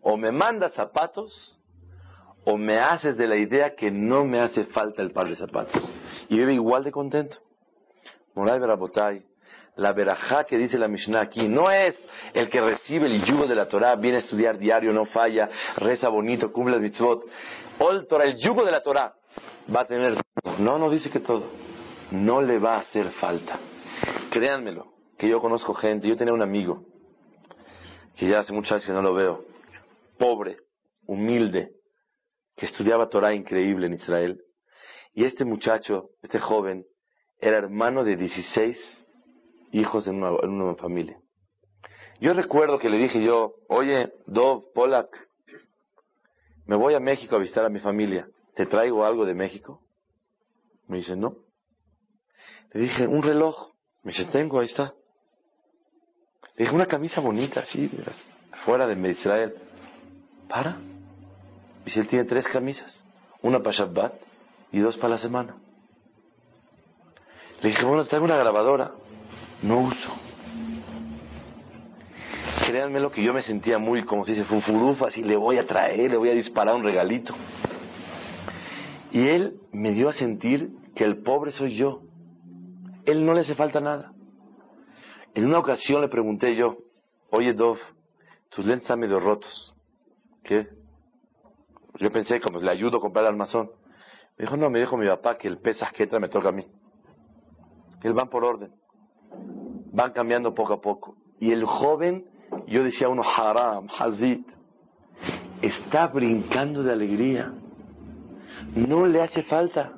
O 0.00 0.16
me 0.16 0.32
mandas 0.32 0.74
zapatos 0.74 1.58
o 2.44 2.56
me 2.58 2.78
haces 2.78 3.16
de 3.16 3.26
la 3.26 3.36
idea 3.36 3.74
que 3.74 3.90
no 3.90 4.24
me 4.24 4.40
hace 4.40 4.64
falta 4.66 5.02
el 5.02 5.12
par 5.12 5.28
de 5.28 5.36
zapatos. 5.36 5.82
Y 6.28 6.36
vive 6.36 6.54
igual 6.54 6.84
de 6.84 6.92
contento. 6.92 7.38
Moray 8.34 8.58
Berabotay, 8.58 9.22
la 9.76 9.92
verajá 9.92 10.44
que 10.44 10.58
dice 10.58 10.78
la 10.78 10.88
Mishnah 10.88 11.20
aquí, 11.20 11.48
no 11.48 11.70
es 11.70 11.96
el 12.32 12.48
que 12.48 12.60
recibe 12.60 13.06
el 13.06 13.24
yugo 13.24 13.46
de 13.46 13.54
la 13.54 13.66
Torah, 13.68 13.96
viene 13.96 14.18
a 14.18 14.20
estudiar 14.20 14.58
diario, 14.58 14.92
no 14.92 15.06
falla, 15.06 15.48
reza 15.76 16.08
bonito, 16.08 16.52
cumple 16.52 16.76
el 16.76 16.82
mitzvot. 16.82 17.24
Torah, 18.08 18.24
el 18.24 18.36
yugo 18.36 18.64
de 18.64 18.70
la 18.70 18.82
Torah, 18.82 19.14
va 19.74 19.82
a 19.82 19.84
tener... 19.84 20.16
No, 20.58 20.78
no 20.78 20.90
dice 20.90 21.10
que 21.10 21.20
todo. 21.20 21.46
No 22.10 22.40
le 22.42 22.58
va 22.58 22.76
a 22.76 22.80
hacer 22.80 23.10
falta. 23.12 23.58
Créanmelo, 24.30 24.86
que 25.16 25.28
yo 25.28 25.40
conozco 25.40 25.74
gente, 25.74 26.08
yo 26.08 26.16
tenía 26.16 26.34
un 26.34 26.42
amigo, 26.42 26.84
que 28.16 28.28
ya 28.28 28.40
hace 28.40 28.52
muchos 28.52 28.72
años 28.72 28.86
que 28.86 28.92
no 28.92 29.02
lo 29.02 29.14
veo, 29.14 29.44
pobre, 30.18 30.58
humilde, 31.06 31.72
que 32.56 32.66
estudiaba 32.66 33.08
Torah 33.08 33.34
increíble 33.34 33.86
en 33.86 33.94
Israel. 33.94 34.40
Y 35.12 35.24
este 35.24 35.44
muchacho, 35.44 36.10
este 36.22 36.38
joven, 36.38 36.84
era 37.40 37.58
hermano 37.58 38.04
de 38.04 38.16
16 38.16 39.04
hijos 39.72 40.06
en 40.06 40.22
una, 40.22 40.74
familia. 40.76 41.18
Yo 42.20 42.32
recuerdo 42.32 42.78
que 42.78 42.88
le 42.88 42.98
dije 42.98 43.22
yo, 43.22 43.54
oye, 43.68 44.12
Dov, 44.26 44.72
Polak, 44.72 45.08
me 46.66 46.76
voy 46.76 46.94
a 46.94 47.00
México 47.00 47.36
a 47.36 47.40
visitar 47.40 47.64
a 47.64 47.68
mi 47.68 47.80
familia. 47.80 48.28
¿Te 48.54 48.66
traigo 48.66 49.04
algo 49.04 49.26
de 49.26 49.34
México? 49.34 49.80
Me 50.86 50.98
dice, 50.98 51.16
no. 51.16 51.36
Le 52.72 52.82
dije, 52.82 53.06
un 53.06 53.22
reloj. 53.22 53.74
Me 54.02 54.12
dice, 54.12 54.26
tengo, 54.26 54.60
ahí 54.60 54.66
está. 54.66 54.94
Le 56.56 56.64
dije, 56.64 56.74
una 56.74 56.86
camisa 56.86 57.20
bonita, 57.20 57.60
así, 57.60 57.90
fuera 58.64 58.86
de 58.86 59.10
Israel. 59.10 59.54
¿Para? 60.48 60.76
Dice, 61.84 62.00
él 62.00 62.08
tiene 62.08 62.24
tres 62.24 62.46
camisas, 62.46 63.02
una 63.42 63.58
para 63.58 63.76
Shabbat 63.76 64.14
y 64.72 64.78
dos 64.78 64.96
para 64.96 65.14
la 65.14 65.18
semana. 65.18 65.56
Le 67.60 67.70
dije, 67.70 67.84
bueno, 67.84 68.04
traigo 68.04 68.24
una 68.24 68.36
grabadora. 68.36 68.92
No 69.62 69.80
uso. 69.80 70.12
Créanme 72.66 73.00
lo 73.00 73.10
que 73.10 73.22
yo 73.22 73.32
me 73.32 73.42
sentía 73.42 73.78
muy, 73.78 74.04
como 74.04 74.24
se 74.24 74.32
dice, 74.32 74.44
furufa, 74.44 75.08
así 75.08 75.22
le 75.22 75.36
voy 75.36 75.58
a 75.58 75.66
traer, 75.66 76.10
le 76.10 76.16
voy 76.16 76.28
a 76.28 76.34
disparar 76.34 76.74
un 76.74 76.84
regalito. 76.84 77.34
Y 79.12 79.26
él 79.28 79.60
me 79.72 79.92
dio 79.92 80.08
a 80.08 80.12
sentir 80.12 80.70
que 80.94 81.04
el 81.04 81.22
pobre 81.22 81.52
soy 81.52 81.76
yo. 81.76 82.02
Él 83.06 83.24
no 83.24 83.32
le 83.32 83.40
hace 83.40 83.54
falta 83.54 83.80
nada. 83.80 84.13
En 85.34 85.44
una 85.44 85.58
ocasión 85.58 86.00
le 86.00 86.08
pregunté 86.08 86.54
yo, 86.54 86.78
oye 87.30 87.52
Dov, 87.52 87.78
tus 88.50 88.64
lentes 88.64 88.82
están 88.82 89.00
medio 89.00 89.18
rotos. 89.18 89.74
¿Qué? 90.44 90.68
Yo 91.98 92.10
pensé, 92.10 92.40
como 92.40 92.60
le 92.60 92.70
ayudo 92.70 92.98
a 92.98 93.00
comprar 93.00 93.24
el 93.24 93.30
almazón. 93.30 93.70
Me 94.36 94.44
dijo, 94.44 94.56
no, 94.56 94.70
me 94.70 94.80
dijo 94.80 94.96
mi 94.96 95.06
papá 95.06 95.36
que 95.36 95.48
el 95.48 95.58
pesas 95.58 95.92
que 95.92 96.06
me 96.18 96.28
toca 96.28 96.48
a 96.48 96.52
mí. 96.52 96.66
Él 98.02 98.12
van 98.12 98.28
por 98.28 98.44
orden. 98.44 98.72
Van 99.92 100.12
cambiando 100.12 100.54
poco 100.54 100.74
a 100.74 100.80
poco. 100.80 101.16
Y 101.40 101.52
el 101.52 101.64
joven, 101.64 102.26
yo 102.66 102.84
decía 102.84 103.08
uno, 103.08 103.22
haram, 103.22 103.88
hazit, 103.88 104.46
está 105.62 106.08
brincando 106.08 106.82
de 106.82 106.92
alegría. 106.92 107.52
No 108.74 109.06
le 109.06 109.22
hace 109.22 109.42
falta. 109.44 109.94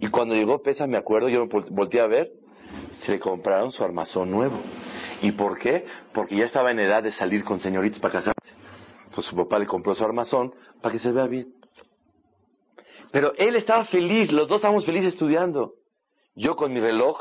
Y 0.00 0.08
cuando 0.08 0.34
llegó 0.34 0.62
pesas, 0.62 0.88
me 0.88 0.96
acuerdo, 0.96 1.28
yo 1.28 1.46
volteé 1.70 2.00
a 2.00 2.06
ver, 2.06 2.32
se 3.04 3.12
le 3.12 3.20
compraron 3.20 3.72
su 3.72 3.82
armazón 3.82 4.30
nuevo. 4.30 4.58
¿Y 5.22 5.32
por 5.32 5.58
qué? 5.58 5.84
Porque 6.12 6.36
ya 6.36 6.44
estaba 6.44 6.70
en 6.70 6.80
edad 6.80 7.02
de 7.02 7.12
salir 7.12 7.44
con 7.44 7.58
señoritas 7.58 7.98
para 7.98 8.14
casarse. 8.14 8.54
Entonces 9.04 9.26
su 9.26 9.36
papá 9.36 9.58
le 9.58 9.66
compró 9.66 9.94
su 9.94 10.04
armazón 10.04 10.52
para 10.80 10.92
que 10.92 10.98
se 10.98 11.10
vea 11.12 11.26
bien. 11.26 11.52
Pero 13.10 13.32
él 13.36 13.56
estaba 13.56 13.84
feliz, 13.86 14.30
los 14.32 14.48
dos 14.48 14.56
estábamos 14.56 14.84
felices 14.84 15.14
estudiando. 15.14 15.74
Yo 16.34 16.56
con 16.56 16.72
mi 16.72 16.80
reloj 16.80 17.20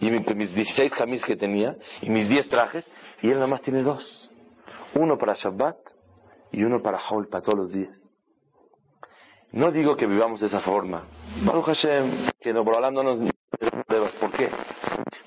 y 0.00 0.10
mis 0.10 0.54
16 0.54 0.92
camis 0.92 1.24
que 1.24 1.36
tenía 1.36 1.76
y 2.02 2.10
mis 2.10 2.28
10 2.28 2.48
trajes, 2.48 2.84
y 3.22 3.28
él 3.28 3.34
nada 3.34 3.46
más 3.46 3.62
tiene 3.62 3.82
dos. 3.82 4.30
Uno 4.94 5.18
para 5.18 5.34
Shabbat 5.34 5.76
y 6.52 6.64
uno 6.64 6.82
para 6.82 6.98
Haul 6.98 7.28
para 7.28 7.42
todos 7.42 7.58
los 7.58 7.72
días. 7.72 8.10
No 9.52 9.70
digo 9.70 9.96
que 9.96 10.06
vivamos 10.06 10.40
de 10.40 10.46
esa 10.48 10.60
forma. 10.60 11.04
Baruch 11.44 11.66
Hashem, 11.66 12.30
que 12.40 12.52
no, 12.52 12.62
no 12.64 13.02
nos. 13.02 13.37
¿Por 14.28 14.36
qué? 14.36 14.50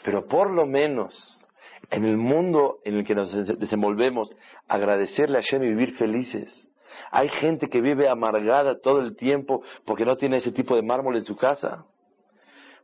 Pero 0.03 0.27
por 0.27 0.51
lo 0.51 0.67
menos 0.67 1.41
en 1.89 2.05
el 2.05 2.17
mundo 2.17 2.77
en 2.85 2.97
el 2.99 3.03
que 3.03 3.15
nos 3.15 3.31
desenvolvemos, 3.57 4.35
agradecerle 4.67 5.39
a 5.39 5.41
Hashem 5.41 5.63
y 5.63 5.69
vivir 5.69 5.95
felices. 5.95 6.69
Hay 7.09 7.27
gente 7.29 7.67
que 7.67 7.81
vive 7.81 8.07
amargada 8.07 8.79
todo 8.79 8.99
el 8.99 9.15
tiempo 9.15 9.63
porque 9.85 10.05
no 10.05 10.17
tiene 10.17 10.37
ese 10.37 10.51
tipo 10.51 10.75
de 10.75 10.83
mármol 10.83 11.15
en 11.15 11.23
su 11.23 11.35
casa, 11.35 11.85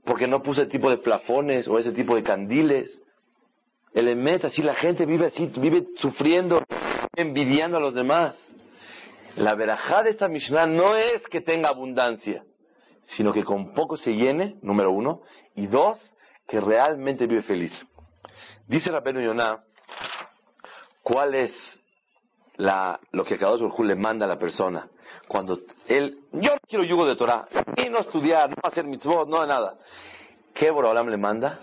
porque 0.05 0.27
no 0.27 0.41
puso 0.41 0.61
ese 0.61 0.71
tipo 0.71 0.89
de 0.89 0.97
plafones 0.97 1.67
o 1.67 1.77
ese 1.77 1.91
tipo 1.91 2.15
de 2.15 2.23
candiles. 2.23 2.99
El 3.93 4.07
emet, 4.07 4.43
así 4.43 4.63
la 4.63 4.73
gente 4.73 5.05
vive 5.05 5.27
así, 5.27 5.51
vive 5.59 5.85
sufriendo, 5.97 6.63
envidiando 7.15 7.77
a 7.77 7.81
los 7.81 7.93
demás. 7.93 8.35
La 9.35 9.53
verajá 9.53 10.01
de 10.01 10.09
esta 10.09 10.27
Mishnah 10.27 10.65
no 10.65 10.95
es 10.95 11.21
que 11.29 11.41
tenga 11.41 11.69
abundancia, 11.69 12.43
sino 13.07 13.33
que 13.33 13.43
con 13.43 13.73
poco 13.73 13.97
se 13.97 14.11
llene, 14.11 14.57
número 14.61 14.91
uno, 14.91 15.21
y 15.55 15.67
dos, 15.67 15.97
que 16.47 16.59
realmente 16.59 17.27
vive 17.27 17.43
feliz. 17.43 17.73
Dice 18.67 18.91
Rabenu 18.91 19.21
Yonah, 19.21 19.63
¿cuál 21.03 21.35
es 21.35 21.53
la, 22.57 22.99
lo 23.11 23.23
que 23.23 23.37
cada 23.37 23.51
Baruj 23.51 23.79
le 23.79 23.95
manda 23.95 24.25
a 24.25 24.29
la 24.29 24.37
persona? 24.37 24.89
Cuando 25.27 25.57
él, 25.87 26.19
yo 26.33 26.51
no 26.51 26.59
quiero 26.67 26.83
yugo 26.83 27.05
de 27.05 27.15
Torah, 27.15 27.45
y 27.77 27.89
no 27.89 27.99
estudiar, 27.99 28.49
no 28.49 28.55
hacer 28.63 28.85
mitzvot, 28.85 29.27
no 29.27 29.45
nada. 29.45 29.77
¿Qué 30.53 30.71
Borobalam 30.71 31.07
le 31.07 31.17
manda? 31.17 31.59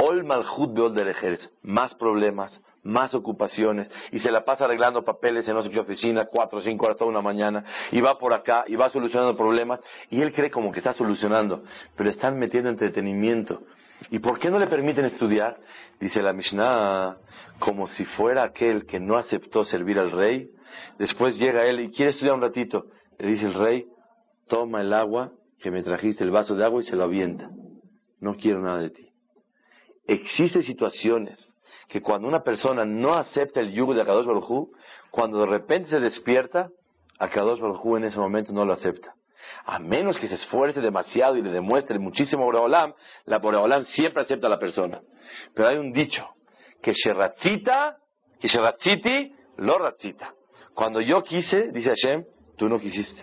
Ol 0.00 0.24
malchut 0.24 0.72
beol 0.72 0.94
derejeres, 0.94 1.52
más 1.62 1.94
problemas, 1.94 2.60
más 2.82 3.14
ocupaciones, 3.14 3.90
y 4.12 4.18
se 4.18 4.30
la 4.30 4.44
pasa 4.44 4.64
arreglando 4.64 5.04
papeles 5.04 5.48
en 5.48 5.54
no 5.54 5.62
sé 5.62 5.70
qué 5.70 5.80
oficina, 5.80 6.26
cuatro 6.26 6.58
o 6.58 6.62
cinco 6.62 6.86
horas 6.86 6.96
toda 6.96 7.10
una 7.10 7.20
mañana, 7.20 7.64
y 7.92 8.00
va 8.00 8.18
por 8.18 8.32
acá, 8.32 8.64
y 8.66 8.76
va 8.76 8.88
solucionando 8.88 9.36
problemas, 9.36 9.80
y 10.10 10.22
él 10.22 10.32
cree 10.32 10.50
como 10.50 10.72
que 10.72 10.78
está 10.78 10.92
solucionando, 10.92 11.64
pero 11.96 12.10
están 12.10 12.38
metiendo 12.38 12.70
entretenimiento. 12.70 13.62
¿Y 14.10 14.20
por 14.20 14.38
qué 14.38 14.48
no 14.50 14.58
le 14.58 14.68
permiten 14.68 15.04
estudiar? 15.04 15.58
Dice 16.00 16.22
la 16.22 16.32
Mishnah, 16.32 17.16
como 17.58 17.88
si 17.88 18.04
fuera 18.04 18.44
aquel 18.44 18.86
que 18.86 19.00
no 19.00 19.16
aceptó 19.16 19.64
servir 19.64 19.98
al 19.98 20.12
rey, 20.12 20.48
después 20.98 21.38
llega 21.38 21.66
él 21.66 21.80
y 21.80 21.90
quiere 21.90 22.10
estudiar 22.10 22.36
un 22.36 22.42
ratito, 22.42 22.86
le 23.18 23.28
dice 23.28 23.46
el 23.46 23.54
rey, 23.54 23.86
toma 24.48 24.80
el 24.80 24.92
agua 24.92 25.32
que 25.60 25.70
me 25.70 25.82
trajiste, 25.82 26.22
el 26.22 26.30
vaso 26.30 26.54
de 26.54 26.64
agua, 26.64 26.80
y 26.80 26.84
se 26.84 26.94
lo 26.94 27.04
avienta. 27.04 27.50
No 28.20 28.36
quiero 28.36 28.60
nada 28.62 28.78
de 28.78 28.90
ti. 28.90 29.08
Existen 30.06 30.62
situaciones 30.62 31.56
que 31.88 32.00
cuando 32.00 32.28
una 32.28 32.42
persona 32.42 32.84
no 32.84 33.14
acepta 33.14 33.60
el 33.60 33.72
yugo 33.72 33.94
de 33.94 34.02
Akadosh 34.02 34.26
Baruj 34.26 34.68
cuando 35.10 35.40
de 35.40 35.46
repente 35.46 35.88
se 35.88 36.00
despierta, 36.00 36.68
Akadosh 37.18 37.60
Baruj 37.60 37.96
en 37.96 38.04
ese 38.04 38.18
momento 38.18 38.52
no 38.52 38.64
lo 38.64 38.72
acepta. 38.72 39.14
A 39.64 39.78
menos 39.78 40.18
que 40.18 40.28
se 40.28 40.34
esfuerce 40.34 40.80
demasiado 40.80 41.36
y 41.36 41.42
le 41.42 41.50
demuestre 41.50 41.98
muchísimo 41.98 42.44
Boreolam, 42.44 42.92
la 43.24 43.38
Boreolam 43.38 43.84
siempre 43.84 44.22
acepta 44.22 44.46
a 44.46 44.50
la 44.50 44.58
persona. 44.58 45.00
Pero 45.54 45.68
hay 45.68 45.76
un 45.76 45.92
dicho, 45.92 46.26
que 46.82 46.92
Sheratzita, 46.92 47.96
que 48.40 48.48
Sheratziti, 48.48 49.32
lo 49.58 49.74
Ratzita. 49.74 50.34
Cuando 50.74 51.00
yo 51.00 51.22
quise, 51.22 51.70
dice 51.72 51.90
Hashem, 51.90 52.24
tú 52.56 52.68
no 52.68 52.78
quisiste. 52.78 53.22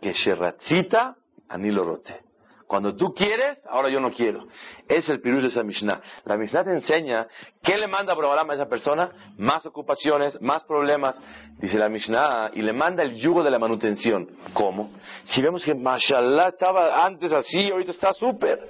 Que 0.00 0.12
Sheratzita, 0.12 1.16
Ani 1.48 1.70
lo 1.70 1.84
rote. 1.84 2.20
Cuando 2.66 2.96
tú 2.96 3.12
quieres, 3.14 3.60
ahora 3.68 3.88
yo 3.88 4.00
no 4.00 4.10
quiero. 4.10 4.46
Es 4.88 5.08
el 5.08 5.20
pirus 5.20 5.42
de 5.42 5.48
esa 5.48 5.62
Mishnah. 5.62 6.00
La 6.24 6.36
Mishnah 6.36 6.64
te 6.64 6.72
enseña 6.72 7.26
qué 7.62 7.76
le 7.76 7.88
manda 7.88 8.12
Abraham 8.12 8.50
a 8.50 8.54
esa 8.54 8.66
persona, 8.66 9.10
más 9.36 9.64
ocupaciones, 9.66 10.40
más 10.40 10.64
problemas. 10.64 11.20
Dice 11.58 11.78
la 11.78 11.88
Mishnah, 11.88 12.50
y 12.54 12.62
le 12.62 12.72
manda 12.72 13.02
el 13.02 13.14
yugo 13.16 13.42
de 13.42 13.50
la 13.50 13.58
manutención. 13.58 14.28
¿Cómo? 14.54 14.90
Si 15.24 15.42
vemos 15.42 15.64
que 15.64 15.74
Mashallah 15.74 16.48
estaba 16.48 17.04
antes 17.04 17.32
así, 17.32 17.70
ahorita 17.70 17.90
está 17.90 18.12
súper. 18.12 18.60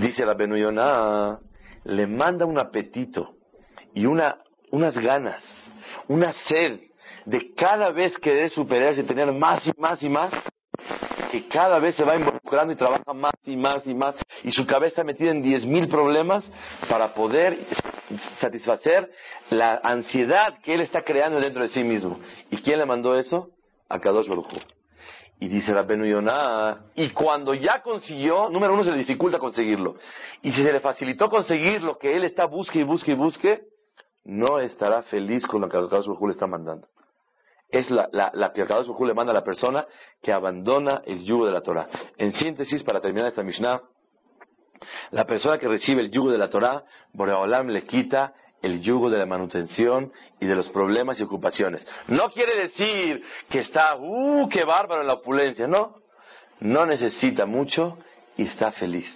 Dice 0.00 0.24
la 0.24 0.34
Benuyona, 0.34 1.38
le 1.84 2.06
manda 2.06 2.46
un 2.46 2.58
apetito 2.58 3.34
y 3.94 4.06
una, 4.06 4.38
unas 4.70 4.96
ganas, 4.98 5.42
una 6.08 6.32
sed 6.32 6.80
de 7.24 7.54
cada 7.54 7.90
vez 7.90 8.16
querer 8.18 8.50
superarse 8.50 9.00
y 9.00 9.04
tener 9.04 9.32
más 9.32 9.66
y 9.66 9.72
más 9.80 10.02
y 10.02 10.08
más 10.08 10.32
que 11.30 11.46
cada 11.48 11.78
vez 11.78 11.94
se 11.96 12.04
va 12.04 12.16
involucrando 12.16 12.72
y 12.72 12.76
trabaja 12.76 13.12
más 13.12 13.34
y 13.44 13.56
más 13.56 13.86
y 13.86 13.94
más 13.94 14.14
y 14.44 14.50
su 14.50 14.66
cabeza 14.66 14.86
está 14.86 15.04
metida 15.04 15.30
en 15.30 15.42
diez 15.42 15.64
mil 15.64 15.88
problemas 15.88 16.50
para 16.88 17.14
poder 17.14 17.58
satisfacer 18.40 19.10
la 19.50 19.80
ansiedad 19.82 20.58
que 20.62 20.74
él 20.74 20.80
está 20.80 21.02
creando 21.02 21.40
dentro 21.40 21.62
de 21.62 21.68
sí 21.68 21.82
mismo. 21.82 22.18
¿Y 22.50 22.58
quién 22.58 22.78
le 22.78 22.86
mandó 22.86 23.18
eso? 23.18 23.50
A 23.88 23.98
Kadosh 23.98 24.28
Baruj 24.28 24.46
y 25.38 25.48
dice 25.48 25.72
la 25.72 25.86
Yonah, 25.86 26.86
y 26.94 27.10
cuando 27.10 27.52
ya 27.52 27.82
consiguió, 27.82 28.48
número 28.48 28.72
uno 28.72 28.84
se 28.84 28.90
le 28.90 28.96
dificulta 28.96 29.38
conseguirlo. 29.38 29.96
Y 30.40 30.50
si 30.50 30.62
se 30.62 30.72
le 30.72 30.80
facilitó 30.80 31.28
conseguir 31.28 31.82
lo 31.82 31.98
que 31.98 32.16
él 32.16 32.24
está 32.24 32.46
busque 32.46 32.78
y 32.78 32.84
busque 32.84 33.12
y 33.12 33.16
busque, 33.16 33.60
no 34.24 34.60
estará 34.60 35.02
feliz 35.02 35.46
con 35.46 35.60
lo 35.60 35.68
que 35.68 35.72
Kadosh 35.72 36.06
Baruj 36.06 36.26
le 36.26 36.32
está 36.32 36.46
mandando 36.46 36.88
es 37.68 37.90
la, 37.90 38.08
la, 38.12 38.30
la 38.34 38.52
que 38.52 38.62
Akadosh 38.62 38.88
le 39.00 39.14
manda 39.14 39.32
a 39.32 39.34
la 39.34 39.44
persona 39.44 39.86
que 40.22 40.32
abandona 40.32 41.02
el 41.04 41.24
yugo 41.24 41.46
de 41.46 41.52
la 41.52 41.60
Torah. 41.60 41.88
En 42.16 42.32
síntesis, 42.32 42.82
para 42.82 43.00
terminar 43.00 43.28
esta 43.28 43.42
Mishnah, 43.42 43.80
la 45.10 45.24
persona 45.24 45.58
que 45.58 45.68
recibe 45.68 46.02
el 46.02 46.10
yugo 46.10 46.30
de 46.30 46.38
la 46.38 46.48
Torah, 46.48 46.84
Boreolam 47.12 47.68
le 47.68 47.84
quita 47.84 48.34
el 48.62 48.80
yugo 48.80 49.10
de 49.10 49.18
la 49.18 49.26
manutención 49.26 50.12
y 50.40 50.46
de 50.46 50.54
los 50.54 50.68
problemas 50.70 51.20
y 51.20 51.22
ocupaciones. 51.22 51.86
No 52.08 52.30
quiere 52.30 52.56
decir 52.56 53.22
que 53.48 53.60
está, 53.60 53.96
uh, 53.96 54.48
qué 54.48 54.64
bárbaro 54.64 55.02
en 55.02 55.06
la 55.06 55.14
opulencia, 55.14 55.66
no. 55.66 55.96
No 56.60 56.86
necesita 56.86 57.46
mucho 57.46 57.98
y 58.36 58.44
está 58.44 58.70
feliz. 58.72 59.06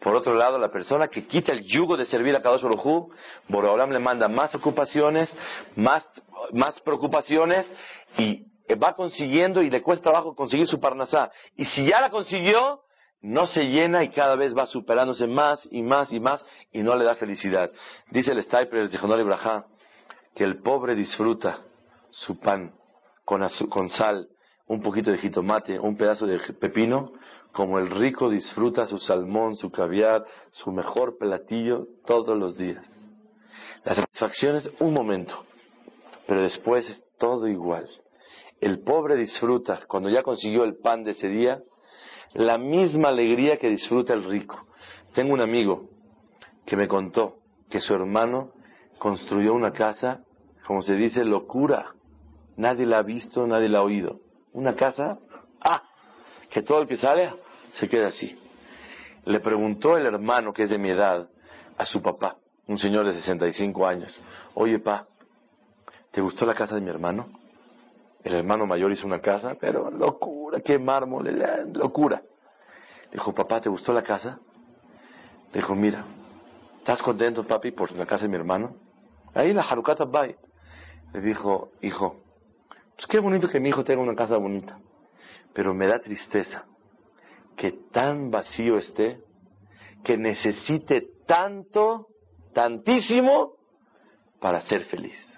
Por 0.00 0.14
otro 0.14 0.34
lado, 0.34 0.58
la 0.58 0.70
persona 0.70 1.08
que 1.08 1.26
quita 1.26 1.52
el 1.52 1.64
yugo 1.64 1.96
de 1.96 2.04
servir 2.04 2.36
a 2.36 2.42
Kadosh 2.42 2.62
Baruj 2.62 3.10
Boreolam 3.48 3.90
le 3.90 3.98
manda 3.98 4.28
más 4.28 4.54
ocupaciones, 4.54 5.34
más, 5.74 6.06
más 6.52 6.80
preocupaciones 6.80 7.70
y 8.18 8.44
va 8.74 8.94
consiguiendo 8.94 9.62
y 9.62 9.70
le 9.70 9.82
cuesta 9.82 10.10
trabajo 10.10 10.34
conseguir 10.34 10.66
su 10.66 10.80
parnasá. 10.80 11.30
Y 11.56 11.64
si 11.64 11.86
ya 11.86 12.00
la 12.00 12.10
consiguió, 12.10 12.82
no 13.22 13.46
se 13.46 13.64
llena 13.64 14.04
y 14.04 14.10
cada 14.10 14.36
vez 14.36 14.54
va 14.56 14.66
superándose 14.66 15.26
más 15.26 15.66
y 15.70 15.82
más 15.82 16.12
y 16.12 16.20
más 16.20 16.44
y 16.72 16.82
no 16.82 16.94
le 16.96 17.04
da 17.04 17.14
felicidad. 17.14 17.70
Dice 18.10 18.32
el 18.32 18.42
Staiper 18.42 18.88
de 18.88 19.20
Ibrahá 19.20 19.66
que 20.34 20.44
el 20.44 20.60
pobre 20.62 20.94
disfruta 20.94 21.60
su 22.10 22.38
pan 22.38 22.72
con, 23.24 23.46
con 23.68 23.88
sal, 23.88 24.28
un 24.66 24.82
poquito 24.82 25.10
de 25.10 25.18
jitomate, 25.18 25.78
un 25.78 25.96
pedazo 25.96 26.26
de 26.26 26.38
pepino, 26.54 27.12
como 27.52 27.78
el 27.78 27.90
rico 27.90 28.28
disfruta 28.28 28.86
su 28.86 28.98
salmón, 28.98 29.56
su 29.56 29.70
caviar, 29.70 30.24
su 30.50 30.70
mejor 30.72 31.16
platillo 31.18 31.86
todos 32.04 32.36
los 32.36 32.58
días. 32.58 32.86
La 33.84 33.94
satisfacción 33.94 34.56
es 34.56 34.70
un 34.80 34.92
momento, 34.92 35.44
pero 36.26 36.42
después 36.42 36.88
es 36.88 37.02
todo 37.18 37.48
igual. 37.48 37.88
El 38.60 38.80
pobre 38.80 39.16
disfruta, 39.16 39.80
cuando 39.86 40.08
ya 40.08 40.22
consiguió 40.22 40.64
el 40.64 40.76
pan 40.76 41.04
de 41.04 41.12
ese 41.12 41.28
día, 41.28 41.60
la 42.34 42.58
misma 42.58 43.08
alegría 43.08 43.58
que 43.58 43.68
disfruta 43.68 44.14
el 44.14 44.24
rico. 44.24 44.66
Tengo 45.14 45.34
un 45.34 45.40
amigo 45.40 45.88
que 46.64 46.76
me 46.76 46.88
contó 46.88 47.36
que 47.70 47.80
su 47.80 47.94
hermano 47.94 48.52
construyó 48.98 49.54
una 49.54 49.72
casa, 49.72 50.20
como 50.66 50.82
se 50.82 50.94
dice, 50.94 51.24
locura. 51.24 51.94
Nadie 52.56 52.86
la 52.86 52.98
ha 52.98 53.02
visto, 53.02 53.46
nadie 53.46 53.68
la 53.68 53.78
ha 53.78 53.82
oído 53.82 54.20
una 54.56 54.74
casa, 54.74 55.18
ah, 55.60 55.82
que 56.50 56.62
todo 56.62 56.80
el 56.80 56.88
que 56.88 56.96
sale 56.96 57.30
se 57.74 57.88
queda 57.88 58.08
así. 58.08 58.38
Le 59.26 59.40
preguntó 59.40 59.98
el 59.98 60.06
hermano, 60.06 60.52
que 60.52 60.62
es 60.62 60.70
de 60.70 60.78
mi 60.78 60.90
edad, 60.90 61.28
a 61.76 61.84
su 61.84 62.00
papá, 62.00 62.36
un 62.66 62.78
señor 62.78 63.04
de 63.04 63.12
65 63.12 63.86
años, 63.86 64.18
oye, 64.54 64.78
pa, 64.78 65.06
¿te 66.16 66.22
gustó 66.22 66.46
la 66.46 66.54
casa 66.54 66.74
de 66.74 66.80
mi 66.80 66.88
hermano? 66.88 67.28
El 68.24 68.36
hermano 68.36 68.64
mayor 68.64 68.90
hizo 68.90 69.06
una 69.06 69.20
casa, 69.20 69.54
pero 69.60 69.90
locura, 69.90 70.60
qué 70.60 70.78
mármol, 70.78 71.28
locura. 71.74 72.22
Le 73.04 73.12
dijo, 73.12 73.34
papá, 73.34 73.60
¿te 73.60 73.68
gustó 73.68 73.92
la 73.92 74.02
casa? 74.02 74.40
Le 75.52 75.60
dijo, 75.60 75.74
mira, 75.74 76.06
¿estás 76.78 77.02
contento, 77.02 77.46
papi, 77.46 77.70
por 77.72 77.92
la 77.92 78.06
casa 78.06 78.22
de 78.22 78.30
mi 78.30 78.36
hermano? 78.36 78.76
Ahí 79.34 79.52
la 79.52 79.60
Harukata 79.60 80.06
Bay. 80.06 80.34
Le 81.12 81.20
dijo, 81.20 81.72
hijo, 81.82 82.16
pues 82.94 83.06
qué 83.08 83.18
bonito 83.18 83.46
que 83.46 83.60
mi 83.60 83.68
hijo 83.68 83.84
tenga 83.84 84.00
una 84.00 84.14
casa 84.14 84.38
bonita, 84.38 84.78
pero 85.52 85.74
me 85.74 85.86
da 85.86 85.98
tristeza 85.98 86.64
que 87.58 87.72
tan 87.92 88.30
vacío 88.30 88.78
esté, 88.78 89.20
que 90.02 90.16
necesite 90.16 91.08
tanto, 91.26 92.06
tantísimo, 92.54 93.52
para 94.40 94.62
ser 94.62 94.84
feliz. 94.84 95.36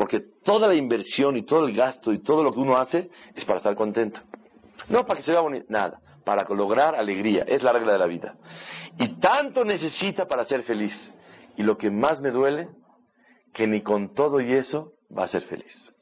Porque 0.00 0.20
toda 0.42 0.66
la 0.66 0.74
inversión 0.74 1.36
y 1.36 1.42
todo 1.42 1.66
el 1.66 1.76
gasto 1.76 2.10
y 2.10 2.20
todo 2.20 2.42
lo 2.42 2.52
que 2.52 2.58
uno 2.58 2.74
hace 2.74 3.10
es 3.34 3.44
para 3.44 3.58
estar 3.58 3.74
contento. 3.74 4.18
No 4.88 5.04
para 5.04 5.18
que 5.18 5.22
se 5.22 5.30
vea 5.30 5.42
bonito, 5.42 5.66
nada, 5.68 6.00
para 6.24 6.42
lograr 6.54 6.94
alegría, 6.94 7.44
es 7.46 7.62
la 7.62 7.70
regla 7.70 7.92
de 7.92 7.98
la 7.98 8.06
vida. 8.06 8.34
Y 8.98 9.20
tanto 9.20 9.62
necesita 9.62 10.24
para 10.24 10.46
ser 10.46 10.62
feliz. 10.62 11.12
Y 11.58 11.62
lo 11.64 11.76
que 11.76 11.90
más 11.90 12.18
me 12.22 12.30
duele, 12.30 12.70
que 13.52 13.66
ni 13.66 13.82
con 13.82 14.14
todo 14.14 14.40
y 14.40 14.54
eso 14.54 14.94
va 15.14 15.24
a 15.24 15.28
ser 15.28 15.42
feliz. 15.42 15.92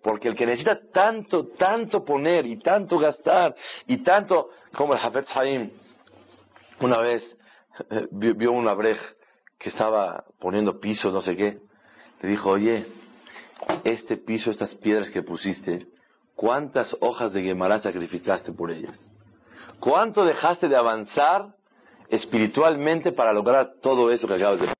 Porque 0.00 0.28
el 0.28 0.36
que 0.36 0.46
necesita 0.46 0.78
tanto, 0.92 1.48
tanto 1.58 2.04
poner 2.04 2.46
y 2.46 2.60
tanto 2.60 3.00
gastar 3.00 3.52
y 3.88 3.96
tanto, 4.04 4.50
como 4.76 4.94
el 4.94 5.00
Hafez 5.00 5.26
Haim, 5.36 5.72
una 6.80 6.98
vez 6.98 7.36
eh, 7.90 8.06
vio, 8.12 8.52
una 8.52 8.74
brej 8.74 9.00
que 9.58 9.70
estaba 9.70 10.22
poniendo 10.38 10.78
piso, 10.78 11.10
no 11.10 11.20
sé 11.20 11.34
qué, 11.34 11.58
le 12.22 12.28
dijo, 12.28 12.50
oye, 12.50 12.86
este 13.84 14.16
piso, 14.16 14.50
estas 14.50 14.74
piedras 14.74 15.10
que 15.10 15.22
pusiste, 15.22 15.86
¿cuántas 16.34 16.96
hojas 17.00 17.32
de 17.32 17.42
Gemara 17.42 17.80
sacrificaste 17.80 18.52
por 18.52 18.70
ellas? 18.70 19.10
¿Cuánto 19.80 20.24
dejaste 20.24 20.68
de 20.68 20.76
avanzar 20.76 21.54
espiritualmente 22.08 23.12
para 23.12 23.32
lograr 23.32 23.72
todo 23.82 24.10
eso 24.10 24.26
que 24.26 24.34
acabas 24.34 24.60
de 24.60 24.78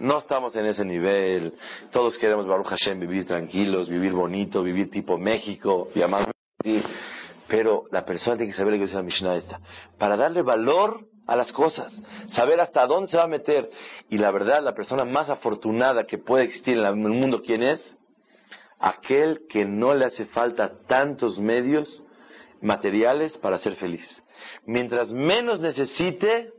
no 0.00 0.16
estamos 0.16 0.56
en 0.56 0.64
ese 0.64 0.82
nivel. 0.82 1.52
Todos 1.92 2.16
queremos, 2.16 2.46
Baruch 2.46 2.68
Hashem, 2.68 2.98
vivir 3.00 3.26
tranquilos, 3.26 3.88
vivir 3.88 4.12
bonito, 4.12 4.62
vivir 4.62 4.90
tipo 4.90 5.18
México, 5.18 5.88
amar. 6.02 6.32
Pero 7.46 7.84
la 7.90 8.04
persona 8.06 8.38
tiene 8.38 8.52
que 8.52 8.56
saber 8.56 8.72
lo 8.72 8.78
que 8.78 8.84
dice 8.86 8.96
la 8.96 9.02
Mishnah 9.02 9.36
esta. 9.36 9.60
Para 9.98 10.16
darle 10.16 10.40
valor 10.40 11.06
a 11.26 11.36
las 11.36 11.52
cosas, 11.52 12.00
saber 12.28 12.60
hasta 12.60 12.86
dónde 12.86 13.08
se 13.08 13.18
va 13.18 13.24
a 13.24 13.28
meter. 13.28 13.70
Y 14.08 14.16
la 14.16 14.30
verdad, 14.30 14.62
la 14.62 14.74
persona 14.74 15.04
más 15.04 15.28
afortunada 15.28 16.06
que 16.06 16.16
puede 16.16 16.44
existir 16.44 16.78
en 16.78 16.86
el 16.86 16.94
mundo, 16.96 17.42
¿quién 17.42 17.62
es? 17.62 17.94
Aquel 18.80 19.46
que 19.48 19.64
no 19.64 19.94
le 19.94 20.06
hace 20.06 20.26
falta 20.26 20.72
tantos 20.88 21.38
medios 21.38 22.02
materiales 22.62 23.36
para 23.38 23.58
ser 23.58 23.76
feliz. 23.76 24.22
Mientras 24.66 25.12
menos 25.12 25.60
necesite, 25.60 26.52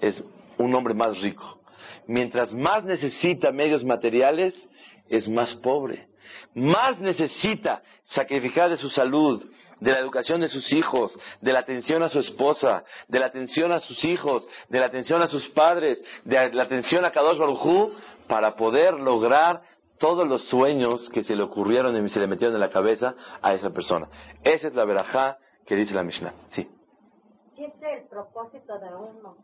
es 0.00 0.22
un 0.58 0.74
hombre 0.74 0.94
más 0.94 1.20
rico. 1.20 1.60
Mientras 2.06 2.54
más 2.54 2.84
necesita 2.84 3.50
medios 3.50 3.84
materiales, 3.84 4.68
es 5.08 5.28
más 5.28 5.54
pobre. 5.56 6.08
Más 6.54 6.98
necesita 7.00 7.82
sacrificar 8.04 8.70
de 8.70 8.76
su 8.76 8.90
salud, 8.90 9.44
de 9.80 9.92
la 9.92 9.98
educación 9.98 10.40
de 10.40 10.48
sus 10.48 10.72
hijos, 10.72 11.16
de 11.40 11.52
la 11.52 11.60
atención 11.60 12.02
a 12.02 12.08
su 12.08 12.18
esposa, 12.18 12.84
de 13.08 13.18
la 13.18 13.26
atención 13.26 13.72
a 13.72 13.80
sus 13.80 14.04
hijos, 14.04 14.46
de 14.68 14.80
la 14.80 14.86
atención 14.86 15.22
a 15.22 15.28
sus 15.28 15.48
padres, 15.50 16.02
de 16.24 16.52
la 16.52 16.62
atención 16.62 17.04
a 17.04 17.10
Kadosh 17.10 17.38
Baruj 17.38 17.92
para 18.26 18.56
poder 18.56 18.94
lograr 18.94 19.62
todos 19.98 20.26
los 20.28 20.48
sueños 20.48 21.08
que 21.10 21.22
se 21.22 21.34
le 21.34 21.42
ocurrieron 21.42 22.04
y 22.04 22.08
se 22.08 22.20
le 22.20 22.26
metieron 22.26 22.54
en 22.54 22.60
la 22.60 22.70
cabeza 22.70 23.14
a 23.42 23.54
esa 23.54 23.70
persona. 23.70 24.08
Esa 24.42 24.68
es 24.68 24.74
la 24.74 24.84
verajá 24.84 25.38
que 25.64 25.74
dice 25.74 25.94
la 25.94 26.02
Mishnah. 26.02 26.32
Sí. 26.48 26.68
Siempre 27.54 28.00
el 28.00 28.08
propósito 28.08 28.78
de 28.78 28.94
uno 28.94 29.36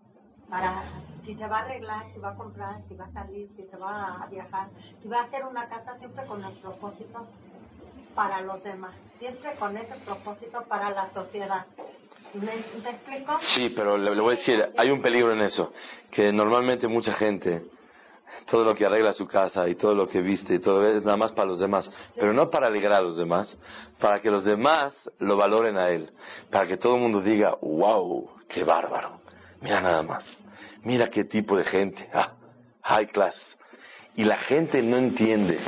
para 0.51 0.85
si 1.25 1.35
se 1.35 1.47
va 1.47 1.59
a 1.59 1.63
arreglar, 1.63 2.13
si 2.13 2.21
va 2.21 2.31
a 2.31 2.37
comprar, 2.37 2.83
si 2.89 2.95
va 2.95 3.07
a 3.07 3.13
salir, 3.13 3.49
si 3.57 3.63
se 3.65 3.77
va 3.77 4.23
a 4.23 4.27
viajar, 4.27 4.69
si 5.01 5.09
va 5.09 5.21
a 5.21 5.23
hacer 5.25 5.47
una 5.47 5.69
casa, 5.69 5.97
siempre 5.99 6.27
con 6.27 6.45
el 6.45 6.53
propósito 6.59 7.27
para 8.15 8.41
los 8.43 8.63
demás, 8.63 8.93
siempre 9.19 9.55
con 9.59 9.77
ese 9.77 9.95
propósito 10.05 10.63
para 10.69 10.91
la 10.91 11.11
sociedad. 11.15 11.67
¿Me, 12.35 12.47
me 12.83 12.91
explico? 12.91 13.39
Sí, 13.39 13.73
pero 13.75 13.97
le, 13.97 14.15
le 14.15 14.21
voy 14.21 14.35
a 14.35 14.37
decir, 14.37 14.73
hay 14.77 14.91
un 14.91 15.01
peligro 15.01 15.33
en 15.33 15.41
eso, 15.41 15.73
que 16.11 16.33
normalmente 16.33 16.89
mucha 16.89 17.15
gente, 17.15 17.65
todo 18.47 18.65
lo 18.65 18.75
que 18.75 18.87
arregla 18.87 19.13
su 19.13 19.27
casa 19.27 19.69
y 19.69 19.75
todo 19.75 19.95
lo 19.95 20.07
que 20.07 20.23
viste 20.23 20.55
y 20.55 20.59
todo 20.59 20.87
es 20.87 21.05
nada 21.05 21.17
más 21.17 21.33
para 21.33 21.49
los 21.49 21.61
demás, 21.61 21.91
pero 22.15 22.33
no 22.33 22.51
para 22.51 22.67
alegrar 22.67 23.01
a 23.01 23.03
los 23.03 23.17
demás, 23.17 23.57
para 23.99 24.21
que 24.21 24.31
los 24.31 24.45
demás 24.45 24.95
lo 25.19 25.37
valoren 25.37 25.77
a 25.77 25.89
él, 25.91 26.11
para 26.51 26.67
que 26.67 26.77
todo 26.77 26.97
el 26.97 27.01
mundo 27.01 27.21
diga, 27.21 27.55
wow, 27.61 28.31
qué 28.49 28.65
bárbaro, 28.65 29.21
mira 29.61 29.81
nada 29.81 30.03
más, 30.03 30.25
mira 30.83 31.09
qué 31.09 31.25
tipo 31.25 31.57
de 31.57 31.65
gente, 31.65 32.09
ah, 32.13 32.33
high 32.83 33.07
class. 33.09 33.57
Y 34.15 34.25
la 34.25 34.37
gente 34.37 34.83
no 34.83 34.99
entiende 34.99 35.59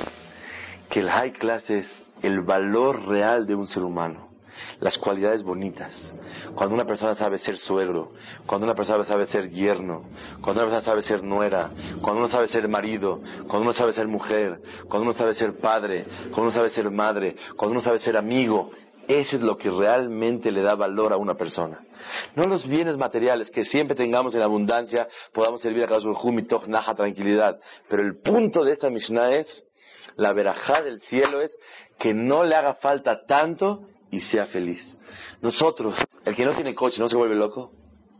que 0.90 1.00
el 1.00 1.10
high 1.10 1.32
class 1.32 1.68
es 1.70 2.02
el 2.22 2.42
valor 2.42 3.06
real 3.08 3.46
de 3.46 3.54
un 3.54 3.66
ser 3.66 3.82
humano 3.82 4.33
las 4.80 4.98
cualidades 4.98 5.42
bonitas. 5.42 6.14
Cuando 6.54 6.74
una 6.74 6.84
persona 6.84 7.14
sabe 7.14 7.38
ser 7.38 7.58
suegro, 7.58 8.10
cuando 8.46 8.66
una 8.66 8.74
persona 8.74 9.04
sabe 9.04 9.26
ser 9.26 9.50
yerno, 9.50 10.04
cuando 10.40 10.62
una 10.62 10.70
persona 10.70 10.82
sabe 10.82 11.02
ser 11.02 11.22
nuera, 11.22 11.70
cuando 12.00 12.20
uno 12.20 12.28
sabe 12.28 12.46
ser 12.48 12.68
marido, 12.68 13.20
cuando 13.46 13.62
uno 13.62 13.72
sabe 13.72 13.92
ser 13.92 14.08
mujer, 14.08 14.60
cuando 14.88 15.02
uno 15.02 15.12
sabe 15.12 15.34
ser 15.34 15.58
padre, 15.58 16.04
cuando 16.24 16.42
uno 16.42 16.52
sabe 16.52 16.68
ser 16.68 16.90
madre, 16.90 17.36
cuando 17.56 17.72
uno 17.72 17.80
sabe 17.80 17.98
ser 17.98 18.16
amigo, 18.16 18.70
ese 19.08 19.36
es 19.36 19.42
lo 19.42 19.56
que 19.56 19.70
realmente 19.70 20.50
le 20.50 20.62
da 20.62 20.74
valor 20.74 21.12
a 21.12 21.16
una 21.16 21.34
persona. 21.34 21.80
No 22.34 22.44
los 22.44 22.66
bienes 22.66 22.96
materiales, 22.96 23.50
que 23.50 23.64
siempre 23.64 23.96
tengamos 23.96 24.34
en 24.34 24.42
abundancia, 24.42 25.06
podamos 25.32 25.60
servir 25.60 25.84
a 25.84 25.88
cada 25.88 26.00
Mitoch, 26.32 26.66
Naja, 26.66 26.94
tranquilidad. 26.94 27.58
Pero 27.88 28.02
el 28.02 28.20
punto 28.20 28.64
de 28.64 28.72
esta 28.72 28.90
Mishnah 28.90 29.36
es, 29.36 29.64
la 30.16 30.32
verajá 30.32 30.82
del 30.82 31.00
cielo 31.00 31.40
es 31.40 31.56
que 31.98 32.14
no 32.14 32.44
le 32.44 32.54
haga 32.54 32.74
falta 32.74 33.24
tanto 33.26 33.88
y 34.14 34.20
sea 34.20 34.46
feliz. 34.46 34.96
Nosotros, 35.42 35.96
el 36.24 36.34
que 36.34 36.44
no 36.44 36.54
tiene 36.54 36.74
coche, 36.74 37.00
¿no 37.00 37.08
se 37.08 37.16
vuelve 37.16 37.34
loco? 37.34 37.72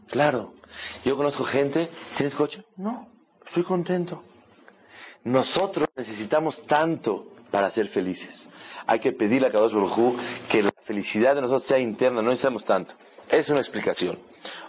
Claro. 0.09 0.55
Yo 1.05 1.17
conozco 1.17 1.45
gente, 1.45 1.89
¿tienes 2.17 2.35
coche? 2.35 2.65
No, 2.77 3.09
estoy 3.47 3.63
contento. 3.63 4.23
Nosotros 5.23 5.89
necesitamos 5.97 6.61
tanto 6.67 7.29
para 7.51 7.71
ser 7.71 7.89
felices. 7.89 8.49
Hay 8.87 8.99
que 8.99 9.13
pedirle 9.13 9.47
a 9.47 9.51
Kadosh 9.51 9.73
Baruj 9.73 10.17
que 10.51 10.63
la 10.63 10.73
felicidad 10.85 11.37
de 11.37 11.43
nosotros 11.43 11.65
sea 11.69 11.79
interna, 11.79 12.21
no 12.21 12.31
necesitamos 12.31 12.65
tanto. 12.65 12.95
Es 13.29 13.49
una 13.49 13.61
explicación. 13.61 14.19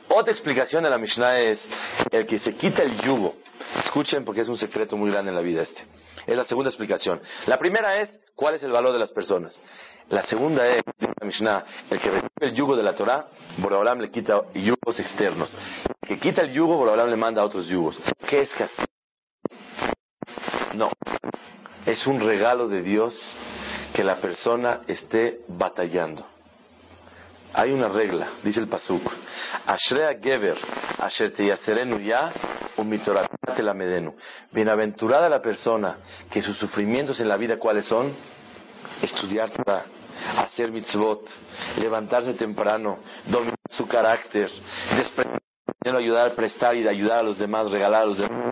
Otra 0.08 0.32
explicación 0.32 0.84
de 0.84 0.90
la 0.90 0.98
Mishnah 0.98 1.40
es 1.40 1.68
el 2.12 2.26
que 2.28 2.38
se 2.40 2.56
quita 2.56 2.84
el 2.84 3.02
yugo. 3.02 3.36
Escuchen 3.84 4.24
porque 4.24 4.42
es 4.42 4.48
un 4.48 4.58
secreto 4.58 4.96
muy 4.96 5.10
grande 5.10 5.30
en 5.30 5.36
la 5.36 5.42
vida 5.42 5.64
este. 5.64 5.84
Es 6.26 6.36
la 6.36 6.46
segunda 6.46 6.70
explicación. 6.70 7.22
La 7.46 7.58
primera 7.58 8.02
es 8.02 8.20
cuál 8.36 8.56
es 8.56 8.64
el 8.64 8.72
valor 8.72 8.94
de 8.94 9.00
las 9.00 9.12
personas. 9.12 9.60
La 10.10 10.24
segunda 10.24 10.68
es, 10.68 10.84
Mishnah, 11.22 11.66
el 11.90 12.00
que 12.00 12.10
recibe 12.10 12.30
el 12.42 12.54
yugo 12.54 12.76
de 12.76 12.84
la 12.84 12.94
Torah, 12.94 13.28
Boraholam 13.58 14.00
le 14.00 14.12
quita 14.12 14.42
yugos 14.54 15.00
externos. 15.00 15.56
El 16.02 16.08
que 16.08 16.20
quita 16.20 16.42
el 16.42 16.52
yugo, 16.52 16.78
Boraholam 16.78 17.10
le 17.10 17.16
manda 17.16 17.44
otros 17.44 17.68
yugos. 17.68 18.00
¿Qué 18.28 18.42
es 18.42 18.54
castigo? 18.54 18.88
No. 20.76 20.92
Es 21.86 22.06
un 22.06 22.20
regalo 22.20 22.68
de 22.68 22.82
Dios 22.82 23.16
que 23.94 24.04
la 24.04 24.18
persona 24.18 24.82
esté 24.88 25.42
batallando. 25.48 26.35
Hay 27.58 27.72
una 27.72 27.88
regla, 27.88 28.34
dice 28.44 28.60
el 28.60 28.68
Pasuk. 28.68 29.02
Ashrea 29.66 30.20
Geber, 30.22 30.58
Asher 31.00 31.32
Teyaserenu 31.32 32.00
ya, 32.00 32.34
la 33.58 33.74
medenu. 33.74 34.14
Bienaventurada 34.52 35.30
la 35.30 35.42
persona 35.42 36.00
que 36.30 36.42
sus 36.42 36.58
sufrimientos 36.58 37.18
en 37.22 37.30
la 37.30 37.38
vida, 37.38 37.58
¿cuáles 37.58 37.86
son? 37.86 38.14
Estudiar 39.02 39.52
Torah, 39.52 39.86
hacer 40.38 40.70
mitzvot, 40.70 41.30
levantarse 41.78 42.34
temprano, 42.34 43.00
dominar 43.26 43.56
su 43.70 43.88
carácter, 43.88 44.52
desprender, 44.98 45.42
ayudar, 45.96 46.36
prestar 46.36 46.76
y 46.76 46.86
ayudar 46.86 47.20
a 47.20 47.24
los 47.24 47.38
demás, 47.38 47.72
regalar 47.72 48.02
a 48.02 48.06
los 48.06 48.18
demás. 48.18 48.52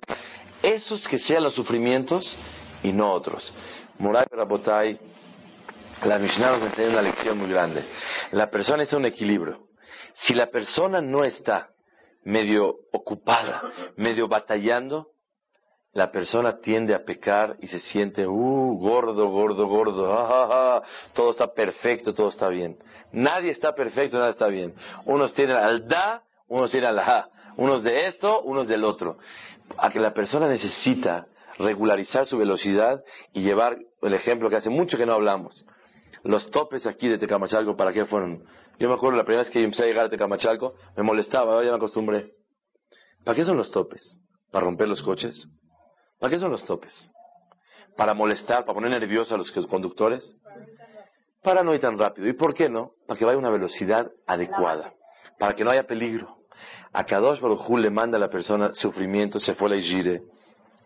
Esos 0.61 1.05
que 1.09 1.19
sean 1.19 1.43
los 1.43 1.55
sufrimientos 1.55 2.37
y 2.81 2.93
no 2.93 3.11
otros. 3.11 3.53
Moray 3.99 4.25
Rabotai, 4.31 4.97
la 6.05 6.19
Mishnah 6.19 6.57
nos 6.57 6.69
enseña 6.69 6.89
una 6.89 7.01
lección 7.01 7.37
muy 7.37 7.49
grande. 7.49 7.83
La 8.31 8.49
persona 8.49 8.83
es 8.83 8.93
un 8.93 9.05
equilibrio. 9.05 9.67
Si 10.15 10.33
la 10.33 10.47
persona 10.47 11.01
no 11.01 11.23
está 11.23 11.69
medio 12.23 12.75
ocupada, 12.91 13.61
medio 13.97 14.27
batallando, 14.27 15.09
la 15.93 16.11
persona 16.11 16.59
tiende 16.59 16.93
a 16.95 17.03
pecar 17.03 17.55
y 17.61 17.67
se 17.67 17.79
siente, 17.79 18.25
uh, 18.25 18.77
gordo, 18.79 19.29
gordo, 19.29 19.67
gordo, 19.67 20.11
ah, 20.11 20.81
todo 21.13 21.31
está 21.31 21.53
perfecto, 21.53 22.13
todo 22.13 22.29
está 22.29 22.47
bien. 22.47 22.77
Nadie 23.11 23.51
está 23.51 23.75
perfecto, 23.75 24.17
nada 24.17 24.31
está 24.31 24.47
bien. 24.47 24.73
Unos 25.05 25.33
tienen 25.33 25.57
al 25.57 25.87
da, 25.87 26.23
unos 26.47 26.71
tienen 26.71 26.89
al 26.89 26.99
ha, 26.99 27.29
unos 27.57 27.83
de 27.83 28.07
esto, 28.07 28.41
unos 28.41 28.67
del 28.67 28.83
otro. 28.83 29.17
A 29.77 29.89
que 29.89 29.99
la 29.99 30.13
persona 30.13 30.47
necesita 30.47 31.27
regularizar 31.59 32.25
su 32.25 32.37
velocidad 32.37 33.03
y 33.31 33.41
llevar 33.41 33.77
el 34.01 34.13
ejemplo 34.15 34.49
que 34.49 34.55
hace 34.55 34.71
mucho 34.71 34.97
que 34.97 35.05
no 35.05 35.13
hablamos. 35.13 35.63
Los 36.23 36.49
topes 36.51 36.85
aquí 36.85 37.09
de 37.09 37.17
Tecamachalco, 37.17 37.75
¿para 37.75 37.91
qué 37.91 38.05
fueron? 38.05 38.45
Yo 38.79 38.87
me 38.87 38.95
acuerdo 38.95 39.17
la 39.17 39.25
primera 39.25 39.43
vez 39.43 39.51
que 39.51 39.61
empecé 39.61 39.83
a 39.83 39.87
llegar 39.87 40.05
a 40.05 40.09
Tecamachalco, 40.09 40.73
me 40.95 41.03
molestaba, 41.03 41.61
ya 41.63 41.71
me 41.71 41.75
acostumbré. 41.75 42.31
¿Para 43.25 43.35
qué 43.35 43.43
son 43.43 43.57
los 43.57 43.71
topes? 43.71 44.17
¿Para 44.51 44.65
romper 44.65 44.87
los 44.87 45.01
coches? 45.01 45.47
¿Para 46.19 46.31
qué 46.31 46.39
son 46.39 46.51
los 46.51 46.65
topes? 46.65 47.11
¿Para 47.97 48.13
molestar, 48.13 48.63
para 48.63 48.73
poner 48.73 48.91
nerviosos 48.91 49.33
a 49.33 49.37
los 49.37 49.51
conductores? 49.67 50.35
Para 51.41 51.61
no 51.61 51.73
ir 51.73 51.81
tan 51.81 51.97
rápido. 51.97 52.27
¿Y 52.27 52.33
por 52.33 52.53
qué 52.53 52.69
no? 52.69 52.91
Para 53.05 53.17
que 53.17 53.25
vaya 53.25 53.35
a 53.35 53.39
una 53.39 53.49
velocidad 53.49 54.09
adecuada. 54.25 54.93
Para 55.37 55.55
que 55.55 55.65
no 55.65 55.71
haya 55.71 55.83
peligro. 55.83 56.37
A 56.93 57.03
Kadosh 57.03 57.41
Baruj 57.41 57.69
le 57.77 57.89
manda 57.89 58.17
a 58.17 58.21
la 58.21 58.29
persona 58.29 58.73
sufrimiento, 58.73 59.39
se 59.39 59.55
fue 59.55 59.69
la 59.69 59.77
gire, 59.77 60.21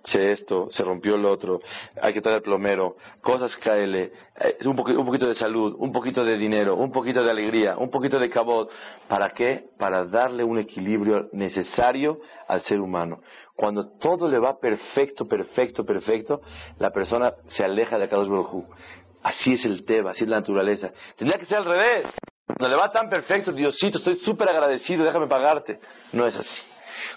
se 0.08 0.32
esto, 0.32 0.68
se 0.72 0.84
rompió 0.84 1.16
el 1.16 1.26
otro, 1.26 1.60
hay 2.02 2.14
que 2.14 2.22
traer 2.22 2.38
el 2.38 2.44
plomero, 2.44 2.96
cosas 3.22 3.56
caele, 3.58 4.14
eh, 4.40 4.58
un, 4.64 4.80
un 4.80 5.06
poquito 5.06 5.28
de 5.28 5.36
salud, 5.36 5.76
un 5.78 5.92
poquito 5.92 6.24
de 6.24 6.38
dinero, 6.38 6.76
un 6.76 6.92
poquito 6.92 7.22
de 7.22 7.30
alegría, 7.30 7.78
un 7.78 7.90
poquito 7.90 8.18
de 8.18 8.30
cabot. 8.30 8.72
¿Para 9.08 9.32
qué? 9.32 9.66
Para 9.78 10.06
darle 10.06 10.44
un 10.46 10.60
equilibrio 10.60 11.28
necesario 11.34 12.20
al 12.48 12.62
ser 12.62 12.80
humano. 12.80 13.20
Cuando 13.56 13.98
todo 14.00 14.30
le 14.30 14.40
va 14.40 14.58
perfecto, 14.60 15.28
perfecto, 15.28 15.86
perfecto, 15.86 16.42
la 16.80 16.92
persona 16.92 17.34
se 17.48 17.66
aleja 17.66 17.98
de 17.98 18.08
Kadosh 18.08 18.30
Baruj. 18.30 18.66
Así 19.24 19.56
es 19.56 19.66
el 19.66 19.84
Teba, 19.84 20.12
así 20.12 20.24
es 20.24 20.30
la 20.30 20.38
naturaleza. 20.38 20.92
Tendría 21.18 21.38
que 21.38 21.46
ser 21.46 21.58
al 21.58 21.66
revés. 21.66 22.06
Cuando 22.46 22.70
le 22.70 22.82
va 22.82 22.90
tan 22.90 23.10
perfecto, 23.10 23.52
Diosito, 23.52 23.98
estoy 23.98 24.16
súper 24.18 24.48
agradecido, 24.48 25.04
déjame 25.04 25.28
pagarte. 25.28 25.82
No 26.14 26.26
es 26.26 26.38
así. 26.38 26.62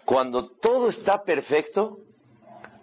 Cuando 0.05 0.51
todo 0.61 0.89
está 0.89 1.23
perfecto, 1.23 1.99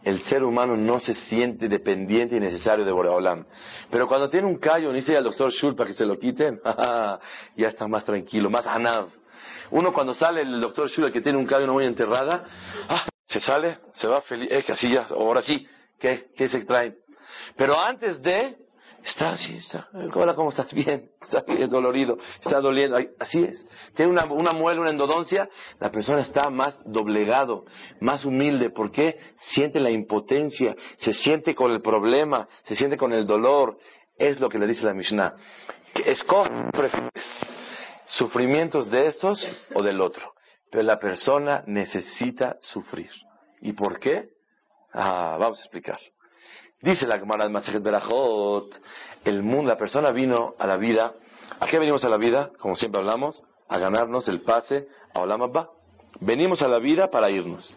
el 0.07 0.23
ser 0.23 0.41
humano 0.41 0.77
no 0.77 0.99
se 0.99 1.13
siente 1.13 1.67
dependiente 1.67 2.37
y 2.37 2.39
necesario 2.39 2.85
de 2.85 2.91
Boreolam. 2.93 3.45
Pero 3.91 4.07
cuando 4.07 4.29
tiene 4.29 4.47
un 4.47 4.57
callo, 4.57 4.93
dice 4.93 5.17
al 5.17 5.25
doctor 5.25 5.51
Shul 5.51 5.75
para 5.75 5.89
que 5.89 5.93
se 5.93 6.05
lo 6.05 6.17
quiten, 6.17 6.61
ya 7.57 7.67
está 7.67 7.89
más 7.89 8.05
tranquilo, 8.05 8.49
más 8.49 8.65
anav. 8.67 9.09
Uno 9.71 9.91
cuando 9.91 10.13
sale 10.13 10.43
el 10.43 10.61
doctor 10.61 10.89
Shul, 10.89 11.11
que 11.11 11.19
tiene 11.19 11.37
un 11.37 11.45
callo, 11.45 11.65
una 11.65 11.73
uña 11.73 11.87
enterrada, 11.87 12.45
ah, 12.87 13.05
se 13.25 13.41
sale, 13.41 13.79
se 13.95 14.07
va 14.07 14.21
feliz, 14.21 14.47
eh, 14.49 14.63
que 14.63 14.71
así 14.71 14.89
ya, 14.89 15.07
ahora 15.09 15.41
sí, 15.41 15.67
¿qué? 15.99 16.27
¿Qué 16.37 16.47
se 16.47 16.63
traen? 16.63 16.95
Pero 17.57 17.77
antes 17.77 18.21
de, 18.21 18.55
está 19.03 19.31
así, 19.31 19.57
está, 19.57 19.87
hola, 20.13 20.35
¿cómo 20.35 20.49
estás? 20.49 20.73
Bien, 20.73 21.09
está 21.21 21.41
bien 21.41 21.69
dolorido, 21.69 22.17
está 22.39 22.59
doliendo, 22.59 22.97
así 23.19 23.43
es. 23.43 23.65
Tiene 23.95 24.11
una, 24.11 24.25
muela, 24.53 24.81
una 24.81 24.89
endodoncia, 24.89 25.49
la 25.79 25.91
persona 25.91 26.21
está 26.21 26.49
más 26.49 26.77
doblegado, 26.85 27.65
más 28.01 28.25
humilde, 28.25 28.69
¿por 28.69 28.91
qué? 28.91 29.17
Siente 29.37 29.79
la 29.79 29.91
impotencia, 29.91 30.75
se 30.97 31.13
siente 31.13 31.55
con 31.55 31.71
el 31.71 31.81
problema, 31.81 32.47
se 32.65 32.75
siente 32.75 32.97
con 32.97 33.13
el 33.13 33.25
dolor, 33.25 33.77
es 34.17 34.39
lo 34.39 34.49
que 34.49 34.59
le 34.59 34.67
dice 34.67 34.85
la 34.85 34.93
Mishnah. 34.93 35.35
Escoge, 36.05 36.51
sufrimientos 38.05 38.89
de 38.89 39.07
estos 39.07 39.39
o 39.73 39.83
del 39.83 40.01
otro. 40.01 40.33
Pero 40.69 40.83
la 40.83 40.99
persona 40.99 41.63
necesita 41.65 42.57
sufrir. 42.59 43.09
¿Y 43.61 43.73
por 43.73 43.99
qué? 43.99 44.29
Ah, 44.93 45.37
vamos 45.39 45.59
a 45.59 45.61
explicar. 45.61 45.99
Dice 46.81 47.07
la 47.07 47.17
Gemara 47.17 47.43
del 47.43 47.53
Masejet 47.53 47.81
Berajot, 47.81 48.79
el 49.25 49.41
mundo, 49.41 49.69
la 49.69 49.77
persona 49.77 50.11
vino 50.11 50.53
a 50.59 50.67
la 50.67 50.77
vida. 50.77 51.13
¿A 51.59 51.65
qué 51.67 51.79
venimos 51.79 52.03
a 52.03 52.09
la 52.09 52.17
vida? 52.17 52.51
Como 52.59 52.75
siempre 52.75 52.99
hablamos, 52.99 53.43
a 53.67 53.79
ganarnos 53.79 54.27
el 54.27 54.41
pase 54.41 54.87
a 55.13 55.21
Olam 55.21 55.41
Abba. 55.41 55.69
Venimos 56.19 56.61
a 56.61 56.67
la 56.67 56.79
vida 56.79 57.09
para 57.09 57.29
irnos. 57.29 57.75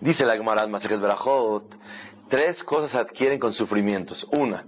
Dice 0.00 0.24
la 0.24 0.36
Gemara 0.36 0.62
del 0.62 0.70
Masejet 0.70 1.00
Berajot, 1.00 1.64
tres 2.28 2.62
cosas 2.64 2.94
adquieren 2.94 3.38
con 3.38 3.52
sufrimientos. 3.52 4.26
Una, 4.32 4.64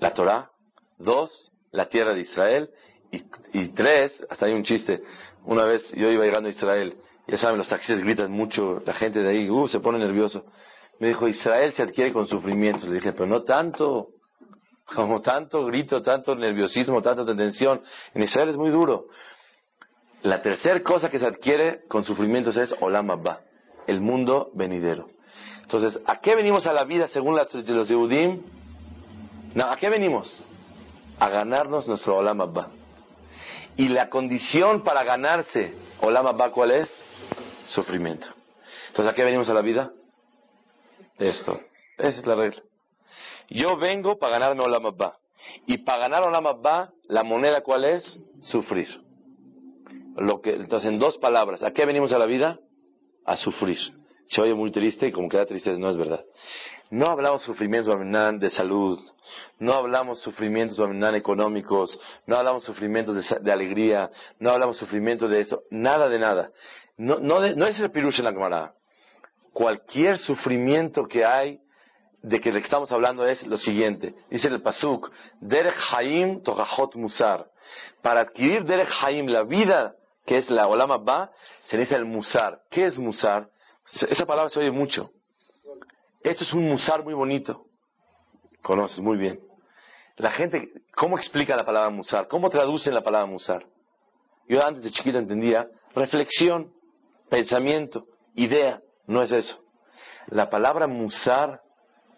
la 0.00 0.12
Torah. 0.12 0.50
Dos, 0.98 1.50
la 1.72 1.86
tierra 1.88 2.14
de 2.14 2.20
Israel. 2.20 2.70
Y, 3.52 3.68
tres, 3.68 4.24
hasta 4.28 4.46
hay 4.46 4.54
un 4.54 4.64
chiste. 4.64 5.02
Una 5.44 5.64
vez 5.64 5.92
yo 5.92 6.10
iba 6.10 6.24
llegando 6.24 6.48
a 6.48 6.50
Israel, 6.50 6.96
ya 7.28 7.36
saben, 7.36 7.58
los 7.58 7.68
taxistas 7.68 8.02
gritan 8.02 8.32
mucho, 8.32 8.82
la 8.84 8.92
gente 8.92 9.20
de 9.20 9.28
ahí 9.28 9.48
uh, 9.48 9.68
se 9.68 9.78
pone 9.78 9.98
nervioso. 9.98 10.46
Me 11.00 11.08
dijo, 11.08 11.26
Israel 11.28 11.72
se 11.72 11.82
adquiere 11.82 12.12
con 12.12 12.26
sufrimientos. 12.26 12.84
Le 12.88 12.94
dije, 12.96 13.12
pero 13.12 13.26
no 13.26 13.42
tanto, 13.42 14.08
como 14.94 15.20
tanto 15.20 15.64
grito, 15.66 16.02
tanto 16.02 16.34
nerviosismo, 16.34 17.02
tanta 17.02 17.24
tensión. 17.24 17.80
En 18.14 18.22
Israel 18.22 18.50
es 18.50 18.56
muy 18.56 18.70
duro. 18.70 19.06
La 20.22 20.40
tercera 20.40 20.80
cosa 20.82 21.10
que 21.10 21.18
se 21.18 21.26
adquiere 21.26 21.80
con 21.88 22.04
sufrimientos 22.04 22.56
es 22.56 22.74
Olam 22.80 23.10
Abba, 23.10 23.40
el 23.86 24.00
mundo 24.00 24.50
venidero. 24.54 25.08
Entonces, 25.62 26.00
¿a 26.06 26.20
qué 26.20 26.34
venimos 26.34 26.66
a 26.66 26.72
la 26.72 26.84
vida 26.84 27.08
según 27.08 27.36
las- 27.36 27.52
los 27.52 27.88
Yehudim? 27.88 28.42
No, 29.54 29.64
¿a 29.64 29.76
qué 29.76 29.90
venimos? 29.90 30.42
A 31.18 31.28
ganarnos 31.28 31.86
nuestro 31.88 32.16
Olam 32.16 32.40
Abba. 32.40 32.70
Y 33.76 33.88
la 33.88 34.08
condición 34.08 34.82
para 34.84 35.04
ganarse 35.04 35.74
Olam 36.00 36.26
Abba, 36.26 36.50
¿cuál 36.52 36.70
es? 36.70 37.04
Sufrimiento. 37.66 38.28
Entonces, 38.88 39.12
¿a 39.12 39.14
qué 39.14 39.24
venimos 39.24 39.48
a 39.48 39.54
la 39.54 39.62
vida? 39.62 39.90
Esto. 41.18 41.60
Esa 41.98 42.20
es 42.20 42.26
la 42.26 42.34
regla. 42.34 42.62
Yo 43.48 43.76
vengo 43.76 44.18
para 44.18 44.34
ganarme 44.34 44.62
Olam 44.62 44.86
Abba. 44.86 45.18
Y 45.66 45.78
para 45.78 46.00
ganar 46.00 46.26
Olam 46.26 46.46
Abba, 46.46 46.92
la 47.08 47.22
moneda 47.22 47.62
¿cuál 47.62 47.84
es? 47.84 48.18
Sufrir. 48.40 48.88
Lo 50.16 50.40
que, 50.40 50.54
entonces, 50.54 50.90
en 50.90 50.98
dos 50.98 51.18
palabras, 51.18 51.62
¿a 51.62 51.72
qué 51.72 51.84
venimos 51.84 52.12
a 52.12 52.18
la 52.18 52.26
vida? 52.26 52.58
A 53.24 53.36
sufrir. 53.36 53.78
Se 54.26 54.40
oye 54.40 54.54
muy 54.54 54.70
triste 54.70 55.08
y 55.08 55.12
como 55.12 55.28
queda 55.28 55.44
triste, 55.44 55.76
no 55.76 55.90
es 55.90 55.96
verdad. 55.96 56.24
No 56.90 57.06
hablamos 57.06 57.42
sufrimientos 57.42 57.94
de 58.38 58.50
salud, 58.50 59.00
no 59.58 59.72
hablamos 59.72 60.20
sufrimientos 60.20 60.78
económicos, 61.14 61.98
no 62.26 62.36
hablamos 62.36 62.64
sufrimientos 62.64 63.16
de, 63.16 63.40
de 63.40 63.52
alegría, 63.52 64.10
no 64.38 64.50
hablamos 64.50 64.76
sufrimientos 64.78 65.30
de 65.30 65.40
eso, 65.40 65.62
nada 65.70 66.08
de 66.08 66.18
nada. 66.18 66.50
No, 66.96 67.18
no, 67.18 67.40
no 67.40 67.66
es 67.66 67.80
el 67.80 67.90
pirush 67.90 68.20
en 68.20 68.24
la 68.26 68.32
Gemara. 68.32 68.72
Cualquier 69.54 70.18
sufrimiento 70.18 71.06
que 71.06 71.24
hay 71.24 71.60
de 72.22 72.40
que 72.40 72.52
le 72.52 72.58
estamos 72.58 72.90
hablando 72.90 73.24
es 73.26 73.46
lo 73.46 73.56
siguiente. 73.56 74.14
Dice 74.28 74.48
el 74.48 74.60
Pasuk, 74.60 75.10
Derech 75.40 75.76
Haim 75.92 76.42
Tohajot 76.42 76.96
Musar. 76.96 77.46
Para 78.02 78.20
adquirir 78.22 78.64
Derech 78.64 78.90
Haim, 79.00 79.26
la 79.28 79.44
vida 79.44 79.94
que 80.26 80.38
es 80.38 80.50
la 80.50 80.66
Olam 80.66 80.90
Abba, 80.90 81.30
se 81.64 81.76
necesita 81.76 81.98
el 81.98 82.04
Musar. 82.04 82.62
¿Qué 82.70 82.86
es 82.86 82.98
Musar? 82.98 83.48
Esa 84.08 84.26
palabra 84.26 84.50
se 84.50 84.58
oye 84.58 84.70
mucho. 84.70 85.10
Esto 86.22 86.44
es 86.44 86.52
un 86.52 86.68
Musar 86.68 87.04
muy 87.04 87.14
bonito. 87.14 87.66
Conoces 88.62 88.98
muy 88.98 89.18
bien. 89.18 89.38
La 90.16 90.30
gente, 90.30 90.70
¿cómo 90.96 91.16
explica 91.16 91.54
la 91.54 91.64
palabra 91.64 91.90
Musar? 91.90 92.26
¿Cómo 92.26 92.50
traducen 92.50 92.94
la 92.94 93.02
palabra 93.02 93.26
Musar? 93.26 93.64
Yo 94.48 94.64
antes 94.66 94.82
de 94.82 94.90
chiquito 94.90 95.18
entendía 95.18 95.68
reflexión, 95.94 96.72
pensamiento, 97.28 98.06
idea. 98.34 98.80
No 99.06 99.22
es 99.22 99.32
eso. 99.32 99.62
La 100.28 100.48
palabra 100.48 100.86
Musar 100.86 101.60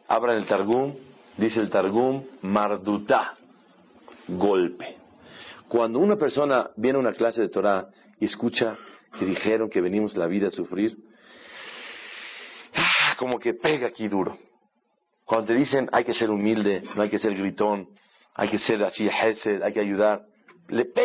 Abra 0.08 0.36
el 0.36 0.46
Targum, 0.46 0.94
dice 1.36 1.60
el 1.60 1.68
Targum, 1.68 2.24
mardutá, 2.42 3.34
golpe. 4.28 4.96
Cuando 5.68 5.98
una 5.98 6.16
persona 6.16 6.70
viene 6.76 6.96
a 6.96 7.00
una 7.00 7.12
clase 7.12 7.42
de 7.42 7.48
Torah 7.48 7.88
y 8.20 8.26
escucha 8.26 8.76
que 9.18 9.24
dijeron 9.24 9.68
que 9.68 9.80
venimos 9.80 10.16
la 10.16 10.26
vida 10.26 10.48
a 10.48 10.52
sufrir, 10.52 10.96
ah, 12.74 13.16
como 13.18 13.38
que 13.38 13.54
pega 13.54 13.88
aquí 13.88 14.06
duro. 14.06 14.38
Cuando 15.24 15.48
te 15.48 15.54
dicen 15.54 15.88
hay 15.90 16.04
que 16.04 16.14
ser 16.14 16.30
humilde, 16.30 16.82
no 16.94 17.02
hay 17.02 17.10
que 17.10 17.18
ser 17.18 17.34
gritón, 17.34 17.88
hay 18.34 18.48
que 18.48 18.58
ser 18.58 18.84
así, 18.84 19.08
hesed, 19.08 19.62
hay 19.62 19.72
que 19.72 19.80
ayudar, 19.80 20.22
le 20.68 20.84
pega 20.84 21.04